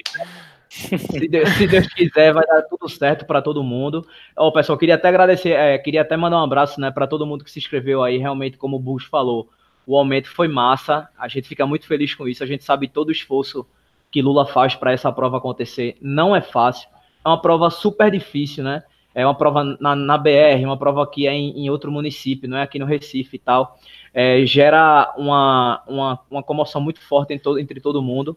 se, 0.75 1.29
Deus, 1.29 1.49
se 1.51 1.66
Deus 1.68 1.87
quiser, 1.87 2.33
vai 2.33 2.45
dar 2.45 2.62
tudo 2.62 2.89
certo 2.89 3.25
para 3.25 3.41
todo 3.41 3.62
mundo. 3.62 4.05
Ó, 4.37 4.51
pessoal, 4.51 4.77
queria 4.77 4.97
até 4.97 5.09
agradecer, 5.09 5.51
é, 5.51 5.79
queria 5.79 6.03
até 6.03 6.16
mandar 6.16 6.41
um 6.41 6.45
abraço, 6.45 6.81
né, 6.81 6.91
para 6.91 7.07
todo 7.07 7.27
mundo 7.27 7.45
que 7.45 7.51
se 7.51 7.61
inscreveu 7.61 8.03
aí. 8.03 8.18
Realmente, 8.18 8.59
como 8.59 8.77
o 8.77 8.81
Bush 8.81 9.05
falou, 9.05 9.49
o 9.87 9.97
aumento 9.97 10.29
foi 10.29 10.49
massa. 10.49 11.09
A 11.16 11.29
gente 11.29 11.49
fica 11.49 11.64
muito 11.64 11.87
feliz 11.87 12.14
com 12.14 12.27
isso. 12.27 12.43
A 12.43 12.47
gente 12.47 12.64
sabe 12.64 12.89
todo 12.89 13.09
o 13.09 13.12
esforço 13.12 13.64
que 14.11 14.20
Lula 14.20 14.47
faz 14.47 14.75
para 14.75 14.93
essa 14.93 15.12
prova 15.12 15.39
acontecer. 15.39 15.97
Não 16.01 16.35
é 16.35 16.41
fácil. 16.41 16.89
É 17.25 17.29
uma 17.29 17.41
prova 17.41 17.70
super 17.70 18.11
difícil, 18.11 18.64
né? 18.64 18.83
É 19.14 19.25
uma 19.25 19.35
prova 19.35 19.62
na, 19.81 19.95
na 19.95 20.18
BR, 20.18 20.64
uma 20.64 20.77
prova 20.77 21.09
que 21.09 21.29
é 21.29 21.33
em, 21.33 21.64
em, 21.64 21.70
outro 21.70 21.91
município, 21.91 22.49
não 22.49 22.59
é 22.59 22.62
aqui 22.62 22.81
no 22.81 22.85
Recife 22.85 23.37
e 23.37 23.39
tal. 23.39 23.79
É, 24.12 24.45
gera 24.45 25.14
uma, 25.16 25.83
uma, 25.87 26.20
uma 26.29 26.43
comoção 26.43 26.81
muito 26.81 27.01
forte 27.01 27.39
todo, 27.39 27.61
entre 27.61 27.81
todo 27.81 28.03
mundo. 28.03 28.37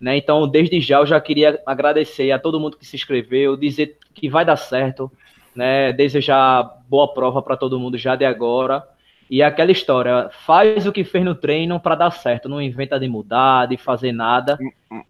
Né? 0.00 0.16
Então, 0.16 0.46
desde 0.46 0.80
já, 0.80 0.98
eu 0.98 1.06
já 1.06 1.20
queria 1.20 1.60
agradecer 1.64 2.30
a 2.30 2.38
todo 2.38 2.60
mundo 2.60 2.76
que 2.76 2.86
se 2.86 2.96
inscreveu, 2.96 3.56
dizer 3.56 3.98
que 4.14 4.28
vai 4.28 4.44
dar 4.44 4.56
certo, 4.56 5.10
né? 5.54 5.92
desejar 5.92 6.82
boa 6.88 7.12
prova 7.12 7.42
para 7.42 7.56
todo 7.56 7.80
mundo 7.80 7.96
já 7.96 8.14
de 8.14 8.24
agora. 8.24 8.82
E 9.28 9.42
aquela 9.42 9.72
história, 9.72 10.30
faz 10.46 10.86
o 10.86 10.92
que 10.92 11.02
fez 11.02 11.24
no 11.24 11.34
treino 11.34 11.80
para 11.80 11.96
dar 11.96 12.12
certo, 12.12 12.48
não 12.48 12.62
inventa 12.62 13.00
de 13.00 13.08
mudar, 13.08 13.66
de 13.66 13.76
fazer 13.76 14.12
nada. 14.12 14.56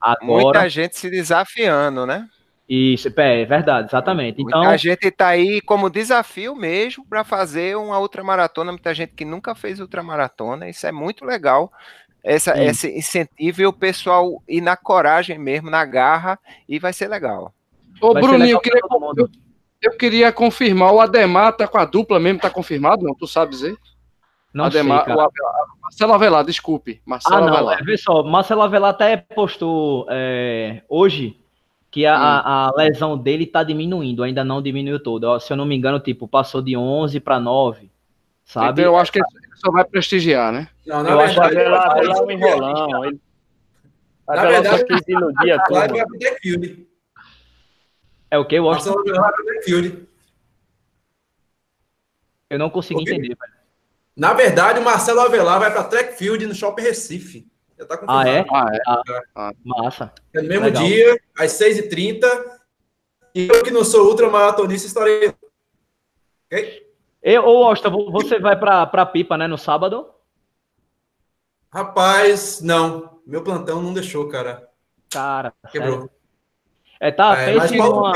Agora, 0.01 0.43
Muita 0.43 0.68
gente 0.70 0.97
se 0.97 1.11
desafiando, 1.11 2.07
né? 2.07 2.26
Isso, 2.68 3.09
é, 3.16 3.43
é 3.43 3.45
verdade, 3.45 3.89
exatamente. 3.89 4.41
Então, 4.41 4.61
Muita 4.61 4.78
gente 4.78 5.07
está 5.07 5.28
aí 5.28 5.61
como 5.61 5.91
desafio 5.91 6.57
mesmo 6.57 7.05
para 7.07 7.22
fazer 7.22 7.76
uma 7.76 7.99
ultramaratona. 7.99 8.72
Muita 8.72 8.95
gente 8.95 9.12
que 9.12 9.24
nunca 9.24 9.55
fez 9.55 9.78
ultramaratona, 9.80 10.68
isso 10.68 10.87
é 10.87 10.91
muito 10.91 11.24
legal 11.24 11.70
essa, 12.27 12.61
esse 12.61 12.91
incentivo 12.99 13.62
e 13.62 13.66
o 13.66 13.72
pessoal 13.72 14.43
ir 14.49 14.61
na 14.61 14.77
coragem 14.77 15.39
mesmo, 15.39 15.70
na 15.70 15.85
garra, 15.85 16.37
e 16.68 16.77
vai 16.79 16.93
ser 16.93 17.07
legal. 17.07 17.55
Ô, 18.01 18.12
vai 18.12 18.20
Bruninho, 18.20 18.43
legal 18.43 18.53
eu, 18.57 18.61
queria, 18.61 18.81
eu, 19.16 19.31
eu, 19.83 19.97
queria 19.97 20.33
confirmar, 20.33 20.93
o 20.93 21.01
Ademar 21.01 21.57
tá 21.57 21.68
com 21.68 21.79
a 21.79 21.85
dupla 21.85 22.18
mesmo, 22.18 22.41
tá 22.41 22.51
confirmado, 22.51 23.05
não? 23.05 23.14
Tu 23.14 23.29
sabe 23.29 23.53
dizer? 23.53 23.79
Não 24.53 24.64
Ademar, 24.64 25.05
sei, 25.05 25.14
o, 25.14 25.29
Marcelo 25.81 26.12
Avelar, 26.14 26.45
desculpe. 26.45 27.01
Marcelo 27.07 27.37
ah, 27.37 27.41
não, 27.43 27.55
Avelar. 27.55 27.79
É, 27.81 27.85
vê 27.85 27.97
só, 27.97 28.24
Marcelo 28.24 28.62
Avelar 28.62 28.91
até 28.91 29.16
postou 29.16 30.07
é, 30.11 30.83
hoje 30.89 31.39
que 31.93 32.05
a, 32.05 32.16
a, 32.16 32.66
a, 32.66 32.72
lesão 32.77 33.16
dele 33.16 33.47
tá 33.47 33.62
diminuindo, 33.62 34.24
ainda 34.24 34.43
não 34.43 34.61
diminuiu 34.61 34.99
todo. 34.99 35.39
Se 35.39 35.53
eu 35.53 35.57
não 35.57 35.64
me 35.64 35.77
engano, 35.77 36.01
tipo, 36.01 36.27
passou 36.27 36.61
de 36.61 36.77
11 36.77 37.20
para 37.20 37.39
9, 37.39 37.89
sabe? 38.45 38.83
Então 38.83 38.85
eu 38.85 38.99
acho 38.99 39.12
que 39.12 39.20
só 39.57 39.71
vai 39.71 39.85
prestigiar, 39.85 40.53
né? 40.53 40.69
Não, 40.87 41.03
na 41.03 41.11
eu 41.11 41.19
verdade, 41.19 41.41
acho 41.41 41.51
que 41.51 41.59
Avelar, 41.59 41.99
é 41.99 42.23
um 42.23 42.31
enrolão. 42.31 43.05
Ele... 43.05 43.21
Na 44.29 44.47
verdade, 44.47 44.69
só 44.69 44.85
quis 44.87 45.09
iludir 45.09 45.53
a 45.53 45.65
turma. 45.65 45.87
É 48.31 48.39
o 48.39 48.45
que? 48.45 48.57
Eu 48.57 48.71
acho 48.71 48.93
que... 49.03 50.07
Eu 52.49 52.59
não 52.59 52.71
consegui 52.71 53.03
okay. 53.03 53.15
entender, 53.15 53.37
velho. 53.37 53.57
Na 54.17 54.33
verdade, 54.33 54.81
o 54.81 54.85
Marcelo 54.85 55.21
Avelar 55.21 55.59
vai 55.59 55.71
para 55.71 55.85
Track 55.85 56.17
Field 56.17 56.47
no 56.47 56.55
Shopping 56.55 56.83
Recife. 56.83 57.47
Já 57.79 57.85
tá 57.85 58.01
ah, 58.09 58.27
é? 58.27 58.47
Ah, 58.51 58.67
é? 58.73 58.81
Ah, 58.87 59.03
ah, 59.35 59.53
massa. 59.63 60.13
É 60.33 60.41
no 60.41 60.49
mesmo 60.49 60.65
Legal. 60.65 60.83
dia, 60.83 61.21
às 61.39 61.53
6h30. 61.53 62.25
E 63.35 63.49
eu 63.49 63.63
que 63.63 63.71
não 63.71 63.85
sou 63.85 64.09
ultramaratonista 64.09 64.87
estarei. 64.87 65.35
Ok? 66.47 66.86
Eu, 67.29 67.45
ô, 67.45 67.68
Osta, 67.68 67.91
você 67.91 68.39
vai 68.39 68.57
para 68.57 69.05
Pipa, 69.07 69.37
né, 69.37 69.49
no 69.49 69.59
sábado? 69.59 70.07
Rapaz, 71.68 72.61
não. 72.62 73.18
Meu 73.27 73.43
plantão 73.43 73.83
não 73.83 73.93
deixou, 73.93 74.29
cara. 74.29 74.68
Cara, 75.11 75.53
quebrou. 75.72 76.09
É, 77.01 77.11
tá, 77.11 77.37
é, 77.37 77.53
pense, 77.53 77.77
numa, 77.77 78.12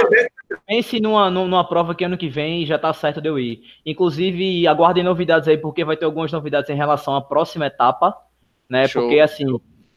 pense 0.65 1.01
numa, 1.01 1.29
numa 1.29 1.69
prova 1.69 1.93
que 1.93 2.05
ano 2.05 2.17
que 2.17 2.29
vem 2.29 2.65
já 2.65 2.79
tá 2.79 2.93
certo 2.93 3.21
de 3.21 3.29
eu 3.29 3.37
ir. 3.37 3.65
Inclusive, 3.85 4.69
aguardem 4.69 5.03
novidades 5.03 5.49
aí, 5.49 5.59
porque 5.59 5.85
vai 5.85 5.97
ter 5.97 6.05
algumas 6.05 6.31
novidades 6.31 6.71
em 6.71 6.77
relação 6.77 7.17
à 7.17 7.21
próxima 7.21 7.67
etapa, 7.67 8.17
né? 8.69 8.87
Show. 8.87 9.03
Porque, 9.03 9.19
assim, 9.19 9.45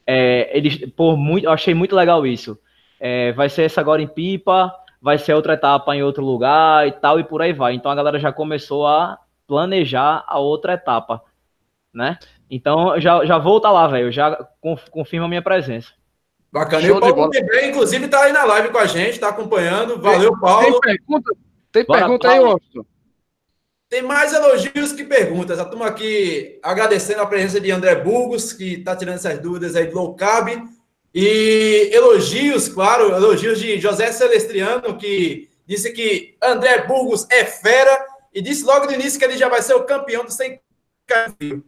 é, 0.04 0.50
eles, 0.58 0.90
por 0.90 1.16
muito, 1.16 1.44
eu 1.44 1.52
achei 1.52 1.72
muito 1.72 1.94
legal 1.94 2.26
isso. 2.26 2.58
É, 2.98 3.30
vai 3.30 3.48
ser 3.48 3.62
essa 3.62 3.80
agora 3.80 4.02
em 4.02 4.08
Pipa, 4.08 4.74
vai 5.04 5.18
ser 5.18 5.34
outra 5.34 5.52
etapa 5.52 5.94
em 5.94 6.02
outro 6.02 6.24
lugar 6.24 6.88
e 6.88 6.92
tal, 6.92 7.20
e 7.20 7.24
por 7.24 7.42
aí 7.42 7.52
vai. 7.52 7.74
Então 7.74 7.92
a 7.92 7.94
galera 7.94 8.18
já 8.18 8.32
começou 8.32 8.86
a 8.86 9.18
planejar 9.46 10.24
a 10.26 10.38
outra 10.38 10.72
etapa, 10.72 11.22
né? 11.92 12.18
Então 12.50 12.98
já, 12.98 13.22
já 13.26 13.36
vou 13.36 13.58
estar 13.58 13.70
lá, 13.70 13.86
velho. 13.86 14.10
Já 14.10 14.34
confirma 14.90 15.26
a 15.26 15.28
minha 15.28 15.42
presença. 15.42 15.92
Bacana. 16.50 16.80
Show 16.80 16.96
e 16.96 16.96
o 16.96 17.00
Paulo 17.00 17.30
também, 17.30 17.68
inclusive, 17.68 18.08
tá 18.08 18.22
aí 18.22 18.32
na 18.32 18.44
live 18.44 18.70
com 18.70 18.78
a 18.78 18.86
gente, 18.86 19.20
tá 19.20 19.28
acompanhando. 19.28 20.00
Valeu, 20.00 20.40
Paulo. 20.40 20.80
Tem 20.80 20.96
pergunta, 20.96 21.30
tem 21.70 21.84
pergunta 21.84 22.30
aí, 22.30 22.38
Austin? 22.38 22.86
Tem 23.90 24.02
mais 24.02 24.32
elogios 24.32 24.92
que 24.92 25.04
perguntas. 25.04 25.58
A 25.58 25.66
turma 25.66 25.86
aqui 25.86 26.58
agradecendo 26.62 27.20
a 27.20 27.26
presença 27.26 27.60
de 27.60 27.70
André 27.70 27.96
Burgos, 27.96 28.54
que 28.54 28.76
está 28.76 28.96
tirando 28.96 29.16
essas 29.16 29.38
dúvidas 29.38 29.76
aí 29.76 29.86
do 29.86 29.96
low 29.96 30.14
carb. 30.14 30.48
E 31.14 31.90
elogios, 31.92 32.68
claro, 32.68 33.12
elogios 33.14 33.60
de 33.60 33.78
José 33.78 34.10
Celestriano, 34.10 34.96
que 34.96 35.48
disse 35.64 35.92
que 35.92 36.36
André 36.42 36.86
Burgos 36.86 37.26
é 37.30 37.44
fera 37.44 38.04
e 38.34 38.42
disse 38.42 38.64
logo 38.64 38.86
no 38.86 38.92
início 38.92 39.18
que 39.18 39.24
ele 39.24 39.36
já 39.36 39.48
vai 39.48 39.62
ser 39.62 39.74
o 39.74 39.84
campeão 39.84 40.24
do 40.24 40.32
100 40.32 40.60
frio. 41.38 41.64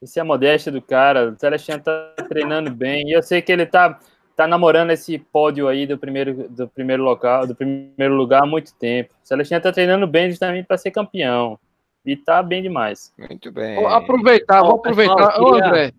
Isso 0.00 0.18
é 0.18 0.22
a 0.22 0.24
modéstia 0.24 0.70
do 0.70 0.80
cara. 0.80 1.30
O 1.30 1.38
Celestino 1.38 1.80
tá 1.80 2.14
treinando 2.28 2.70
bem. 2.70 3.08
E 3.08 3.12
eu 3.12 3.22
sei 3.22 3.42
que 3.42 3.50
ele 3.50 3.66
tá, 3.66 3.98
tá 4.36 4.46
namorando 4.46 4.90
esse 4.90 5.18
pódio 5.18 5.66
aí 5.66 5.86
do 5.86 5.98
primeiro, 5.98 6.48
do 6.48 6.68
primeiro 6.68 7.02
local, 7.02 7.46
do 7.46 7.54
primeiro 7.54 8.14
lugar 8.14 8.42
há 8.42 8.46
muito 8.46 8.74
tempo. 8.74 9.12
O 9.22 9.26
Celestino 9.26 9.60
tá 9.60 9.72
treinando 9.72 10.06
bem 10.06 10.30
justamente 10.30 10.66
para 10.66 10.78
ser 10.78 10.90
campeão. 10.92 11.58
E 12.04 12.16
tá 12.16 12.42
bem 12.42 12.62
demais. 12.62 13.12
Muito 13.16 13.50
bem. 13.52 13.76
Vou 13.76 13.86
aproveitar, 13.86 14.60
vou 14.60 14.74
aproveitar. 14.74 15.40
Ô, 15.40 15.54
André. 15.54 15.92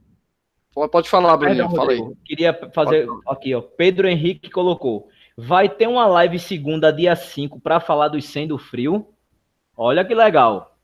Pode 0.73 1.07
falar, 1.09 1.37
Bruninho, 1.37 1.69
fala 1.69 1.91
aí. 1.91 2.01
Queria 2.25 2.53
fazer 2.73 3.07
aqui, 3.27 3.53
ó. 3.53 3.61
Pedro 3.61 4.07
Henrique 4.07 4.49
colocou. 4.49 5.07
Vai 5.37 5.69
ter 5.69 5.87
uma 5.87 6.05
live 6.07 6.39
segunda, 6.39 6.91
dia 6.91 7.15
5, 7.15 7.59
para 7.59 7.79
falar 7.79 8.07
dos 8.07 8.25
100 8.25 8.47
do 8.47 8.57
frio. 8.57 9.07
Olha 9.77 10.03
que 10.03 10.13
legal. 10.13 10.77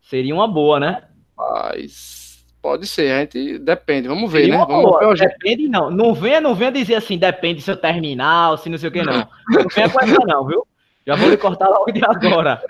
Seria 0.00 0.34
uma 0.34 0.46
boa, 0.46 0.78
né? 0.78 1.04
Mas 1.36 2.44
pode 2.60 2.86
ser, 2.86 3.10
a 3.12 3.20
gente 3.20 3.58
depende, 3.58 4.08
vamos 4.08 4.30
ver, 4.32 4.44
Seria 4.44 4.58
né? 4.58 4.64
Vamos 4.66 4.90
boa. 4.90 5.14
ver 5.14 5.28
depende, 5.28 5.68
não. 5.68 5.90
Não 5.90 6.14
venha, 6.14 6.40
não 6.40 6.54
venha 6.54 6.72
dizer 6.72 6.94
assim, 6.94 7.18
depende 7.18 7.56
do 7.56 7.62
seu 7.62 7.76
terminal, 7.76 8.56
se 8.56 8.70
não 8.70 8.78
sei 8.78 8.88
o 8.88 8.92
que, 8.92 9.02
não. 9.02 9.28
Não 9.50 9.68
venha 9.74 9.90
com 9.90 10.00
essa, 10.00 10.18
não, 10.26 10.46
viu? 10.46 10.66
Já 11.06 11.16
vou 11.16 11.28
lhe 11.28 11.36
cortar 11.36 11.68
logo 11.68 11.92
de 11.92 12.02
agora. 12.02 12.62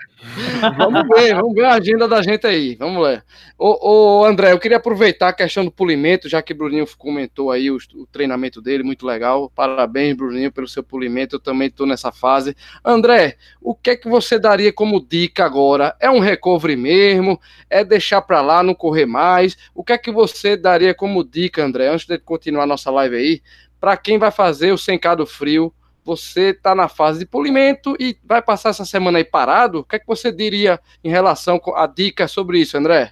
vamos 0.77 1.07
ver, 1.07 1.33
vamos 1.35 1.53
ver 1.53 1.63
a 1.63 1.75
agenda 1.75 2.05
da 2.05 2.21
gente 2.21 2.45
aí. 2.45 2.75
Vamos 2.75 3.01
lá. 3.01 3.23
Ô, 3.57 4.19
ô, 4.19 4.25
André, 4.25 4.51
eu 4.51 4.59
queria 4.59 4.75
aproveitar 4.75 5.29
a 5.29 5.33
questão 5.33 5.63
do 5.63 5.71
polimento, 5.71 6.27
já 6.27 6.41
que 6.41 6.51
o 6.51 6.55
Bruninho 6.55 6.85
comentou 6.97 7.49
aí 7.49 7.71
o, 7.71 7.77
o 7.93 8.05
treinamento 8.05 8.61
dele, 8.61 8.83
muito 8.83 9.05
legal. 9.05 9.49
Parabéns, 9.55 10.17
Bruninho, 10.17 10.51
pelo 10.51 10.67
seu 10.67 10.83
polimento. 10.83 11.37
Eu 11.37 11.39
também 11.39 11.69
estou 11.69 11.87
nessa 11.87 12.11
fase. 12.11 12.57
André, 12.83 13.37
o 13.61 13.73
que 13.73 13.91
é 13.91 13.95
que 13.95 14.09
você 14.09 14.37
daria 14.37 14.73
como 14.73 14.99
dica 14.99 15.45
agora? 15.45 15.95
É 15.97 16.11
um 16.11 16.19
recovery 16.19 16.75
mesmo? 16.75 17.39
É 17.69 17.85
deixar 17.85 18.21
para 18.21 18.41
lá, 18.41 18.61
não 18.61 18.75
correr 18.75 19.05
mais? 19.05 19.55
O 19.73 19.81
que 19.81 19.93
é 19.93 19.97
que 19.97 20.11
você 20.11 20.57
daria 20.57 20.93
como 20.93 21.23
dica, 21.23 21.63
André, 21.63 21.87
antes 21.87 22.05
de 22.05 22.17
continuar 22.17 22.65
nossa 22.65 22.91
live 22.91 23.15
aí, 23.15 23.41
para 23.79 23.95
quem 23.95 24.17
vai 24.17 24.29
fazer 24.29 24.73
o 24.73 24.77
sencado 24.77 25.25
frio? 25.25 25.73
Você 26.05 26.51
está 26.51 26.75
na 26.75 26.87
fase 26.87 27.19
de 27.19 27.25
polimento 27.25 27.95
e 27.99 28.15
vai 28.23 28.41
passar 28.41 28.69
essa 28.69 28.85
semana 28.85 29.17
aí 29.17 29.25
parado, 29.25 29.79
o 29.79 29.83
que 29.83 29.95
é 29.95 29.99
que 29.99 30.05
você 30.05 30.31
diria 30.31 30.79
em 31.03 31.09
relação 31.09 31.59
a 31.75 31.87
dica 31.87 32.27
sobre 32.27 32.59
isso, 32.59 32.77
André? 32.77 33.11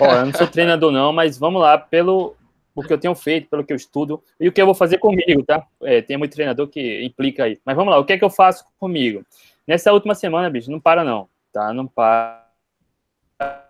Ó, 0.00 0.06
eu 0.06 0.26
não 0.26 0.32
sou 0.32 0.46
treinador 0.46 0.90
não, 0.90 1.12
mas 1.12 1.36
vamos 1.36 1.60
lá, 1.60 1.76
pelo 1.76 2.36
o 2.74 2.82
que 2.82 2.92
eu 2.92 2.98
tenho 2.98 3.14
feito, 3.14 3.50
pelo 3.50 3.64
que 3.64 3.72
eu 3.72 3.76
estudo 3.76 4.22
e 4.40 4.48
o 4.48 4.52
que 4.52 4.60
eu 4.60 4.64
vou 4.64 4.74
fazer 4.74 4.96
comigo, 4.96 5.42
tá? 5.44 5.66
É, 5.82 6.00
tem 6.00 6.16
muito 6.16 6.32
treinador 6.32 6.68
que 6.68 7.04
implica 7.04 7.44
aí. 7.44 7.60
Mas 7.66 7.76
vamos 7.76 7.92
lá, 7.92 7.98
o 7.98 8.04
que 8.04 8.14
é 8.14 8.18
que 8.18 8.24
eu 8.24 8.30
faço 8.30 8.64
comigo? 8.78 9.26
Nessa 9.66 9.92
última 9.92 10.14
semana, 10.14 10.48
bicho, 10.48 10.70
não 10.70 10.80
para 10.80 11.04
não, 11.04 11.28
tá? 11.52 11.72
Não 11.74 11.86
para. 11.86 12.40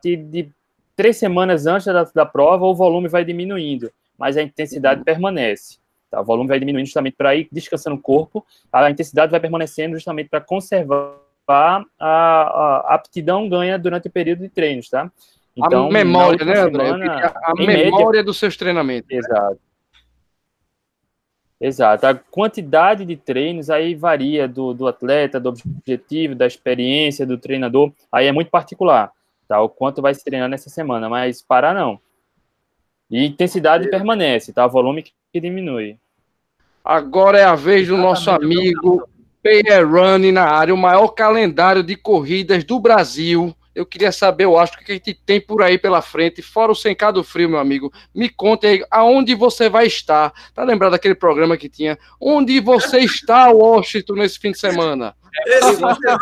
De, 0.02 0.16
de 0.16 0.52
três 1.02 1.16
semanas 1.16 1.66
antes 1.66 1.86
da, 1.86 2.04
da 2.04 2.24
prova, 2.24 2.64
o 2.64 2.76
volume 2.76 3.08
vai 3.08 3.24
diminuindo, 3.24 3.90
mas 4.16 4.36
a 4.36 4.42
intensidade 4.42 5.00
uhum. 5.00 5.04
permanece. 5.04 5.78
Tá? 6.08 6.20
O 6.20 6.24
volume 6.24 6.48
vai 6.48 6.60
diminuindo 6.60 6.86
justamente 6.86 7.16
para 7.16 7.34
ir 7.34 7.48
descansando 7.50 7.96
o 7.96 8.00
corpo, 8.00 8.46
a 8.72 8.88
intensidade 8.88 9.32
vai 9.32 9.40
permanecendo 9.40 9.96
justamente 9.96 10.28
para 10.28 10.40
conservar 10.40 11.16
a, 11.48 11.84
a, 11.98 12.94
aptidão 12.94 13.48
ganha 13.48 13.76
durante 13.76 14.06
o 14.06 14.12
período 14.12 14.42
de 14.42 14.48
treinos, 14.48 14.88
tá? 14.88 15.10
Então, 15.56 15.88
a 15.88 15.90
memória, 15.90 16.44
né, 16.46 16.60
André? 16.60 16.84
Semana, 16.84 17.34
a 17.42 17.54
memória 17.56 18.06
média, 18.06 18.24
dos 18.24 18.38
seus 18.38 18.56
treinamentos. 18.56 19.10
Exato. 19.10 19.58
Exato. 21.60 22.06
A 22.06 22.14
quantidade 22.14 23.04
de 23.04 23.16
treinos 23.16 23.70
aí 23.70 23.96
varia 23.96 24.46
do, 24.46 24.72
do 24.72 24.86
atleta, 24.86 25.40
do 25.40 25.48
objetivo, 25.48 26.36
da 26.36 26.46
experiência 26.46 27.26
do 27.26 27.36
treinador. 27.36 27.92
Aí 28.12 28.28
é 28.28 28.32
muito 28.32 28.52
particular 28.52 29.12
tá? 29.52 29.60
O 29.60 29.68
quanto 29.68 30.00
vai 30.00 30.14
se 30.14 30.24
treinar 30.24 30.48
nessa 30.48 30.70
semana, 30.70 31.08
mas 31.10 31.42
parar 31.42 31.74
não. 31.74 32.00
E 33.10 33.22
intensidade 33.26 33.90
permanece, 33.90 34.52
tá? 34.52 34.64
O 34.64 34.70
volume 34.70 35.02
que 35.02 35.40
diminui. 35.40 35.98
Agora 36.82 37.38
é 37.38 37.44
a 37.44 37.54
vez 37.54 37.86
do 37.86 37.96
nosso 37.98 38.30
amigo 38.30 39.06
PR 39.42 39.84
Running 39.86 40.32
na 40.32 40.44
área, 40.44 40.72
o 40.72 40.78
maior 40.78 41.08
calendário 41.08 41.82
de 41.82 41.94
corridas 41.96 42.64
do 42.64 42.80
Brasil. 42.80 43.54
Eu 43.74 43.86
queria 43.86 44.12
saber, 44.12 44.44
eu 44.44 44.58
acho, 44.58 44.74
o 44.74 44.78
que 44.78 44.92
a 44.92 44.94
gente 44.94 45.14
tem 45.14 45.40
por 45.40 45.62
aí 45.62 45.78
pela 45.78 46.02
frente, 46.02 46.42
fora 46.42 46.70
o 46.70 46.74
Sencado 46.74 47.24
Frio, 47.24 47.48
meu 47.48 47.58
amigo. 47.58 47.92
Me 48.14 48.28
conte 48.28 48.66
aí 48.66 48.84
aonde 48.90 49.34
você 49.34 49.68
vai 49.68 49.86
estar. 49.86 50.32
Tá 50.54 50.62
lembrado 50.62 50.92
daquele 50.92 51.14
programa 51.14 51.56
que 51.56 51.68
tinha? 51.68 51.98
Onde 52.20 52.60
você 52.60 52.98
está, 52.98 53.50
Washington, 53.50 54.14
nesse 54.14 54.38
fim 54.38 54.52
de 54.52 54.58
semana? 54.58 55.16
Esse 55.46 55.76
fim 55.76 55.86
de 55.86 55.94
semana. 55.94 56.18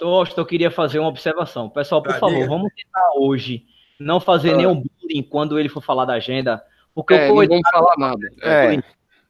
Washington, 0.00 0.40
eu 0.40 0.46
queria 0.46 0.70
fazer 0.70 0.98
uma 0.98 1.08
observação. 1.08 1.68
Pessoal, 1.68 2.02
por 2.02 2.14
favor, 2.18 2.46
vamos 2.48 2.72
tentar 2.74 3.10
hoje 3.16 3.64
não 4.00 4.18
fazer 4.18 4.54
ah. 4.54 4.56
nenhum 4.56 4.82
bullying 4.82 5.22
quando 5.22 5.58
ele 5.58 5.68
for 5.68 5.82
falar 5.82 6.04
da 6.04 6.14
agenda. 6.14 6.62
Porque 6.94 7.14
é, 7.14 7.28
não 7.28 7.36
vamos 7.36 7.70
falar 7.70 7.94
nada. 7.98 8.20
É. 8.42 8.82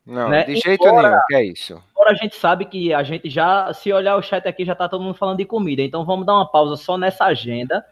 Não, 0.04 0.28
né? 0.28 0.44
de 0.44 0.56
jeito 0.56 0.84
embora, 0.84 1.10
nenhum, 1.10 1.20
que 1.28 1.34
é 1.34 1.44
isso. 1.44 1.82
Agora 1.94 2.10
a 2.10 2.14
gente 2.14 2.34
sabe 2.34 2.64
que 2.64 2.92
a 2.92 3.02
gente 3.02 3.30
já, 3.30 3.72
se 3.72 3.92
olhar 3.92 4.16
o 4.16 4.22
chat 4.22 4.46
aqui, 4.46 4.64
já 4.64 4.74
tá 4.74 4.88
todo 4.88 5.02
mundo 5.02 5.14
falando 5.14 5.38
de 5.38 5.44
comida. 5.44 5.82
Então 5.82 6.04
vamos 6.04 6.26
dar 6.26 6.34
uma 6.34 6.50
pausa 6.50 6.76
só 6.76 6.98
nessa 6.98 7.24
agenda 7.24 7.84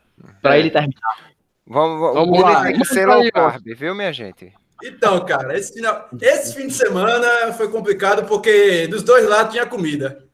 para 0.42 0.56
é. 0.56 0.58
ele 0.58 0.70
terminar. 0.70 1.30
Vamos, 1.66 2.14
vamos 2.14 2.40
lá. 2.40 2.64
Tem 2.64 2.78
que 2.78 2.84
ser 2.84 3.06
low 3.06 3.22
carb, 3.32 3.62
viu, 3.76 3.94
minha 3.94 4.12
gente? 4.12 4.52
Então, 4.82 5.24
cara, 5.24 5.56
esse, 5.56 5.74
final, 5.74 6.08
esse 6.20 6.54
fim 6.54 6.66
de 6.66 6.72
semana 6.72 7.52
foi 7.52 7.70
complicado 7.70 8.24
porque 8.26 8.88
dos 8.88 9.02
dois 9.02 9.28
lados 9.28 9.52
tinha 9.52 9.66
comida. 9.66 10.24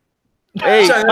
Eita. 0.65 1.05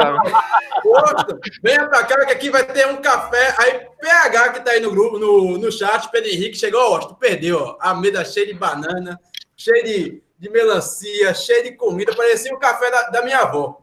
Poxa, 0.83 1.27
venha 1.63 1.87
pra 1.89 2.05
cá 2.05 2.25
que 2.25 2.33
aqui 2.33 2.51
vai 2.51 2.65
ter 2.65 2.87
um 2.87 2.97
café. 2.97 3.55
Aí, 3.59 3.81
PH 4.01 4.49
que 4.51 4.61
tá 4.61 4.71
aí 4.71 4.81
no 4.81 4.91
grupo, 4.91 5.19
no, 5.19 5.59
no 5.59 5.71
chat, 5.71 6.11
Pedro 6.11 6.31
Henrique, 6.31 6.57
chegou, 6.57 6.81
ó, 6.81 6.99
tu 7.01 7.15
perdeu, 7.17 7.59
ó. 7.59 7.77
A 7.81 7.95
mesa 7.95 8.25
cheia 8.25 8.47
de 8.47 8.55
banana, 8.55 9.21
cheia 9.57 9.85
de, 9.85 10.23
de 10.39 10.51
melancia, 10.51 11.35
cheia 11.35 11.63
de 11.63 11.73
comida, 11.73 12.15
parecia 12.15 12.55
o 12.55 12.59
café 12.59 12.91
da, 12.91 13.03
da 13.11 13.23
minha 13.23 13.41
avó. 13.41 13.81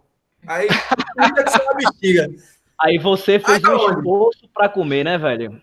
Aí, 0.47 0.67
comida 1.15 1.43
que 1.43 1.61
uma 1.61 1.73
bexiga. 1.75 2.29
Aí 2.79 2.97
você 2.97 3.39
fez 3.39 3.63
aí, 3.63 3.73
um 3.73 3.91
esforço 3.91 4.49
para 4.53 4.69
comer, 4.69 5.03
né, 5.03 5.17
velho? 5.17 5.61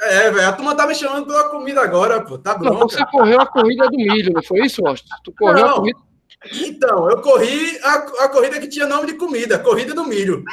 É, 0.00 0.30
velho, 0.30 0.48
a 0.48 0.52
turma 0.52 0.76
tá 0.76 0.86
me 0.86 0.94
chamando 0.94 1.26
pela 1.26 1.48
comida 1.48 1.80
agora, 1.80 2.20
pô. 2.20 2.38
Tá 2.38 2.54
bom. 2.54 2.78
Você 2.80 3.04
correu 3.06 3.40
a 3.40 3.46
corrida 3.46 3.88
do 3.88 3.96
milho, 3.96 4.32
não 4.32 4.42
foi 4.42 4.60
isso, 4.60 4.86
Austin? 4.86 5.08
Tu 5.24 5.32
correu 5.32 5.64
não. 5.64 5.72
a 5.72 5.74
corrida 5.76 6.08
então, 6.52 7.10
eu 7.10 7.20
corri 7.20 7.78
a, 7.82 7.94
a 8.24 8.28
corrida 8.28 8.60
que 8.60 8.68
tinha 8.68 8.86
nome 8.86 9.08
de 9.08 9.14
comida, 9.14 9.58
corrida 9.58 9.92
do 9.92 10.04
milho. 10.04 10.44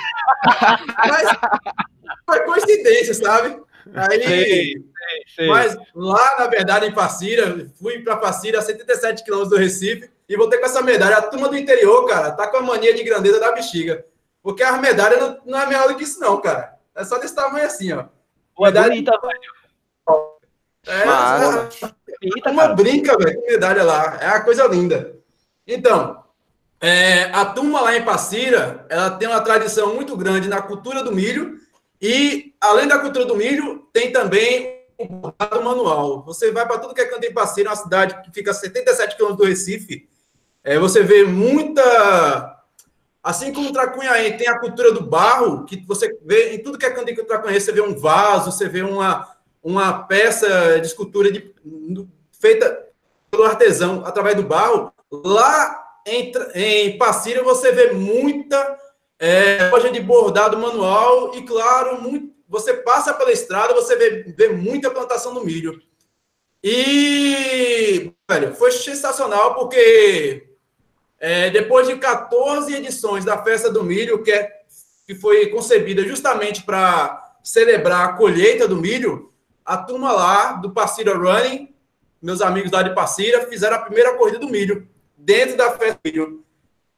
Mas 0.98 1.38
foi 2.26 2.40
coincidência, 2.42 3.14
sabe? 3.14 3.62
Aí, 3.94 4.24
sei, 4.24 4.74
sei, 5.36 5.48
mas 5.48 5.78
lá, 5.94 6.36
na 6.40 6.48
verdade, 6.48 6.86
em 6.86 6.94
Passira, 6.94 7.68
fui 7.80 8.00
para 8.00 8.18
Passira, 8.18 8.60
a 8.60 8.62
77 8.62 9.24
quilômetros 9.24 9.56
do 9.56 9.62
Recife, 9.62 10.10
e 10.28 10.36
voltei 10.36 10.60
com 10.60 10.66
essa 10.66 10.82
medalha. 10.82 11.18
A 11.18 11.22
turma 11.22 11.48
do 11.48 11.58
interior, 11.58 12.06
cara, 12.08 12.32
tá 12.32 12.48
com 12.48 12.58
a 12.58 12.62
mania 12.62 12.94
de 12.94 13.04
grandeza 13.04 13.40
da 13.40 13.52
bexiga. 13.52 14.06
Porque 14.42 14.64
as 14.64 14.80
medalhas 14.80 15.20
não, 15.20 15.40
não 15.46 15.60
é 15.60 15.66
melhor 15.68 15.88
do 15.88 15.96
que 15.96 16.04
isso, 16.04 16.20
não, 16.20 16.42
cara. 16.42 16.76
É 16.96 17.04
só 17.04 17.18
desse 17.18 17.36
tamanho 17.36 17.66
assim, 17.66 17.92
ó. 17.94 18.02
É 18.02 18.66
medalha... 18.66 18.90
bonita, 18.90 19.20
velho. 19.22 19.56
É, 20.88 21.06
Mas... 21.06 21.82
é, 21.82 22.50
uma 22.50 22.68
brinca, 22.70 23.18
velho, 23.18 23.42
com 23.42 23.48
medalha 23.48 23.84
lá. 23.84 24.18
É 24.22 24.28
uma 24.30 24.42
coisa 24.42 24.68
linda. 24.68 25.16
Então, 25.68 26.24
é, 26.80 27.24
a 27.26 27.46
turma 27.46 27.82
lá 27.82 27.96
em 27.96 28.06
Passira, 28.06 28.86
ela 28.90 29.10
tem 29.12 29.28
uma 29.28 29.42
tradição 29.42 29.96
muito 29.96 30.16
grande 30.16 30.48
na 30.48 30.62
cultura 30.62 31.04
do 31.04 31.12
milho 31.12 31.60
e, 32.02 32.54
além 32.60 32.88
da 32.88 33.00
cultura 33.00 33.26
do 33.26 33.36
milho, 33.36 33.88
tem 33.92 34.12
também 34.12 34.84
o 34.98 35.06
bordado 35.06 35.64
manual. 35.64 36.24
Você 36.24 36.52
vai 36.52 36.66
para 36.66 36.80
tudo 36.80 36.94
que 36.94 37.02
é 37.02 37.06
canto 37.06 37.26
em 37.26 37.34
Passira, 37.34 37.70
uma 37.70 37.76
cidade 37.76 38.22
que 38.22 38.32
fica 38.32 38.52
a 38.52 38.54
77 38.54 39.16
quilômetros 39.16 39.46
do 39.46 39.50
Recife, 39.50 40.08
é, 40.64 40.80
você 40.80 41.04
vê 41.04 41.24
muita... 41.24 42.54
Assim 43.24 43.52
como 43.52 43.70
o 43.70 43.74
Tracunhaém 43.74 44.38
tem 44.38 44.48
a 44.48 44.60
cultura 44.60 44.92
do 44.92 45.02
barro, 45.02 45.66
que 45.66 45.84
você 45.88 46.16
vê 46.24 46.54
em 46.54 46.62
tudo 46.62 46.78
que 46.78 46.86
é 46.86 46.92
canto 46.92 47.10
em 47.10 47.16
Tracunhaém, 47.16 47.60
você 47.60 47.72
vê 47.72 47.82
um 47.82 47.96
vaso, 47.96 48.52
você 48.52 48.70
vê 48.70 48.84
uma, 48.84 49.28
uma 49.64 50.04
peça 50.04 50.80
de 50.80 50.86
escultura 50.86 51.32
de, 51.32 51.52
feita 52.40 52.86
pelo 53.32 53.46
artesão 53.46 54.04
através 54.06 54.36
do 54.36 54.44
barro, 54.44 54.94
Lá 55.12 55.84
em, 56.06 56.32
em 56.54 56.98
Passira 56.98 57.44
você 57.44 57.72
vê 57.72 57.92
muita 57.94 58.78
é, 59.20 59.70
loja 59.70 59.90
de 59.92 60.00
bordado 60.00 60.58
manual 60.58 61.36
e, 61.36 61.44
claro, 61.44 62.02
muito, 62.02 62.34
você 62.48 62.74
passa 62.74 63.14
pela 63.14 63.32
estrada, 63.32 63.74
você 63.74 63.96
vê, 63.96 64.34
vê 64.36 64.50
muita 64.50 64.92
plantação 64.92 65.34
do 65.34 65.44
milho. 65.44 65.82
E, 66.64 68.12
velho, 68.30 68.56
foi 68.56 68.72
sensacional 68.72 69.56
porque 69.56 70.48
é, 71.20 71.50
depois 71.50 71.88
de 71.88 71.98
14 71.98 72.74
edições 72.74 73.24
da 73.24 73.42
Festa 73.44 73.72
do 73.72 73.84
Milho, 73.84 74.24
que, 74.24 74.32
é, 74.32 74.62
que 75.06 75.16
foi 75.16 75.48
concebida 75.48 76.04
justamente 76.04 76.64
para 76.64 77.38
celebrar 77.44 78.10
a 78.10 78.14
colheita 78.14 78.68
do 78.68 78.78
milho, 78.78 79.32
a 79.64 79.78
turma 79.78 80.12
lá 80.12 80.54
do 80.54 80.72
Passira 80.72 81.16
Running 81.16 81.76
meus 82.26 82.42
amigos 82.42 82.72
lá 82.72 82.82
de 82.82 82.96
Passira, 82.96 83.46
fizeram 83.48 83.78
a 83.78 83.82
primeira 83.82 84.16
corrida 84.16 84.40
do 84.40 84.50
milho, 84.50 84.88
dentro 85.16 85.56
da 85.56 85.72
festa 85.78 86.00
do 86.04 86.12
milho. 86.12 86.44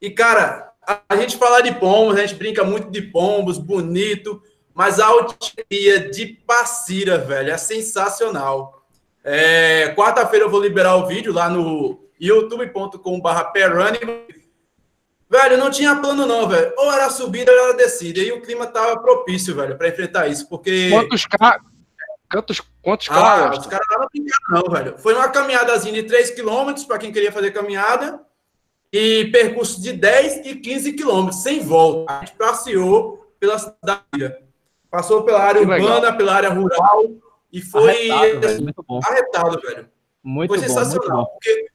E, 0.01 0.09
cara, 0.09 0.66
a, 0.87 1.17
gente 1.17 1.35
fala 1.37 1.61
de 1.61 1.73
pombos, 1.75 2.15
a 2.15 2.21
gente 2.21 2.35
brinca 2.35 2.63
muito 2.63 2.89
de 2.89 3.01
pombos, 3.01 3.57
bonito, 3.57 4.41
mas 4.73 4.99
a 4.99 5.07
altia 5.07 6.09
de 6.09 6.27
Passira, 6.47 7.17
velho, 7.17 7.51
é 7.51 7.57
sensacional. 7.57 8.85
É, 9.23 9.93
Quarta-feira 9.95 10.45
eu 10.45 10.49
vou 10.49 10.61
liberar 10.61 10.95
o 10.95 11.05
vídeo 11.05 11.33
lá 11.33 11.49
no 11.49 11.99
youtube.com.br 12.19 13.29
Velho, 15.29 15.57
não 15.57 15.69
tinha 15.69 15.93
plano 15.97 16.25
não, 16.25 16.47
velho. 16.47 16.73
Ou 16.77 16.93
era 16.93 17.09
subida 17.09 17.51
ou 17.51 17.57
era 17.57 17.73
descida. 17.73 18.21
E 18.21 18.31
o 18.31 18.41
clima 18.41 18.65
tava 18.65 18.97
propício, 19.01 19.53
velho, 19.53 19.77
para 19.77 19.89
enfrentar 19.89 20.27
isso, 20.27 20.47
porque... 20.47 20.89
Quantos 20.89 21.25
carros... 21.25 21.67
Quantos, 22.29 22.61
quantos 22.81 23.07
ah, 23.09 23.51
Os 23.57 23.67
caras 23.67 23.87
não 23.89 24.61
não, 24.61 24.69
velho. 24.69 24.97
Foi 24.97 25.13
uma 25.13 25.29
caminhadazinha 25.29 26.01
de 26.01 26.03
3 26.03 26.31
km 26.31 26.73
para 26.85 26.97
quem 26.97 27.11
queria 27.11 27.31
fazer 27.31 27.51
caminhada 27.51 28.19
e 28.91 29.25
percurso 29.31 29.81
de 29.81 29.93
10 29.93 30.45
e 30.45 30.55
15 30.55 30.93
km, 30.93 31.31
sem 31.31 31.59
volta. 31.59 32.13
A 32.13 32.19
gente 32.25 32.35
passeou 32.37 33.25
pela 33.39 33.59
cidade. 33.59 34.35
Passou 34.89 35.23
pela 35.23 35.41
área 35.41 35.61
que 35.61 35.67
urbana, 35.67 35.95
legal. 35.95 36.17
pela 36.17 36.33
área 36.33 36.49
rural 36.49 37.03
e 37.51 37.61
foi 37.61 38.09
arretado, 38.09 38.39
velho. 38.39 38.63
Muito 38.63 38.85
bom. 38.87 38.99
arretado, 39.03 39.61
velho. 39.61 39.89
Muito 40.23 40.49
foi 40.49 40.59
sensacional. 40.59 41.17
Bom, 41.17 41.25
porque 41.25 41.67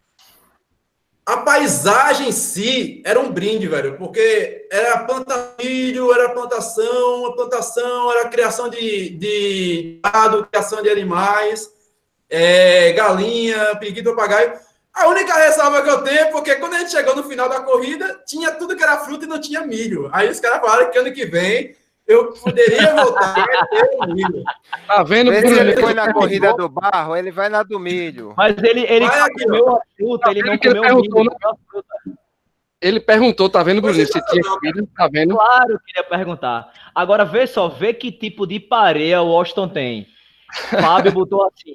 a 1.24 1.36
paisagem 1.38 2.28
em 2.28 2.32
si 2.32 3.02
era 3.04 3.20
um 3.20 3.30
brinde, 3.30 3.68
velho, 3.68 3.96
porque 3.96 4.68
era 4.70 4.98
plantação, 5.04 6.14
era 6.14 6.28
plantação, 6.30 7.26
a 7.26 7.34
plantação, 7.34 8.10
era 8.12 8.28
criação 8.28 8.68
de, 8.68 9.10
de 9.10 10.00
gado, 10.04 10.46
criação 10.46 10.82
de 10.82 10.90
animais, 10.90 11.70
é, 12.28 12.92
galinha, 12.92 13.76
periquito, 13.76 14.14
papagaio. 14.14 14.54
A 14.95 15.09
única 15.09 15.34
ressalva 15.34 15.82
que 15.82 15.88
eu 15.88 16.03
tenho 16.03 16.18
é 16.18 16.24
porque 16.26 16.57
quando 16.57 16.74
a 16.74 16.78
gente 16.78 16.90
chegou 16.90 17.16
no 17.16 17.24
final 17.24 17.49
da 17.49 17.61
corrida, 17.61 18.22
tinha 18.26 18.53
tudo 18.53 18.76
que 18.76 18.82
era 18.82 18.99
fruta 18.99 19.24
e 19.24 19.28
não 19.28 19.40
tinha 19.40 19.66
milho. 19.66 20.11
Aí 20.12 20.28
os 20.28 20.38
caras 20.38 20.61
falaram 20.61 20.90
que 20.90 20.99
ano 20.99 21.12
que 21.12 21.24
vem 21.24 21.74
eu 22.07 22.32
poderia 22.32 22.95
voltar 22.95 23.47
Tá 24.86 25.03
vendo? 25.03 25.32
Se 25.32 25.59
ele 25.59 25.76
foi 25.76 25.95
na 25.95 26.12
corrida 26.12 26.53
do 26.55 26.68
barro, 26.68 27.16
ele 27.16 27.30
vai 27.30 27.49
na 27.49 27.62
do 27.62 27.78
milho. 27.78 28.34
Mas 28.36 28.57
ele, 28.62 28.80
ele 28.88 29.07
comeu 29.09 29.76
a 29.76 29.80
fruta, 29.97 30.30
ele 30.30 30.43
não 30.43 30.59
comeu 30.59 30.84
ele 30.84 31.09
milho. 31.09 31.24
Né? 31.24 32.14
Ele 32.80 32.99
perguntou, 32.99 33.49
tá 33.49 33.62
vendo, 33.62 33.80
Bruno, 33.80 33.95
se 33.95 34.07
tinha 34.07 34.59
filho, 34.61 34.88
tá 34.97 35.09
vendo? 35.11 35.36
Claro 35.36 35.80
que 35.86 35.99
ia 35.99 36.05
perguntar. 36.05 36.72
Agora, 36.93 37.24
vê 37.24 37.47
só, 37.47 37.68
vê 37.68 37.95
que 37.95 38.11
tipo 38.11 38.47
de 38.47 38.59
pareia 38.59 39.22
o 39.22 39.28
Washington 39.28 39.68
tem. 39.68 40.07
Fábio 40.80 41.12
botou 41.12 41.47
assim, 41.47 41.74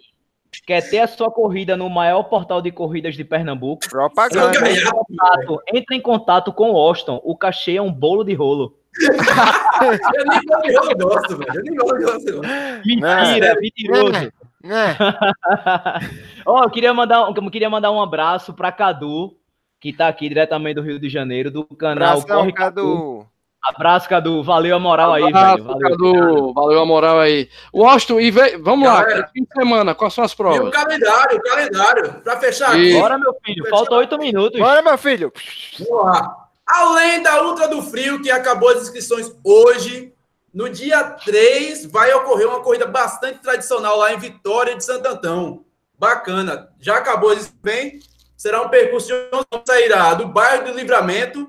quer 0.65 0.81
ter 0.89 0.99
a 0.99 1.07
sua 1.07 1.31
corrida 1.31 1.75
no 1.77 1.89
maior 1.89 2.23
portal 2.23 2.61
de 2.61 2.71
corridas 2.71 3.15
de 3.15 3.23
Pernambuco? 3.23 3.87
Propaganda. 3.89 4.57
Entre 4.57 4.81
em 4.81 4.85
contato, 4.85 5.61
entre 5.73 5.95
em 5.95 6.01
contato 6.01 6.53
com 6.53 6.71
o 6.71 6.73
Washington, 6.73 7.21
o 7.23 7.35
cachê 7.35 7.77
é 7.77 7.81
um 7.81 7.91
bolo 7.91 8.23
de 8.23 8.33
rolo 8.33 8.77
eu 8.99 10.25
nem 10.25 10.41
gosto, 10.45 10.91
eu 10.91 10.97
gosto, 10.97 11.37
velho. 11.37 11.55
Eu 11.55 11.63
nem 11.63 11.75
gosto. 11.75 12.41
Mentira, 12.85 13.53
não, 13.53 13.61
mentiroso. 13.61 14.33
oh, 16.45 16.63
eu 16.63 16.69
queria 16.69 16.93
mandar, 16.93 17.31
eu 17.35 17.51
queria 17.51 17.69
mandar 17.69 17.91
um 17.91 18.01
abraço 18.01 18.53
para 18.53 18.71
Cadu, 18.71 19.37
que 19.79 19.93
tá 19.93 20.07
aqui 20.07 20.27
diretamente 20.27 20.75
do 20.75 20.81
Rio 20.81 20.99
de 20.99 21.09
Janeiro, 21.09 21.51
do 21.51 21.63
canal 21.63 22.17
Abração, 22.17 22.37
Corre 22.37 22.51
Cadu. 22.51 22.81
Cadu. 22.81 23.27
Abraço, 23.63 24.07
Cadu. 24.07 24.43
Valeu 24.43 24.75
a 24.75 24.79
moral 24.79 25.13
aí, 25.13 25.23
Abraço, 25.23 25.63
velho. 25.63 25.67
Valeu, 25.67 25.89
Cadu. 25.89 26.53
Valeu 26.53 26.79
a 26.79 26.85
moral 26.85 27.19
aí. 27.19 27.49
Washington, 27.73 28.19
e 28.19 28.31
ve... 28.31 28.57
vamos 28.57 28.87
Galera, 28.87 29.19
lá, 29.21 29.27
fim 29.27 29.43
de 29.43 29.53
semana, 29.53 29.95
quais 29.95 30.13
são 30.13 30.23
as 30.23 30.33
provas? 30.33 30.59
E 30.59 30.67
o 30.67 30.71
calendário, 30.71 31.37
o 31.37 31.41
calendário, 31.41 32.13
para 32.21 32.39
fechar 32.39 32.79
e... 32.79 32.91
aqui. 32.91 32.99
Bora, 32.99 33.17
meu 33.17 33.35
filho, 33.45 33.69
falta 33.69 33.95
oito 33.95 34.17
minutos. 34.17 34.59
Bora, 34.59 34.81
meu 34.81 34.97
filho. 34.97 35.33
Vamos 35.79 36.05
lá. 36.05 36.47
Além 36.65 37.23
da 37.23 37.43
Ultra 37.43 37.67
do 37.67 37.81
Frio, 37.81 38.21
que 38.21 38.29
acabou 38.29 38.69
as 38.69 38.83
inscrições 38.83 39.33
hoje, 39.43 40.13
no 40.53 40.69
dia 40.69 41.03
3 41.03 41.85
vai 41.85 42.13
ocorrer 42.13 42.47
uma 42.47 42.61
corrida 42.61 42.85
bastante 42.85 43.39
tradicional 43.39 43.97
lá 43.97 44.13
em 44.13 44.17
Vitória 44.17 44.75
de 44.75 44.83
Santo 44.83 45.07
Antão. 45.07 45.63
Bacana. 45.97 46.69
Já 46.79 46.97
acabou 46.97 47.33
isso 47.33 47.53
bem. 47.61 47.99
Será 48.35 48.61
um 48.61 48.69
percurso 48.69 49.07
que 49.07 49.61
sairá 49.65 50.13
do 50.13 50.27
bairro 50.27 50.65
do 50.65 50.77
Livramento 50.77 51.47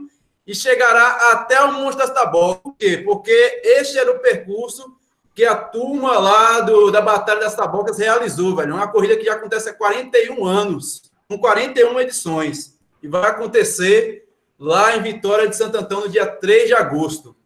e 0.48 0.54
chegará 0.54 1.32
até 1.32 1.60
o 1.62 1.74
Monte 1.74 1.98
das 1.98 2.10
Tabocas. 2.10 2.62
Por 2.62 2.74
quê? 2.78 3.02
Porque 3.04 3.60
este 3.62 3.98
era 3.98 4.10
o 4.10 4.18
percurso 4.18 4.96
que 5.34 5.44
a 5.44 5.54
turma 5.54 6.18
lá 6.18 6.60
do, 6.60 6.90
da 6.90 7.02
Batalha 7.02 7.40
das 7.40 7.54
Tabocas 7.54 7.98
realizou, 7.98 8.56
velho. 8.56 8.74
Uma 8.74 8.90
corrida 8.90 9.14
que 9.14 9.26
já 9.26 9.34
acontece 9.34 9.68
há 9.68 9.74
41 9.74 10.42
anos, 10.46 11.02
com 11.28 11.38
41 11.38 12.00
edições. 12.00 12.78
E 13.02 13.06
vai 13.06 13.30
acontecer 13.30 14.26
lá 14.58 14.96
em 14.96 15.02
Vitória 15.02 15.46
de 15.46 15.54
Santo 15.54 15.76
Antão, 15.76 16.00
no 16.00 16.08
dia 16.08 16.26
3 16.26 16.68
de 16.68 16.74
agosto. 16.74 17.36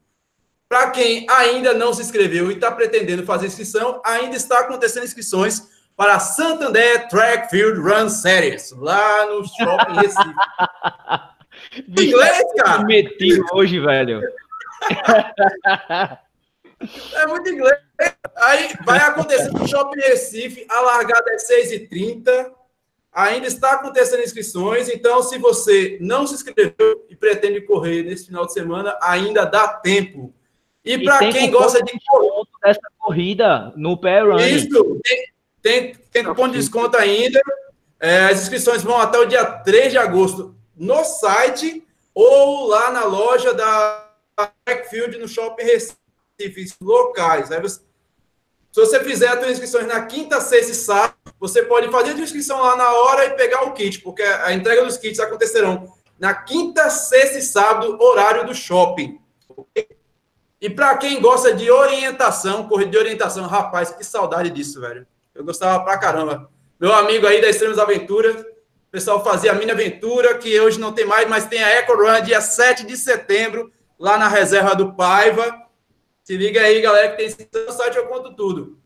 Para 0.69 0.93
quem 0.93 1.27
ainda 1.29 1.75
não 1.75 1.93
se 1.93 2.03
inscreveu 2.03 2.53
e 2.53 2.55
está 2.55 2.71
pretendendo 2.71 3.27
fazer 3.27 3.49
inscrição, 3.49 4.01
ainda 4.07 4.37
está 4.37 4.61
acontecendo 4.61 5.05
inscrições 5.05 5.69
para 5.97 6.21
Santander 6.21 7.09
Track 7.09 7.51
Field 7.51 7.81
Run 7.81 8.09
Series, 8.09 8.71
lá 8.71 9.27
no 9.27 9.45
Shopping 9.45 10.01
Recife. 10.01 10.35
inglês, 11.77 12.43
cara? 12.57 12.85
Meti 12.85 13.41
hoje, 13.53 13.79
velho. 13.81 14.21
É 17.15 17.27
muito 17.27 17.49
inglês. 17.49 17.79
Aí 18.37 18.75
vai 18.85 18.99
acontecer 18.99 19.51
no 19.53 19.67
Shopping 19.69 20.01
Recife, 20.01 20.67
a 20.69 20.81
largada 20.81 21.31
é 21.31 21.37
6h30. 21.37 22.51
Ainda 23.13 23.47
está 23.47 23.75
acontecendo 23.75 24.23
inscrições, 24.23 24.89
então 24.89 25.23
se 25.23 25.37
você 25.37 25.99
não 26.01 26.27
se 26.27 26.35
inscreveu 26.35 27.07
e 27.11 27.15
pretende 27.15 27.61
correr 27.61 28.03
nesse 28.03 28.27
final 28.27 28.47
de 28.47 28.55
semana, 28.55 28.99
ainda 29.03 29.45
dá 29.45 29.69
tempo. 29.69 30.35
E, 30.85 30.95
e 30.95 31.05
para 31.05 31.31
quem 31.31 31.51
gosta 31.51 31.83
de 31.85 31.93
desconto 31.93 32.49
dessa 32.63 32.81
corrida 32.99 33.73
no 33.77 33.99
pé 33.99 34.23
run. 34.23 34.39
Isso, 34.39 35.01
tem, 35.05 35.33
tem, 35.61 35.95
tem 36.11 36.25
cupom 36.25 36.49
de 36.49 36.57
desconto 36.57 36.97
ainda. 36.97 37.41
É, 38.01 38.25
as 38.25 38.43
inscrições 38.43 38.83
vão 38.83 38.99
até 38.99 39.19
o 39.19 39.27
dia 39.27 39.45
3 39.45 39.93
de 39.93 39.99
agosto 39.99 40.57
no 40.83 41.05
site 41.05 41.87
ou 42.13 42.67
lá 42.67 42.91
na 42.91 43.05
loja 43.05 43.55
da 43.55 44.11
Backfield 44.67 45.17
no 45.17 45.29
Shopping 45.29 45.63
Recife, 45.63 46.75
locais. 46.81 47.53
Aí 47.53 47.61
você, 47.63 47.79
se 48.73 48.81
você 48.81 48.99
fizer 49.05 49.29
as 49.29 49.39
suas 49.39 49.53
inscrições 49.53 49.87
na 49.87 50.05
quinta, 50.07 50.41
sexta 50.41 50.73
e 50.73 50.75
sábado, 50.75 51.15
você 51.39 51.63
pode 51.63 51.89
fazer 51.89 52.11
a 52.11 52.15
sua 52.15 52.25
inscrição 52.25 52.61
lá 52.61 52.75
na 52.75 52.93
hora 52.93 53.27
e 53.27 53.37
pegar 53.37 53.63
o 53.63 53.73
kit, 53.75 54.01
porque 54.01 54.23
a 54.23 54.53
entrega 54.53 54.85
dos 54.85 54.97
kits 54.97 55.21
acontecerão 55.21 55.95
na 56.19 56.35
quinta, 56.35 56.91
sexta 56.91 57.39
e 57.39 57.43
sábado, 57.43 57.97
horário 58.03 58.45
do 58.45 58.55
shopping. 58.55 59.21
E 60.61 60.69
para 60.69 60.97
quem 60.97 61.21
gosta 61.21 61.55
de 61.55 61.71
orientação, 61.71 62.69
corrida 62.69 62.91
de 62.91 62.99
orientação, 62.99 63.47
rapaz, 63.47 63.93
que 63.93 64.03
saudade 64.03 64.51
disso, 64.51 64.81
velho. 64.81 65.07
Eu 65.33 65.45
gostava 65.45 65.83
pra 65.85 65.97
caramba. 65.97 66.51
Meu 66.81 66.93
amigo 66.93 67.25
aí 67.25 67.41
da 67.41 67.49
Extremas 67.49 67.79
Aventuras, 67.79 68.52
pessoal 68.93 69.25
fazia 69.25 69.53
a 69.53 69.55
Mini 69.55 69.71
Aventura, 69.71 70.37
que 70.37 70.61
hoje 70.61 70.79
não 70.79 70.93
tem 70.93 71.07
mais, 71.07 71.27
mas 71.27 71.47
tem 71.47 71.65
a 71.65 71.71
Eco 71.71 71.95
Run, 71.95 72.21
dia 72.23 72.43
7 72.43 72.85
de 72.85 72.95
setembro, 72.95 73.73
lá 73.99 74.19
na 74.19 74.29
reserva 74.29 74.77
do 74.77 74.93
Paiva. 74.93 75.63
Se 76.23 76.37
liga 76.37 76.61
aí, 76.61 76.81
galera, 76.83 77.17
que 77.17 77.35
tem 77.35 77.65
no 77.67 77.73
site, 77.73 77.97
eu 77.97 78.07
conto 78.07 78.35
tudo. 78.37 78.79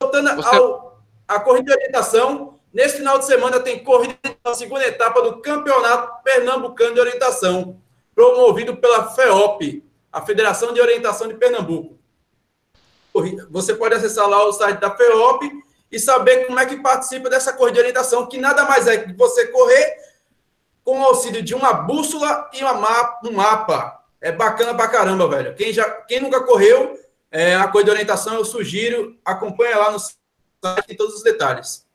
Voltando 0.00 0.36
Você... 0.36 0.56
ao, 0.56 1.02
a 1.26 1.40
corrida 1.40 1.64
de 1.64 1.72
orientação, 1.72 2.60
nesse 2.72 2.98
final 2.98 3.18
de 3.18 3.26
semana 3.26 3.58
tem 3.58 3.82
corrida 3.82 4.16
da 4.42 4.54
segunda 4.54 4.86
etapa 4.86 5.20
do 5.20 5.42
Campeonato 5.42 6.22
Pernambucano 6.22 6.94
de 6.94 7.00
Orientação, 7.00 7.82
promovido 8.14 8.76
pela 8.76 9.10
FEOP, 9.10 9.84
a 10.12 10.22
Federação 10.22 10.72
de 10.72 10.80
Orientação 10.80 11.26
de 11.26 11.34
Pernambuco. 11.34 11.98
Você 13.50 13.74
pode 13.74 13.96
acessar 13.96 14.28
lá 14.28 14.44
o 14.44 14.52
site 14.52 14.78
da 14.78 14.96
FEOP 14.96 15.50
e 15.90 15.98
saber 15.98 16.46
como 16.46 16.58
é 16.60 16.66
que 16.66 16.76
participa 16.76 17.30
dessa 17.30 17.52
corrida 17.52 17.74
de 17.74 17.80
orientação, 17.80 18.26
que 18.26 18.38
nada 18.38 18.64
mais 18.64 18.86
é 18.86 18.98
que 18.98 19.12
você 19.14 19.46
correr 19.46 19.96
com 20.84 21.00
o 21.00 21.04
auxílio 21.04 21.42
de 21.42 21.54
uma 21.54 21.72
bússola 21.72 22.50
e 22.52 22.62
uma 22.62 23.20
um 23.24 23.32
mapa 23.32 24.02
é 24.20 24.32
bacana 24.32 24.74
pra 24.74 24.88
caramba, 24.88 25.28
velho. 25.28 25.54
Quem, 25.54 25.72
já, 25.72 25.84
quem 25.84 26.20
nunca 26.20 26.42
correu 26.42 26.98
é, 27.30 27.54
a 27.54 27.68
coisa 27.68 27.86
de 27.86 27.90
orientação, 27.90 28.34
eu 28.34 28.44
sugiro, 28.44 29.16
acompanha 29.24 29.76
lá 29.76 29.90
no 29.90 29.98
site 29.98 30.96
todos 30.96 31.14
os 31.16 31.22
detalhes. 31.22 31.86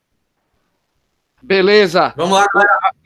Beleza. 1.44 2.14
Vamos 2.16 2.38
lá. 2.38 2.48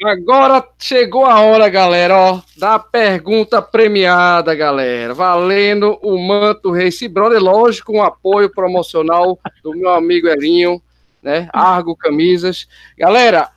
Agora 0.06 0.64
chegou 0.78 1.26
a 1.26 1.42
hora, 1.42 1.68
galera, 1.70 2.16
ó, 2.16 2.42
da 2.56 2.78
pergunta 2.78 3.64
premiada, 3.64 4.54
galera. 4.54 5.12
Valendo 5.16 5.98
o 6.04 6.20
Manto 6.20 6.72
Race 6.72 7.08
Brother, 7.08 7.42
lógico, 7.42 7.94
um 7.94 8.04
apoio 8.04 8.48
promocional 8.52 9.40
do 9.64 9.72
meu 9.72 9.90
amigo 9.90 10.28
Erinho, 10.28 10.80
né? 11.22 11.50
Argo 11.52 11.96
Camisas. 11.96 12.68
Galera, 12.96 13.50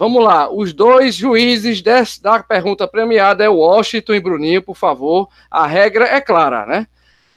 Vamos 0.00 0.22
lá, 0.22 0.48
os 0.48 0.72
dois 0.72 1.16
juízes 1.16 1.82
desse, 1.82 2.22
da 2.22 2.40
pergunta 2.40 2.86
premiada 2.86 3.42
é 3.42 3.48
Washington 3.48 4.14
e 4.14 4.20
Bruninho, 4.20 4.62
por 4.62 4.76
favor. 4.76 5.28
A 5.50 5.66
regra 5.66 6.04
é 6.06 6.20
clara, 6.20 6.64
né? 6.64 6.86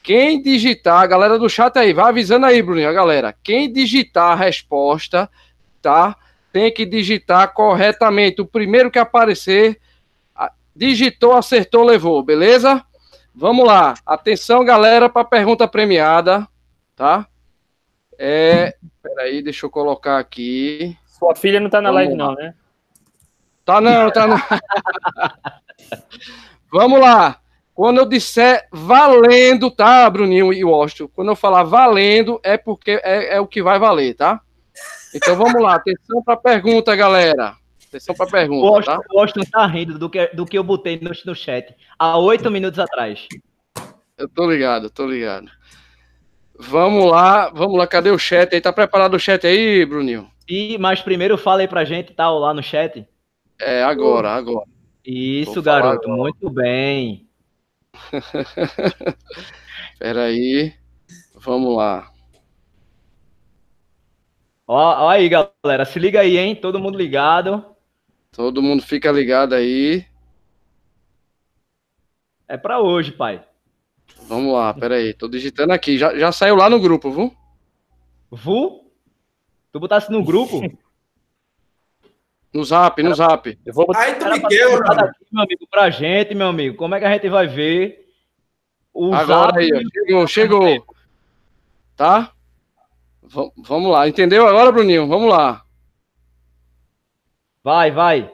Quem 0.04 0.40
digitar, 0.40 1.02
a 1.02 1.08
galera 1.08 1.40
do 1.40 1.50
chat 1.50 1.76
aí, 1.80 1.92
vai 1.92 2.10
avisando 2.10 2.46
aí, 2.46 2.62
Bruninho, 2.62 2.88
a 2.88 2.94
galera. 2.94 3.36
Quem 3.42 3.74
digitar 3.74 4.34
a 4.34 4.36
resposta, 4.36 5.28
tá? 5.82 6.16
Tem 6.52 6.72
que 6.74 6.86
digitar 6.86 7.54
corretamente. 7.54 8.42
O 8.42 8.46
primeiro 8.46 8.92
que 8.92 9.00
aparecer, 9.00 9.80
digitou, 10.76 11.34
acertou, 11.34 11.84
levou, 11.84 12.24
beleza? 12.24 12.84
Vamos 13.34 13.66
lá. 13.66 13.94
Atenção, 14.06 14.64
galera, 14.64 15.10
para 15.10 15.22
a 15.22 15.26
pergunta 15.26 15.68
premiada, 15.68 16.48
tá? 16.96 17.28
É, 18.18 18.76
peraí, 19.02 19.42
deixa 19.42 19.66
eu 19.66 19.70
colocar 19.70 20.20
aqui. 20.20 20.98
Sua 21.06 21.36
filha 21.36 21.60
não 21.60 21.70
tá 21.70 21.82
na 21.82 21.92
Vamos 21.92 22.06
live, 22.06 22.18
lá. 22.18 22.26
não, 22.28 22.36
né? 22.36 22.54
Tá 23.66 23.82
não, 23.82 24.12
tá 24.12 24.28
não. 24.28 24.38
Vamos 26.72 27.00
lá. 27.00 27.40
Quando 27.74 28.00
eu 28.00 28.06
disser 28.06 28.68
valendo, 28.72 29.72
tá, 29.72 30.10
Bruninho 30.10 30.54
e 30.54 30.64
Washington? 30.64 31.10
Quando 31.16 31.30
eu 31.30 31.36
falar 31.36 31.64
valendo, 31.64 32.40
é 32.44 32.58
porque 32.58 33.00
é, 33.04 33.36
é 33.36 33.40
o 33.40 33.48
que 33.48 33.64
vai 33.64 33.80
valer, 33.80 34.14
tá? 34.14 34.42
Então 35.14 35.36
vamos 35.36 35.62
lá. 35.62 35.76
Atenção 35.76 36.24
para 36.24 36.36
a 36.36 36.38
pergunta, 36.38 36.96
galera. 36.96 37.56
Atenção 37.88 38.16
para 38.16 38.26
a 38.26 38.32
pergunta. 38.32 38.68
O 38.68 38.84
tá? 38.84 39.00
O 39.12 39.20
Washington 39.20 39.44
tá 39.52 39.66
rindo 39.66 40.00
do 40.00 40.10
que, 40.10 40.28
do 40.28 40.46
que 40.46 40.58
eu 40.58 40.64
botei 40.64 41.00
no, 41.02 41.12
no 41.26 41.36
chat 41.36 41.76
há 42.00 42.18
oito 42.18 42.50
minutos 42.50 42.80
atrás. 42.80 43.28
Eu 44.18 44.30
tô 44.30 44.50
ligado, 44.50 44.90
tô 44.90 45.06
ligado. 45.06 45.50
Vamos 46.58 47.10
lá, 47.10 47.50
vamos 47.50 47.78
lá. 47.78 47.88
Cadê 47.88 48.12
o 48.12 48.20
chat 48.20 48.54
aí? 48.54 48.62
Tá 48.62 48.72
preparado 48.72 49.16
o 49.16 49.20
chat 49.20 49.46
aí, 49.46 49.86
Bruninho? 49.86 50.30
E, 50.48 50.78
mas 50.78 51.02
primeiro 51.02 51.38
fala 51.38 51.62
aí 51.62 51.68
pra 51.68 51.84
gente, 51.84 52.14
tá 52.14 52.30
lá 52.30 52.54
no 52.54 52.62
chat. 52.62 53.06
É, 53.60 53.84
agora, 53.84 54.32
agora. 54.32 54.66
Isso, 55.06 55.62
garoto, 55.62 56.06
agora. 56.06 56.22
muito 56.22 56.50
bem. 56.50 57.28
Espera 59.94 60.24
aí. 60.24 60.74
Vamos 61.36 61.76
lá. 61.76 62.12
Ó, 64.74 65.04
ó 65.04 65.10
aí, 65.10 65.28
galera. 65.28 65.84
Se 65.84 66.00
liga 66.00 66.22
aí, 66.22 66.38
hein? 66.38 66.56
Todo 66.56 66.80
mundo 66.80 66.98
ligado. 66.98 67.76
Todo 68.32 68.62
mundo 68.62 68.82
fica 68.82 69.12
ligado 69.12 69.54
aí. 69.54 70.06
É 72.48 72.56
para 72.56 72.80
hoje, 72.80 73.12
pai. 73.12 73.44
Vamos 74.30 74.54
lá, 74.54 74.74
pera 74.74 74.96
aí. 74.96 75.14
Tô 75.14 75.28
digitando 75.28 75.74
aqui. 75.74 75.98
Já, 75.98 76.18
já 76.18 76.32
saiu 76.32 76.56
lá 76.56 76.70
no 76.70 76.80
grupo, 76.80 77.12
viu? 77.12 77.36
Vu? 78.32 78.90
Tu 79.74 79.80
botasse 79.82 80.10
no 80.10 80.24
grupo? 80.24 80.62
No 82.54 82.64
zap, 82.64 83.04
no 83.04 83.14
zap. 83.14 83.60
Eu 83.66 83.74
vou 83.74 83.86
botar 83.86 84.00
Aí 84.00 84.16
tu 84.16 84.26
me 84.26 84.40
quebra, 84.40 85.04
aqui, 85.04 85.26
meu 85.34 85.44
amigo, 85.44 85.68
pra 85.70 85.90
gente, 85.90 86.34
meu 86.34 86.48
amigo. 86.48 86.78
Como 86.78 86.96
é 86.96 87.00
que 87.00 87.06
a 87.06 87.12
gente 87.12 87.28
vai 87.28 87.46
ver 87.46 88.10
o 88.94 89.14
Agora 89.14 89.52
zap? 89.52 89.60
aí, 89.60 89.70
ó. 89.74 89.90
chegou, 89.92 90.28
chegou. 90.28 90.96
Tá? 91.98 92.32
V 93.34 93.50
vamos 93.58 93.90
lá, 93.90 94.10
entendeu 94.10 94.46
agora, 94.46 94.74
Bruninho? 94.74 95.08
Vamos 95.08 95.30
lá. 95.30 95.64
Vai, 97.64 97.90
vai. 97.90 98.30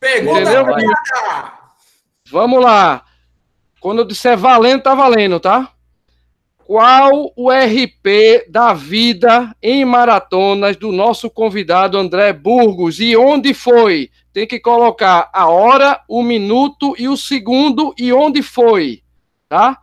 Pergunta 0.00 0.40
entendeu, 0.40 0.64
Bruninho? 0.64 0.92
Vamos 2.30 2.62
lá. 2.62 3.04
Quando 3.78 3.98
eu 3.98 4.06
disser 4.06 4.38
valendo, 4.38 4.84
tá 4.84 4.94
valendo, 4.94 5.38
tá? 5.38 5.70
Qual 6.64 7.30
o 7.36 7.50
RP 7.50 8.48
da 8.48 8.72
vida 8.72 9.54
em 9.62 9.84
maratonas 9.84 10.76
do 10.76 10.90
nosso 10.90 11.28
convidado 11.28 11.98
André 11.98 12.32
Burgos 12.32 13.00
e 13.00 13.14
onde 13.14 13.52
foi? 13.52 14.10
Tem 14.32 14.46
que 14.46 14.58
colocar 14.58 15.28
a 15.30 15.46
hora, 15.48 16.00
o 16.08 16.22
minuto 16.22 16.94
e 16.98 17.06
o 17.06 17.18
segundo 17.18 17.94
e 17.98 18.14
onde 18.14 18.40
foi, 18.40 19.02
tá? 19.46 19.78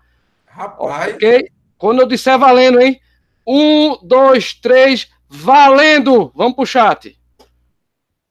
Rapaz. 0.48 1.14
Ok? 1.14 1.52
Quando 1.78 2.02
eu 2.02 2.08
disser 2.08 2.40
valendo, 2.40 2.82
hein? 2.82 3.00
Um, 3.52 3.98
dois, 4.04 4.54
três, 4.54 5.10
valendo! 5.28 6.32
Vamos 6.36 6.56
pro 6.56 6.68
chat. 6.68 7.20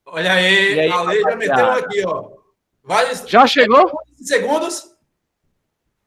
Olha 0.06 0.32
aí, 0.32 0.78
aí 0.78 0.92
a 0.92 1.02
lei 1.02 1.20
já 1.20 1.34
meteu 1.34 1.72
aqui, 1.72 2.06
ó. 2.06 2.28
Vale... 2.84 3.14
Já 3.26 3.44
chegou? 3.44 3.90
Segundos. 4.22 4.94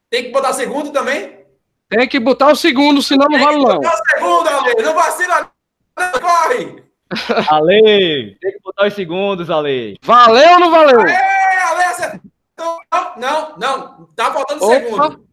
Tem 0.08 0.24
que 0.24 0.30
botar 0.30 0.54
segundo 0.54 0.90
também? 0.90 1.44
Tem 1.90 2.08
que 2.08 2.18
botar 2.18 2.52
o 2.52 2.56
segundo, 2.56 3.02
senão 3.02 3.26
não 3.28 3.38
vale 3.38 3.58
não. 3.58 3.76
Botar 3.76 3.92
o 3.92 4.10
segundo, 4.10 4.48
Ale. 4.48 4.82
Não 4.82 4.94
vacila, 4.94 5.52
não 5.94 6.12
corre. 6.12 6.82
Ale, 7.50 8.38
tem 8.40 8.52
que 8.52 8.60
botar 8.64 8.86
os 8.86 8.94
segundos, 8.94 9.50
Ale. 9.50 9.98
Valeu 10.02 10.52
ou 10.52 10.60
não 10.60 10.70
valeu? 10.70 11.00
Aê, 11.02 11.14
Ale, 11.14 11.84
acertou. 11.84 12.80
Não, 12.90 13.18
não, 13.18 13.58
não. 13.58 14.08
Tá 14.16 14.32
faltando 14.32 14.64
Opa. 14.64 14.74
segundo. 14.74 15.28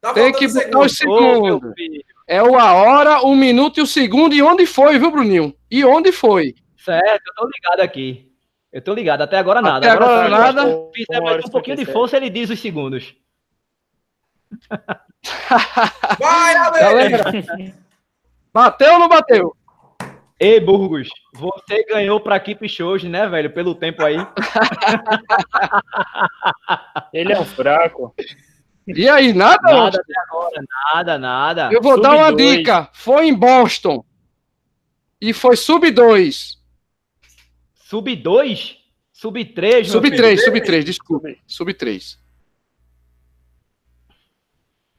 Tá 0.00 0.14
tem 0.14 0.32
que 0.32 0.48
botar 0.48 0.78
os 0.78 0.96
segundos. 0.96 1.74
É 2.26 2.42
o 2.42 2.58
a 2.58 2.72
hora, 2.72 3.20
o 3.20 3.34
minuto 3.34 3.78
e 3.78 3.82
o 3.82 3.86
segundo. 3.86 4.34
E 4.34 4.42
onde 4.42 4.66
foi, 4.66 4.98
viu, 4.98 5.10
Bruninho? 5.10 5.54
E 5.70 5.84
onde 5.84 6.12
foi? 6.12 6.54
Certo, 6.76 7.22
eu 7.28 7.34
tô 7.34 7.46
ligado 7.46 7.80
aqui. 7.80 8.30
Eu 8.72 8.80
tô 8.80 8.94
ligado. 8.94 9.22
Até 9.22 9.38
agora 9.38 9.60
nada. 9.60 9.78
Até 9.78 9.90
agora, 9.90 10.26
agora 10.26 10.52
nada. 10.52 10.62
Se 10.62 11.04
fizer 11.04 11.20
mais 11.20 11.44
um 11.44 11.48
pouquinho 11.48 11.76
de 11.76 11.84
força, 11.84 12.16
ele 12.16 12.30
diz 12.30 12.50
os 12.50 12.60
segundos. 12.60 13.14
Vai, 16.18 16.54
Ale! 16.82 17.74
Bateu 18.52 18.94
ou 18.94 18.98
não 18.98 19.08
bateu? 19.08 19.56
Ei, 20.38 20.58
Burgos, 20.58 21.08
você 21.32 21.84
ganhou 21.84 22.20
pra 22.20 22.36
equipe 22.36 22.66
hoje, 22.82 23.08
né, 23.08 23.28
velho? 23.28 23.52
Pelo 23.52 23.76
tempo 23.76 24.02
aí. 24.02 24.16
Ele 27.14 27.32
é 27.32 27.38
um 27.38 27.44
fraco. 27.44 28.12
E 28.86 29.08
aí, 29.08 29.32
nada? 29.32 29.62
Nada 29.62 30.00
até 30.00 30.12
agora, 30.26 30.64
nada, 30.94 31.18
nada. 31.18 31.70
Eu 31.72 31.80
vou 31.80 31.92
sub 31.92 32.02
dar 32.02 32.16
uma 32.16 32.32
dois. 32.32 32.56
dica. 32.58 32.88
Foi 32.92 33.26
em 33.26 33.34
Boston. 33.34 34.04
E 35.20 35.32
foi 35.32 35.56
sub 35.56 35.88
2. 35.88 36.58
Sub 37.74 38.16
2? 38.16 38.78
Sub 39.12 39.44
3, 39.44 39.88
Sub 39.88 40.10
3, 40.10 40.44
sub 40.44 40.60
3, 40.60 40.84
desculpe. 40.84 41.40
Sub 41.46 41.72
3. 41.72 42.18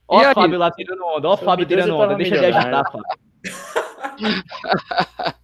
Ó 0.08 0.18
o 0.18 0.34
Fábio 0.34 0.58
lá 0.58 0.70
tirando 0.70 1.04
onda, 1.04 1.28
ó 1.28 1.34
o 1.34 1.36
Fábio 1.36 1.66
tirando 1.66 1.94
onda, 1.94 2.14
deixa 2.14 2.36
ele 2.36 2.46
ajudar, 2.46 2.84
Fábio. 2.84 3.04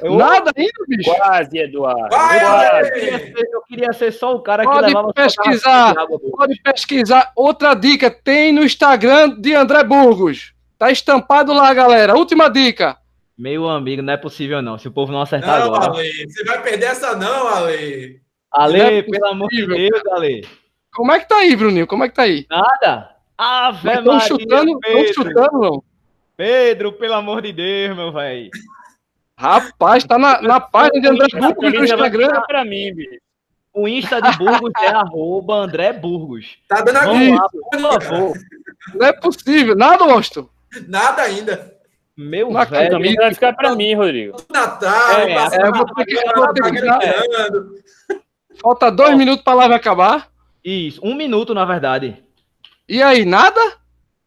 Eu... 0.00 0.14
Nada 0.14 0.52
ainda, 0.56 0.72
bicho. 0.86 1.14
Quase, 1.14 1.58
Eduardo. 1.58 2.08
Vai, 2.10 2.40
Quase. 2.40 2.88
Eu, 2.88 2.92
queria 2.92 3.18
ser, 3.18 3.48
eu, 3.52 3.62
queria 3.62 3.92
ser, 3.92 4.12
só 4.12 4.34
o 4.34 4.40
cara 4.40 4.62
pode 4.62 4.78
que 4.78 4.86
levava 4.86 5.12
pesquisar, 5.12 5.94
Pode 6.36 6.62
pesquisar. 6.62 7.32
Outra 7.34 7.74
dica, 7.74 8.10
tem 8.10 8.52
no 8.52 8.62
Instagram 8.62 9.40
de 9.40 9.54
André 9.54 9.82
Burgos. 9.82 10.54
Tá 10.78 10.92
estampado 10.92 11.52
lá, 11.52 11.74
galera. 11.74 12.16
Última 12.16 12.48
dica. 12.48 12.96
Meu 13.36 13.68
amigo, 13.68 14.02
não 14.02 14.12
é 14.12 14.16
possível 14.16 14.62
não. 14.62 14.78
Se 14.78 14.86
o 14.86 14.92
povo 14.92 15.12
não 15.12 15.22
acertar 15.22 15.60
não, 15.60 15.74
agora. 15.74 15.92
Ale, 15.92 16.26
você 16.28 16.44
vai 16.44 16.62
perder 16.62 16.86
essa 16.86 17.16
não, 17.16 17.48
Ale. 17.48 18.20
Ale, 18.52 18.80
é 18.80 19.02
pelo 19.02 19.26
amor 19.26 19.48
de 19.48 19.66
Deus, 19.66 20.02
Ale. 20.12 20.46
Como 20.92 21.12
é 21.12 21.18
que 21.20 21.28
tá 21.28 21.36
aí, 21.36 21.54
Bruninho? 21.54 21.86
Como 21.86 22.04
é 22.04 22.08
que 22.08 22.14
tá 22.14 22.22
aí? 22.22 22.46
Nada. 22.48 23.10
Ave 23.36 23.88
Estão 23.88 24.20
chutando, 24.20 24.78
estão 24.84 25.12
chutando, 25.14 25.60
não. 25.60 25.84
Pedro, 26.36 26.92
pelo 26.92 27.14
amor 27.14 27.42
de 27.42 27.52
Deus, 27.52 27.96
meu 27.96 28.12
velho. 28.12 28.50
Rapaz, 29.38 30.02
tá 30.02 30.18
na, 30.18 30.42
na 30.42 30.58
página 30.58 31.00
de 31.00 31.06
André 31.06 31.28
Burgos 31.32 31.72
no 31.72 31.84
Instagram. 31.84 32.40
Pra 32.48 32.64
mim, 32.64 32.92
bicho. 32.92 33.20
O 33.72 33.86
Insta 33.86 34.20
de 34.20 34.36
Burgos 34.36 34.72
é 34.82 34.88
arroba 34.88 35.54
André 35.54 35.92
Burgos. 35.92 36.58
Tá 36.66 36.80
dando 36.80 36.96
aqui. 36.96 37.30
Lá, 37.30 37.48
por 37.48 38.02
favor. 38.02 38.36
Não 38.94 39.06
é 39.06 39.12
possível. 39.12 39.76
Nada, 39.76 40.02
Austin? 40.04 40.48
Nada 40.88 41.22
ainda. 41.22 41.72
Meu 42.16 42.50
Na 42.50 42.64
velho. 42.64 42.90
Também 42.90 43.14
vai 43.14 43.32
ficar 43.32 43.52
pra 43.52 43.76
mim, 43.76 43.94
Rodrigo. 43.94 44.36
Natal, 44.52 45.12
é, 45.12 45.32
é, 45.32 45.68
eu 45.68 45.72
vou 45.72 45.86
ter 45.94 46.04
que, 46.04 46.16
eu 46.16 46.34
vou 46.34 46.52
ter 46.52 46.62
que 46.72 48.18
Falta 48.60 48.90
dois 48.90 49.16
minutos 49.16 49.44
pra 49.44 49.54
live 49.54 49.74
acabar. 49.74 50.28
Isso, 50.64 51.00
um 51.04 51.14
minuto, 51.14 51.54
na 51.54 51.64
verdade. 51.64 52.20
E 52.88 53.00
aí, 53.00 53.24
nada? 53.24 53.60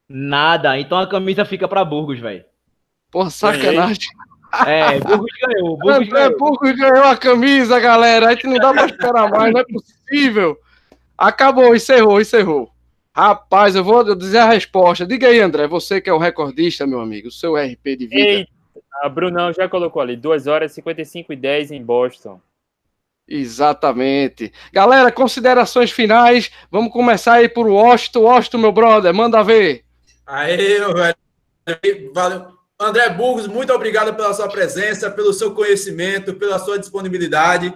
Nada. 0.07 0.79
Então 0.79 0.97
a 0.97 1.05
camisa 1.05 1.43
fica 1.43 1.67
para 1.67 1.83
Burgos, 1.83 2.17
velho. 2.17 2.45
Porra, 3.11 3.29
sacanagem. 3.29 4.07
É, 4.07 4.30
Burgos 4.99 5.31
ganhou. 5.41 5.77
Burgos, 5.77 6.07
é, 6.07 6.11
ganhou. 6.11 6.37
Burgos 6.37 6.75
ganhou 6.75 7.03
a 7.05 7.17
camisa, 7.17 7.79
galera. 7.79 8.27
A 8.27 8.31
gente 8.33 8.47
não 8.47 8.57
dá 8.57 8.73
pra 8.73 8.85
esperar 8.85 9.29
mais, 9.29 9.53
não 9.53 9.61
é 9.61 9.65
possível. 9.65 10.57
Acabou, 11.17 11.75
encerrou, 11.75 12.19
encerrou. 12.19 12.69
Rapaz, 13.15 13.75
eu 13.75 13.83
vou 13.83 14.15
dizer 14.15 14.39
a 14.39 14.49
resposta. 14.49 15.05
Diga 15.05 15.27
aí, 15.27 15.39
André, 15.39 15.67
você 15.67 15.99
que 15.99 16.09
é 16.09 16.13
o 16.13 16.17
recordista, 16.17 16.87
meu 16.87 17.01
amigo, 17.01 17.27
o 17.27 17.31
seu 17.31 17.55
RP 17.55 17.97
de 17.97 18.07
vida. 18.07 18.15
Eita, 18.15 18.51
a 19.01 19.09
Brunão 19.09 19.51
já 19.51 19.67
colocou 19.67 20.01
ali, 20.01 20.15
2 20.15 20.47
horas 20.47 20.71
55 20.71 21.33
e 21.33 21.35
10 21.35 21.71
em 21.71 21.83
Boston. 21.83 22.39
Exatamente. 23.27 24.51
Galera, 24.73 25.11
considerações 25.11 25.91
finais. 25.91 26.51
Vamos 26.69 26.91
começar 26.91 27.35
aí 27.35 27.47
por 27.47 27.67
Washington. 27.67 28.21
Washington, 28.21 28.57
meu 28.57 28.71
brother, 28.71 29.13
manda 29.13 29.43
ver. 29.43 29.85
Aí, 30.25 30.79
meu 30.79 30.93
velho. 30.93 31.15
Valeu. 32.13 32.60
André 32.81 33.09
Burgos, 33.09 33.47
muito 33.47 33.73
obrigado 33.73 34.13
pela 34.15 34.33
sua 34.33 34.49
presença, 34.49 35.11
pelo 35.11 35.33
seu 35.33 35.53
conhecimento, 35.53 36.33
pela 36.33 36.59
sua 36.59 36.79
disponibilidade. 36.79 37.73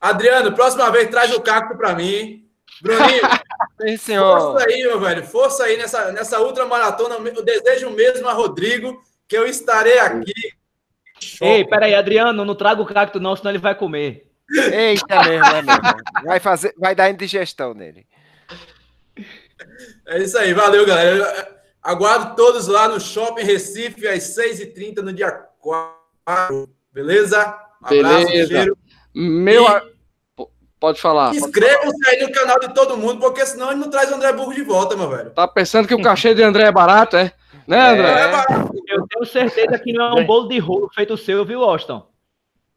Adriano, 0.00 0.52
próxima 0.52 0.90
vez 0.90 1.08
traz 1.08 1.32
o 1.32 1.40
cacto 1.40 1.76
para 1.76 1.94
mim. 1.94 2.44
Bruninho, 2.80 3.22
Sim, 3.80 3.96
senhor. 3.96 4.40
força 4.40 4.66
aí, 4.66 4.82
meu 4.82 5.00
velho. 5.00 5.24
Força 5.24 5.64
aí 5.64 5.76
nessa, 5.76 6.12
nessa 6.12 6.40
ultramaratona. 6.40 7.16
Eu 7.28 7.44
desejo 7.44 7.90
mesmo 7.90 8.28
a 8.28 8.32
Rodrigo 8.32 9.00
que 9.28 9.36
eu 9.36 9.46
estarei 9.46 9.98
aqui 9.98 10.32
Ei, 11.40 11.64
peraí, 11.64 11.94
Adriano, 11.94 12.44
não 12.44 12.54
traga 12.54 12.82
o 12.82 12.86
cacto 12.86 13.20
não, 13.20 13.36
senão 13.36 13.50
ele 13.50 13.58
vai 13.58 13.74
comer. 13.74 14.26
Eita 14.72 15.22
mesmo, 15.22 15.52
né, 15.52 15.58
irmão? 15.58 15.76
Vai, 16.24 16.40
fazer, 16.40 16.74
vai 16.76 16.94
dar 16.94 17.10
indigestão 17.10 17.74
nele. 17.74 18.06
É 20.06 20.18
isso 20.18 20.36
aí, 20.36 20.52
valeu, 20.52 20.84
galera. 20.84 21.61
Aguardo 21.82 22.36
todos 22.36 22.68
lá 22.68 22.86
no 22.86 23.00
Shopping 23.00 23.42
Recife 23.42 24.06
às 24.06 24.36
6h30 24.36 24.98
no 24.98 25.12
dia 25.12 25.32
4, 25.60 26.68
beleza? 26.92 27.58
Um 27.82 27.86
abraço, 27.86 28.26
beleza. 28.26 28.48
cheiro. 28.48 28.78
Meu. 29.14 29.66
E... 29.68 29.92
Pode 30.78 31.00
falar. 31.00 31.34
Inscrevam-se 31.34 32.08
aí 32.08 32.22
no 32.22 32.32
canal 32.32 32.58
de 32.58 32.74
todo 32.74 32.96
mundo, 32.96 33.20
porque 33.20 33.46
senão 33.46 33.70
ele 33.70 33.78
não 33.78 33.88
traz 33.88 34.10
o 34.10 34.16
André 34.16 34.32
Burgo 34.32 34.52
de 34.52 34.62
volta, 34.62 34.96
meu 34.96 35.08
velho. 35.08 35.30
Tá 35.30 35.46
pensando 35.46 35.86
que 35.86 35.94
o 35.94 36.02
cachê 36.02 36.34
de 36.34 36.42
André 36.42 36.64
é 36.64 36.72
barato, 36.72 37.16
é? 37.16 37.32
Né, 37.68 37.76
é, 37.76 37.90
André? 37.90 38.10
É, 38.10 38.24
é 38.24 38.96
Eu 38.96 39.06
tenho 39.06 39.24
certeza 39.24 39.78
que 39.78 39.92
não 39.92 40.06
é 40.06 40.14
um 40.20 40.26
bolo 40.26 40.48
de 40.48 40.58
rolo 40.58 40.90
feito 40.92 41.16
seu, 41.16 41.44
viu, 41.44 41.62
Austin? 41.62 42.02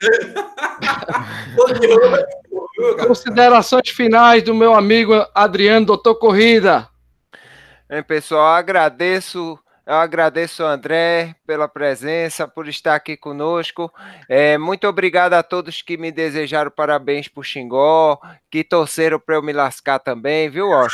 Considerações 3.08 3.90
finais 3.90 4.44
do 4.44 4.54
meu 4.54 4.76
amigo 4.76 5.26
Adriano, 5.34 5.88
doutor 5.88 6.14
Corrida. 6.16 6.88
Pessoal, 8.08 8.56
agradeço 8.56 9.60
eu 9.86 9.94
agradeço 9.94 10.64
o 10.64 10.66
André 10.66 11.36
pela 11.46 11.68
presença, 11.68 12.48
por 12.48 12.68
estar 12.68 12.96
aqui 12.96 13.16
conosco. 13.16 13.94
É, 14.28 14.58
muito 14.58 14.88
obrigado 14.88 15.34
a 15.36 15.44
todos 15.44 15.84
que 15.84 15.96
me 15.96 16.12
desejaram 16.12 16.72
parabéns 16.72 17.28
por 17.28 17.46
Xingó, 17.46 18.20
que 18.50 18.64
torceram 18.64 19.20
para 19.20 19.36
eu 19.36 19.44
me 19.44 19.54
lascar 19.54 20.00
também, 20.00 20.50
viu, 20.50 20.70
muito 20.70 20.90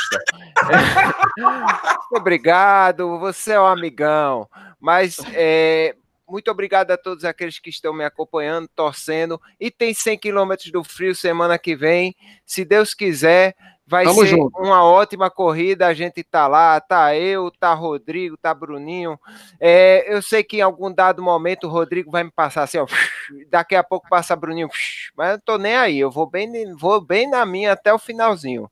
obrigado, 2.12 3.18
você 3.18 3.52
é 3.52 3.60
um 3.60 3.64
amigão. 3.64 4.46
Mas 4.78 5.16
é, 5.32 5.96
muito 6.28 6.50
obrigado 6.50 6.90
a 6.90 6.98
todos 6.98 7.24
aqueles 7.24 7.58
que 7.58 7.70
estão 7.70 7.94
me 7.94 8.04
acompanhando, 8.04 8.68
torcendo. 8.76 9.40
E 9.58 9.70
tem 9.70 9.94
100 9.94 10.18
quilômetros 10.18 10.70
do 10.70 10.84
frio 10.84 11.14
semana 11.14 11.58
que 11.58 11.74
vem. 11.74 12.14
Se 12.44 12.62
Deus 12.62 12.92
quiser, 12.92 13.54
Vai 13.86 14.04
Tamo 14.04 14.20
ser 14.20 14.28
junto. 14.28 14.58
uma 14.58 14.84
ótima 14.84 15.30
corrida. 15.30 15.86
A 15.86 15.94
gente 15.94 16.22
tá 16.22 16.46
lá, 16.46 16.80
tá 16.80 17.14
eu, 17.16 17.50
tá 17.50 17.74
Rodrigo, 17.74 18.36
tá 18.36 18.54
Bruninho. 18.54 19.18
É, 19.60 20.04
eu 20.06 20.22
sei 20.22 20.44
que 20.44 20.58
em 20.58 20.60
algum 20.60 20.92
dado 20.92 21.22
momento 21.22 21.66
o 21.66 21.70
Rodrigo 21.70 22.10
vai 22.10 22.24
me 22.24 22.30
passar 22.30 22.62
assim, 22.62 22.78
ó. 22.78 22.86
Daqui 23.50 23.74
a 23.74 23.82
pouco 23.82 24.08
passa 24.08 24.36
Bruninho, 24.36 24.68
mas 25.16 25.32
eu 25.32 25.40
tô 25.40 25.58
nem 25.58 25.76
aí. 25.76 25.98
Eu 25.98 26.10
vou 26.10 26.26
bem, 26.26 26.74
vou 26.74 27.00
bem 27.00 27.28
na 27.28 27.44
minha 27.44 27.72
até 27.72 27.92
o 27.92 27.98
finalzinho. 27.98 28.70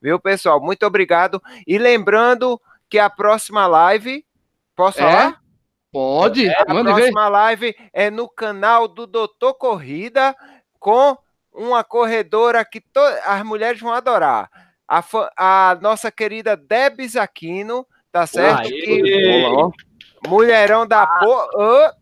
Viu, 0.00 0.20
pessoal? 0.20 0.60
Muito 0.60 0.84
obrigado. 0.84 1.42
E 1.66 1.78
lembrando 1.78 2.60
que 2.88 2.98
a 2.98 3.08
próxima 3.08 3.66
live. 3.66 4.24
Posso 4.76 4.98
é? 4.98 5.02
falar? 5.02 5.40
Pode. 5.92 6.46
É, 6.46 6.60
a 6.60 6.64
próxima 6.64 7.24
ver. 7.24 7.30
live 7.30 7.76
é 7.92 8.10
no 8.10 8.28
canal 8.28 8.86
do 8.86 9.06
Doutor 9.06 9.54
Corrida 9.54 10.34
com 10.78 11.16
uma 11.52 11.84
corredora 11.84 12.64
que 12.64 12.82
as 13.24 13.42
mulheres 13.42 13.80
vão 13.80 13.92
adorar. 13.92 14.50
A, 14.88 15.04
a 15.36 15.78
nossa 15.80 16.10
querida 16.10 16.56
Debs 16.56 17.16
Aquino, 17.16 17.86
tá 18.10 18.26
certo? 18.26 18.66
Aê, 18.66 18.70
que, 18.70 20.28
mulherão 20.28 20.86
da 20.86 21.02
ah, 21.02 21.18
porra. 21.18 21.96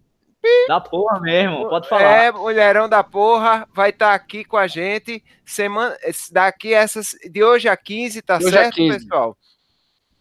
da 0.68 0.80
porra 0.80 1.20
mesmo, 1.20 1.68
pode 1.68 1.88
falar. 1.88 2.02
É, 2.02 2.32
mulherão 2.32 2.88
da 2.88 3.04
porra, 3.04 3.68
vai 3.74 3.90
estar 3.90 4.08
tá 4.08 4.14
aqui 4.14 4.44
com 4.44 4.56
a 4.56 4.66
gente 4.66 5.22
semana, 5.44 5.96
daqui 6.30 6.72
essas, 6.72 7.14
de 7.30 7.42
hoje 7.42 7.68
a 7.68 7.76
15, 7.76 8.22
tá 8.22 8.38
de 8.38 8.50
certo, 8.50 8.74
15. 8.74 8.98
pessoal? 8.98 9.36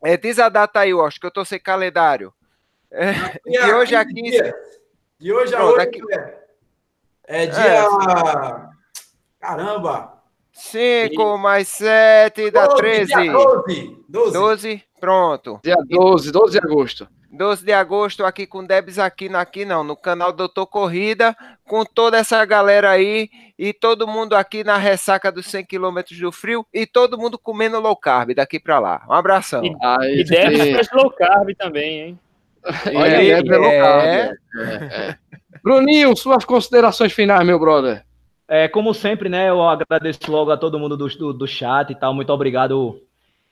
É, 0.03 0.17
diz 0.17 0.37
a 0.37 0.49
data 0.49 0.81
aí, 0.81 0.91
eu 0.91 1.03
acho 1.05 1.19
que 1.19 1.25
eu 1.25 1.31
tô 1.31 1.43
sem 1.45 1.59
calendário. 1.59 2.33
É, 2.91 3.13
de 3.45 3.73
hoje 3.73 3.95
a 3.95 4.05
15. 4.05 4.53
De 5.19 5.33
hoje 5.33 5.55
a 5.55 5.63
8. 5.65 5.77
Daqui... 5.77 6.01
É 7.23 7.45
dia. 7.45 7.61
É. 7.61 8.76
Caramba! 9.39 10.17
5 10.51 11.37
mais 11.37 11.67
7 11.67 12.49
dá 12.49 12.67
13. 12.67 13.13
12, 13.13 14.03
12. 14.09 14.33
12, 14.33 14.83
pronto. 14.99 15.59
Dia 15.63 15.77
12, 15.87 16.31
12 16.31 16.51
de 16.51 16.65
agosto. 16.65 17.07
12 17.31 17.63
de 17.63 17.71
agosto 17.71 18.25
aqui 18.25 18.47
com 18.47 18.65
Debs 18.65 18.97
aqui, 18.97 19.29
aqui 19.35 19.65
não, 19.65 19.83
no 19.83 19.95
canal 19.95 20.33
Doutor 20.33 20.65
Corrida, 20.65 21.35
com 21.65 21.85
toda 21.85 22.17
essa 22.17 22.43
galera 22.43 22.89
aí 22.89 23.29
e 23.59 23.71
todo 23.71 24.07
mundo 24.07 24.35
aqui 24.35 24.63
na 24.63 24.77
ressaca 24.77 25.31
dos 25.31 25.45
100 25.45 25.65
km 25.65 25.99
do 26.19 26.31
frio 26.31 26.65
e 26.73 26.87
todo 26.87 27.17
mundo 27.17 27.37
comendo 27.37 27.79
low 27.79 27.95
carb 27.95 28.33
daqui 28.33 28.59
para 28.59 28.79
lá. 28.79 29.05
Um 29.07 29.13
abração. 29.13 29.63
E, 29.63 29.75
e 30.19 30.23
Debs 30.23 30.71
faz 30.71 30.89
low 30.91 31.11
carb 31.11 31.49
também, 31.55 32.01
hein? 32.01 32.19
Olha 32.87 33.07
é, 33.07 33.17
aí, 33.17 33.31
é, 33.31 33.37
é, 33.37 33.41
low 33.41 33.71
carb. 33.71 34.03
É. 34.03 34.33
É, 34.59 35.17
Bruninho, 35.63 36.15
suas 36.15 36.43
considerações 36.43 37.13
finais, 37.13 37.45
meu 37.45 37.59
brother. 37.59 38.06
É, 38.47 38.67
como 38.67 38.93
sempre, 38.93 39.27
né? 39.27 39.49
Eu 39.49 39.61
agradeço 39.61 40.31
logo 40.31 40.51
a 40.51 40.57
todo 40.57 40.79
mundo 40.79 40.95
do, 40.95 41.07
do, 41.09 41.33
do 41.33 41.47
chat 41.47 41.89
e 41.89 41.95
tal. 41.95 42.13
Muito 42.13 42.31
obrigado 42.31 43.01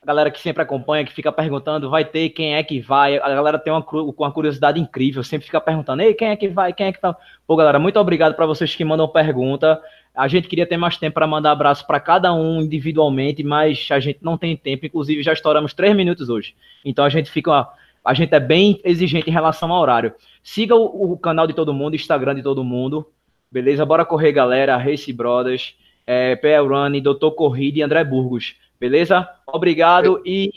a 0.02 0.06
galera 0.06 0.30
que 0.30 0.40
sempre 0.40 0.62
acompanha, 0.62 1.04
que 1.04 1.12
fica 1.12 1.32
perguntando, 1.32 1.90
vai 1.90 2.06
ter 2.06 2.30
quem 2.30 2.56
é 2.56 2.64
que 2.64 2.80
vai. 2.80 3.18
A 3.18 3.28
galera 3.28 3.58
tem 3.58 3.74
uma, 3.74 3.84
uma 3.92 4.32
curiosidade 4.32 4.80
incrível, 4.80 5.24
sempre 5.24 5.48
fica 5.48 5.60
perguntando, 5.60 6.04
ei, 6.04 6.14
quem 6.14 6.30
é 6.30 6.36
que 6.36 6.48
vai, 6.48 6.72
quem 6.72 6.86
é 6.86 6.94
que 6.94 7.02
tá. 7.02 7.16
Pô, 7.48 7.56
galera, 7.56 7.80
muito 7.80 8.00
obrigado 8.00 8.36
para 8.36 8.46
vocês 8.46 8.76
que 8.76 8.86
mandam 8.86 9.08
pergunta. 9.08 9.82
A 10.14 10.28
gente 10.28 10.48
queria 10.48 10.68
ter 10.68 10.78
mais 10.78 10.96
tempo 10.98 11.16
para 11.16 11.26
mandar 11.26 11.52
abraço 11.52 11.86
para 11.88 12.00
cada 12.00 12.32
um 12.34 12.62
individualmente, 12.62 13.44
mas 13.44 13.88
a 13.92 14.00
gente 14.00 14.20
não 14.22 14.38
tem 14.38 14.56
tempo. 14.56 14.86
Inclusive, 14.86 15.24
já 15.24 15.34
estouramos 15.34 15.74
três 15.74 15.96
minutos 15.96 16.30
hoje. 16.30 16.56
Então 16.86 17.04
a 17.04 17.10
gente 17.10 17.30
fica. 17.30 17.68
A 18.04 18.14
gente 18.14 18.34
é 18.36 18.40
bem 18.40 18.80
exigente 18.84 19.28
em 19.28 19.34
relação 19.34 19.72
ao 19.72 19.82
horário. 19.82 20.14
Siga 20.44 20.76
o, 20.76 21.14
o 21.14 21.18
canal 21.18 21.48
de 21.48 21.54
todo 21.54 21.74
mundo, 21.74 21.96
Instagram 21.96 22.36
de 22.36 22.44
todo 22.44 22.64
mundo. 22.64 23.08
Beleza? 23.56 23.86
Bora 23.86 24.04
correr, 24.04 24.34
galera. 24.34 24.76
Race 24.76 25.14
Brothers, 25.14 25.78
é, 26.06 26.36
PL 26.36 26.68
Run, 26.68 27.00
Doutor 27.02 27.32
Corrida 27.32 27.80
e 27.80 27.82
André 27.82 28.04
Burgos. 28.04 28.54
Beleza? 28.78 29.26
Obrigado. 29.48 30.22
E 30.26 30.52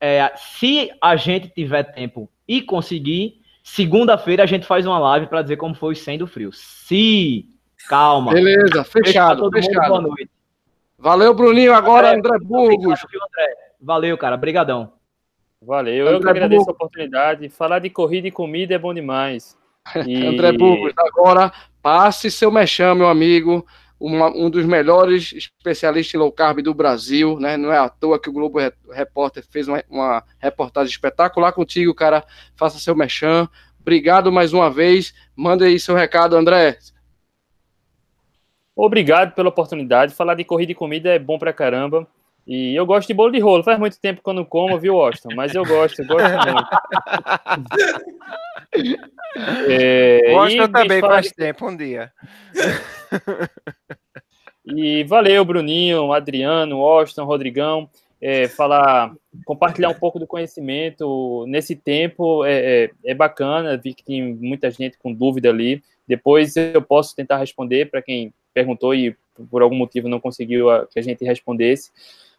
é, 0.00 0.30
se 0.36 0.92
a 1.02 1.16
gente 1.16 1.48
tiver 1.48 1.82
tempo 1.82 2.30
e 2.46 2.62
conseguir, 2.62 3.42
segunda-feira 3.64 4.44
a 4.44 4.46
gente 4.46 4.64
faz 4.64 4.86
uma 4.86 4.96
live 4.96 5.26
para 5.26 5.42
dizer 5.42 5.56
como 5.56 5.74
foi 5.74 5.94
o 5.94 5.96
100 5.96 6.18
do 6.18 6.28
frio. 6.28 6.52
Se. 6.52 7.46
Calma. 7.88 8.32
Beleza, 8.32 8.84
fechado. 8.84 9.50
fechado. 9.50 9.88
boa 9.88 10.02
noite. 10.02 10.30
Valeu, 10.96 11.34
Bruninho. 11.34 11.74
Agora, 11.74 12.12
André, 12.14 12.36
André 12.36 12.46
Burgos. 12.46 13.00
Valeu, 13.80 14.16
cara. 14.16 14.36
Obrigadão. 14.36 14.92
Valeu. 15.60 16.06
Eu 16.06 16.20
que 16.20 16.28
agradeço 16.28 16.60
Burgos. 16.60 16.68
a 16.68 16.76
oportunidade. 16.76 17.48
Falar 17.48 17.80
de 17.80 17.90
corrida 17.90 18.28
e 18.28 18.30
comida 18.30 18.72
é 18.72 18.78
bom 18.78 18.94
demais. 18.94 19.58
E... 20.06 20.26
André 20.26 20.52
Burgos, 20.52 20.92
agora 20.96 21.52
passe 21.86 22.32
seu 22.32 22.50
mexão, 22.50 22.96
meu 22.96 23.06
amigo. 23.06 23.64
Uma, 23.98 24.26
um 24.26 24.50
dos 24.50 24.66
melhores 24.66 25.32
especialistas 25.32 26.12
em 26.12 26.18
low 26.18 26.32
carb 26.32 26.60
do 26.60 26.74
Brasil, 26.74 27.38
né? 27.38 27.56
Não 27.56 27.72
é 27.72 27.78
à 27.78 27.88
toa 27.88 28.20
que 28.20 28.28
o 28.28 28.32
Globo 28.32 28.58
Repórter 28.90 29.44
fez 29.48 29.68
uma, 29.68 29.84
uma 29.88 30.24
reportagem 30.40 30.90
espetacular 30.90 31.52
contigo, 31.52 31.94
cara. 31.94 32.24
Faça 32.56 32.80
seu 32.80 32.96
mexão. 32.96 33.48
Obrigado 33.80 34.32
mais 34.32 34.52
uma 34.52 34.68
vez. 34.68 35.14
Manda 35.36 35.64
aí 35.64 35.78
seu 35.78 35.94
recado, 35.94 36.36
André. 36.36 36.76
Obrigado 38.74 39.32
pela 39.36 39.50
oportunidade. 39.50 40.12
Falar 40.12 40.34
de 40.34 40.42
corrida 40.42 40.72
e 40.72 40.74
comida 40.74 41.10
é 41.10 41.20
bom 41.20 41.38
pra 41.38 41.52
caramba. 41.52 42.04
E 42.44 42.74
eu 42.74 42.84
gosto 42.84 43.06
de 43.06 43.14
bolo 43.14 43.30
de 43.30 43.38
rolo. 43.38 43.62
Faz 43.62 43.78
muito 43.78 44.00
tempo 44.00 44.20
que 44.24 44.28
eu 44.28 44.34
não 44.34 44.44
como, 44.44 44.76
viu, 44.76 45.00
Austin? 45.00 45.36
Mas 45.36 45.54
eu 45.54 45.64
gosto, 45.64 46.00
eu 46.02 46.06
gosto 46.08 46.34
muito. 46.52 46.68
é, 49.68 50.34
Austin 50.34 50.70
também 50.70 51.00
faz 51.00 51.26
de... 51.26 51.34
tempo, 51.34 51.68
um 51.68 51.76
dia. 51.76 52.12
e 54.64 55.04
valeu, 55.04 55.44
Bruninho, 55.44 56.12
Adriano, 56.12 56.80
Austin, 56.80 57.22
Rodrigão. 57.22 57.88
É, 58.20 58.48
falar, 58.48 59.14
compartilhar 59.44 59.90
um 59.90 59.94
pouco 59.94 60.18
do 60.18 60.26
conhecimento 60.26 61.44
nesse 61.46 61.76
tempo 61.76 62.44
é, 62.44 62.84
é, 62.84 62.90
é 63.04 63.14
bacana. 63.14 63.76
Vi 63.76 63.94
que 63.94 64.02
tem 64.02 64.34
muita 64.34 64.70
gente 64.70 64.98
com 64.98 65.12
dúvida 65.12 65.50
ali. 65.50 65.82
Depois 66.08 66.56
eu 66.56 66.80
posso 66.80 67.14
tentar 67.14 67.36
responder 67.36 67.90
para 67.90 68.00
quem 68.00 68.32
perguntou 68.54 68.94
e 68.94 69.14
por 69.50 69.60
algum 69.60 69.76
motivo 69.76 70.08
não 70.08 70.18
conseguiu 70.18 70.66
que 70.90 70.98
a 70.98 71.02
gente 71.02 71.24
respondesse. 71.24 71.90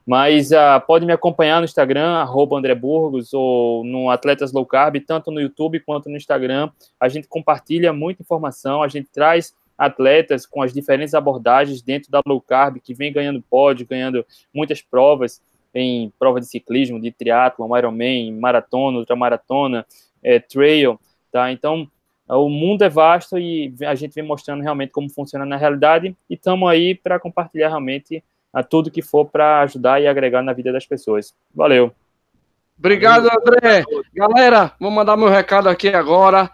Mas 0.07 0.51
uh, 0.51 0.79
pode 0.87 1.05
me 1.05 1.11
acompanhar 1.11 1.59
no 1.59 1.65
Instagram, 1.65 2.13
arroba 2.13 2.57
André 2.57 2.73
Burgos, 2.73 3.33
ou 3.33 3.83
no 3.83 4.09
Atletas 4.09 4.53
Low 4.53 4.65
Carb, 4.65 4.95
tanto 5.05 5.29
no 5.31 5.41
YouTube 5.41 5.81
quanto 5.81 6.09
no 6.09 6.15
Instagram. 6.15 6.69
A 6.97 7.09
gente 7.09 7.27
compartilha 7.27 7.91
muita 7.91 8.21
informação, 8.21 8.81
a 8.81 8.87
gente 8.87 9.09
traz 9.11 9.53
atletas 9.77 10.45
com 10.45 10.61
as 10.61 10.73
diferentes 10.73 11.13
abordagens 11.13 11.81
dentro 11.81 12.09
da 12.09 12.21
low 12.25 12.41
carb, 12.41 12.79
que 12.79 12.93
vem 12.93 13.11
ganhando 13.11 13.43
pódio, 13.47 13.85
ganhando 13.85 14.25
muitas 14.53 14.81
provas 14.81 15.41
em 15.73 16.11
prova 16.17 16.39
de 16.39 16.47
ciclismo, 16.47 16.99
de 16.99 17.11
triatlon, 17.11 17.77
Ironman, 17.77 18.31
maratona, 18.33 18.97
ultramaratona, 18.97 19.85
é, 20.23 20.39
trail, 20.39 20.97
tá? 21.31 21.51
Então, 21.51 21.85
o 22.27 22.49
mundo 22.49 22.81
é 22.81 22.89
vasto 22.89 23.37
e 23.37 23.73
a 23.81 23.93
gente 23.93 24.13
vem 24.13 24.23
mostrando 24.23 24.63
realmente 24.63 24.91
como 24.91 25.09
funciona 25.09 25.45
na 25.45 25.57
realidade 25.57 26.15
e 26.29 26.33
estamos 26.33 26.67
aí 26.67 26.95
para 26.95 27.19
compartilhar 27.19 27.67
realmente 27.67 28.23
a 28.53 28.63
tudo 28.63 28.91
que 28.91 29.01
for 29.01 29.25
para 29.25 29.61
ajudar 29.61 30.01
e 30.01 30.07
agregar 30.07 30.41
na 30.41 30.53
vida 30.53 30.71
das 30.71 30.85
pessoas. 30.85 31.33
Valeu. 31.53 31.91
Obrigado, 32.77 33.27
André. 33.31 33.83
Galera, 34.13 34.71
vou 34.79 34.91
mandar 34.91 35.17
meu 35.17 35.29
recado 35.29 35.67
aqui 35.67 35.87
agora. 35.89 36.49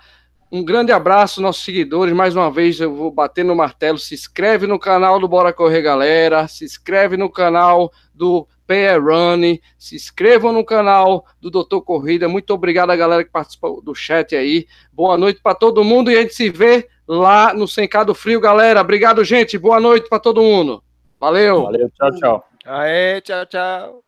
Um 0.49 0.63
grande 0.63 0.91
abraço, 0.91 1.41
nossos 1.41 1.65
seguidores. 1.65 2.13
Mais 2.13 2.35
uma 2.35 2.51
vez 2.51 2.79
eu 2.79 2.95
vou 2.95 3.11
bater 3.11 3.43
no 3.43 3.55
martelo. 3.55 3.97
Se 3.97 4.13
inscreve 4.13 4.67
no 4.67 4.77
canal 4.77 5.19
do 5.19 5.27
Bora 5.27 5.51
Correr, 5.51 5.81
galera. 5.81 6.47
Se 6.47 6.63
inscreve 6.63 7.17
no 7.17 7.29
canal 7.29 7.91
do 8.13 8.47
PR 8.67 9.01
Run. 9.01 9.57
Se 9.77 9.95
inscrevam 9.95 10.53
no 10.53 10.63
canal 10.63 11.25
do 11.41 11.49
Doutor 11.49 11.81
Corrida. 11.81 12.29
Muito 12.29 12.53
obrigado 12.53 12.91
a 12.91 12.95
galera 12.95 13.23
que 13.23 13.31
participou 13.31 13.81
do 13.81 13.95
chat 13.95 14.35
aí. 14.35 14.67
Boa 14.91 15.17
noite 15.17 15.41
para 15.41 15.55
todo 15.55 15.83
mundo 15.83 16.11
e 16.11 16.17
a 16.17 16.21
gente 16.21 16.35
se 16.35 16.49
vê 16.49 16.87
lá 17.07 17.53
no 17.53 17.67
Sencado 17.67 18.13
Frio, 18.13 18.39
galera. 18.39 18.79
Obrigado, 18.79 19.23
gente. 19.25 19.57
Boa 19.57 19.79
noite 19.79 20.07
para 20.07 20.19
todo 20.19 20.41
mundo. 20.41 20.83
Valeu. 21.23 21.63
Valeu, 21.63 21.89
tchau, 21.91 22.11
tchau. 22.19 22.43
Aê, 22.65 23.21
tchau, 23.21 23.45
tchau. 23.45 24.03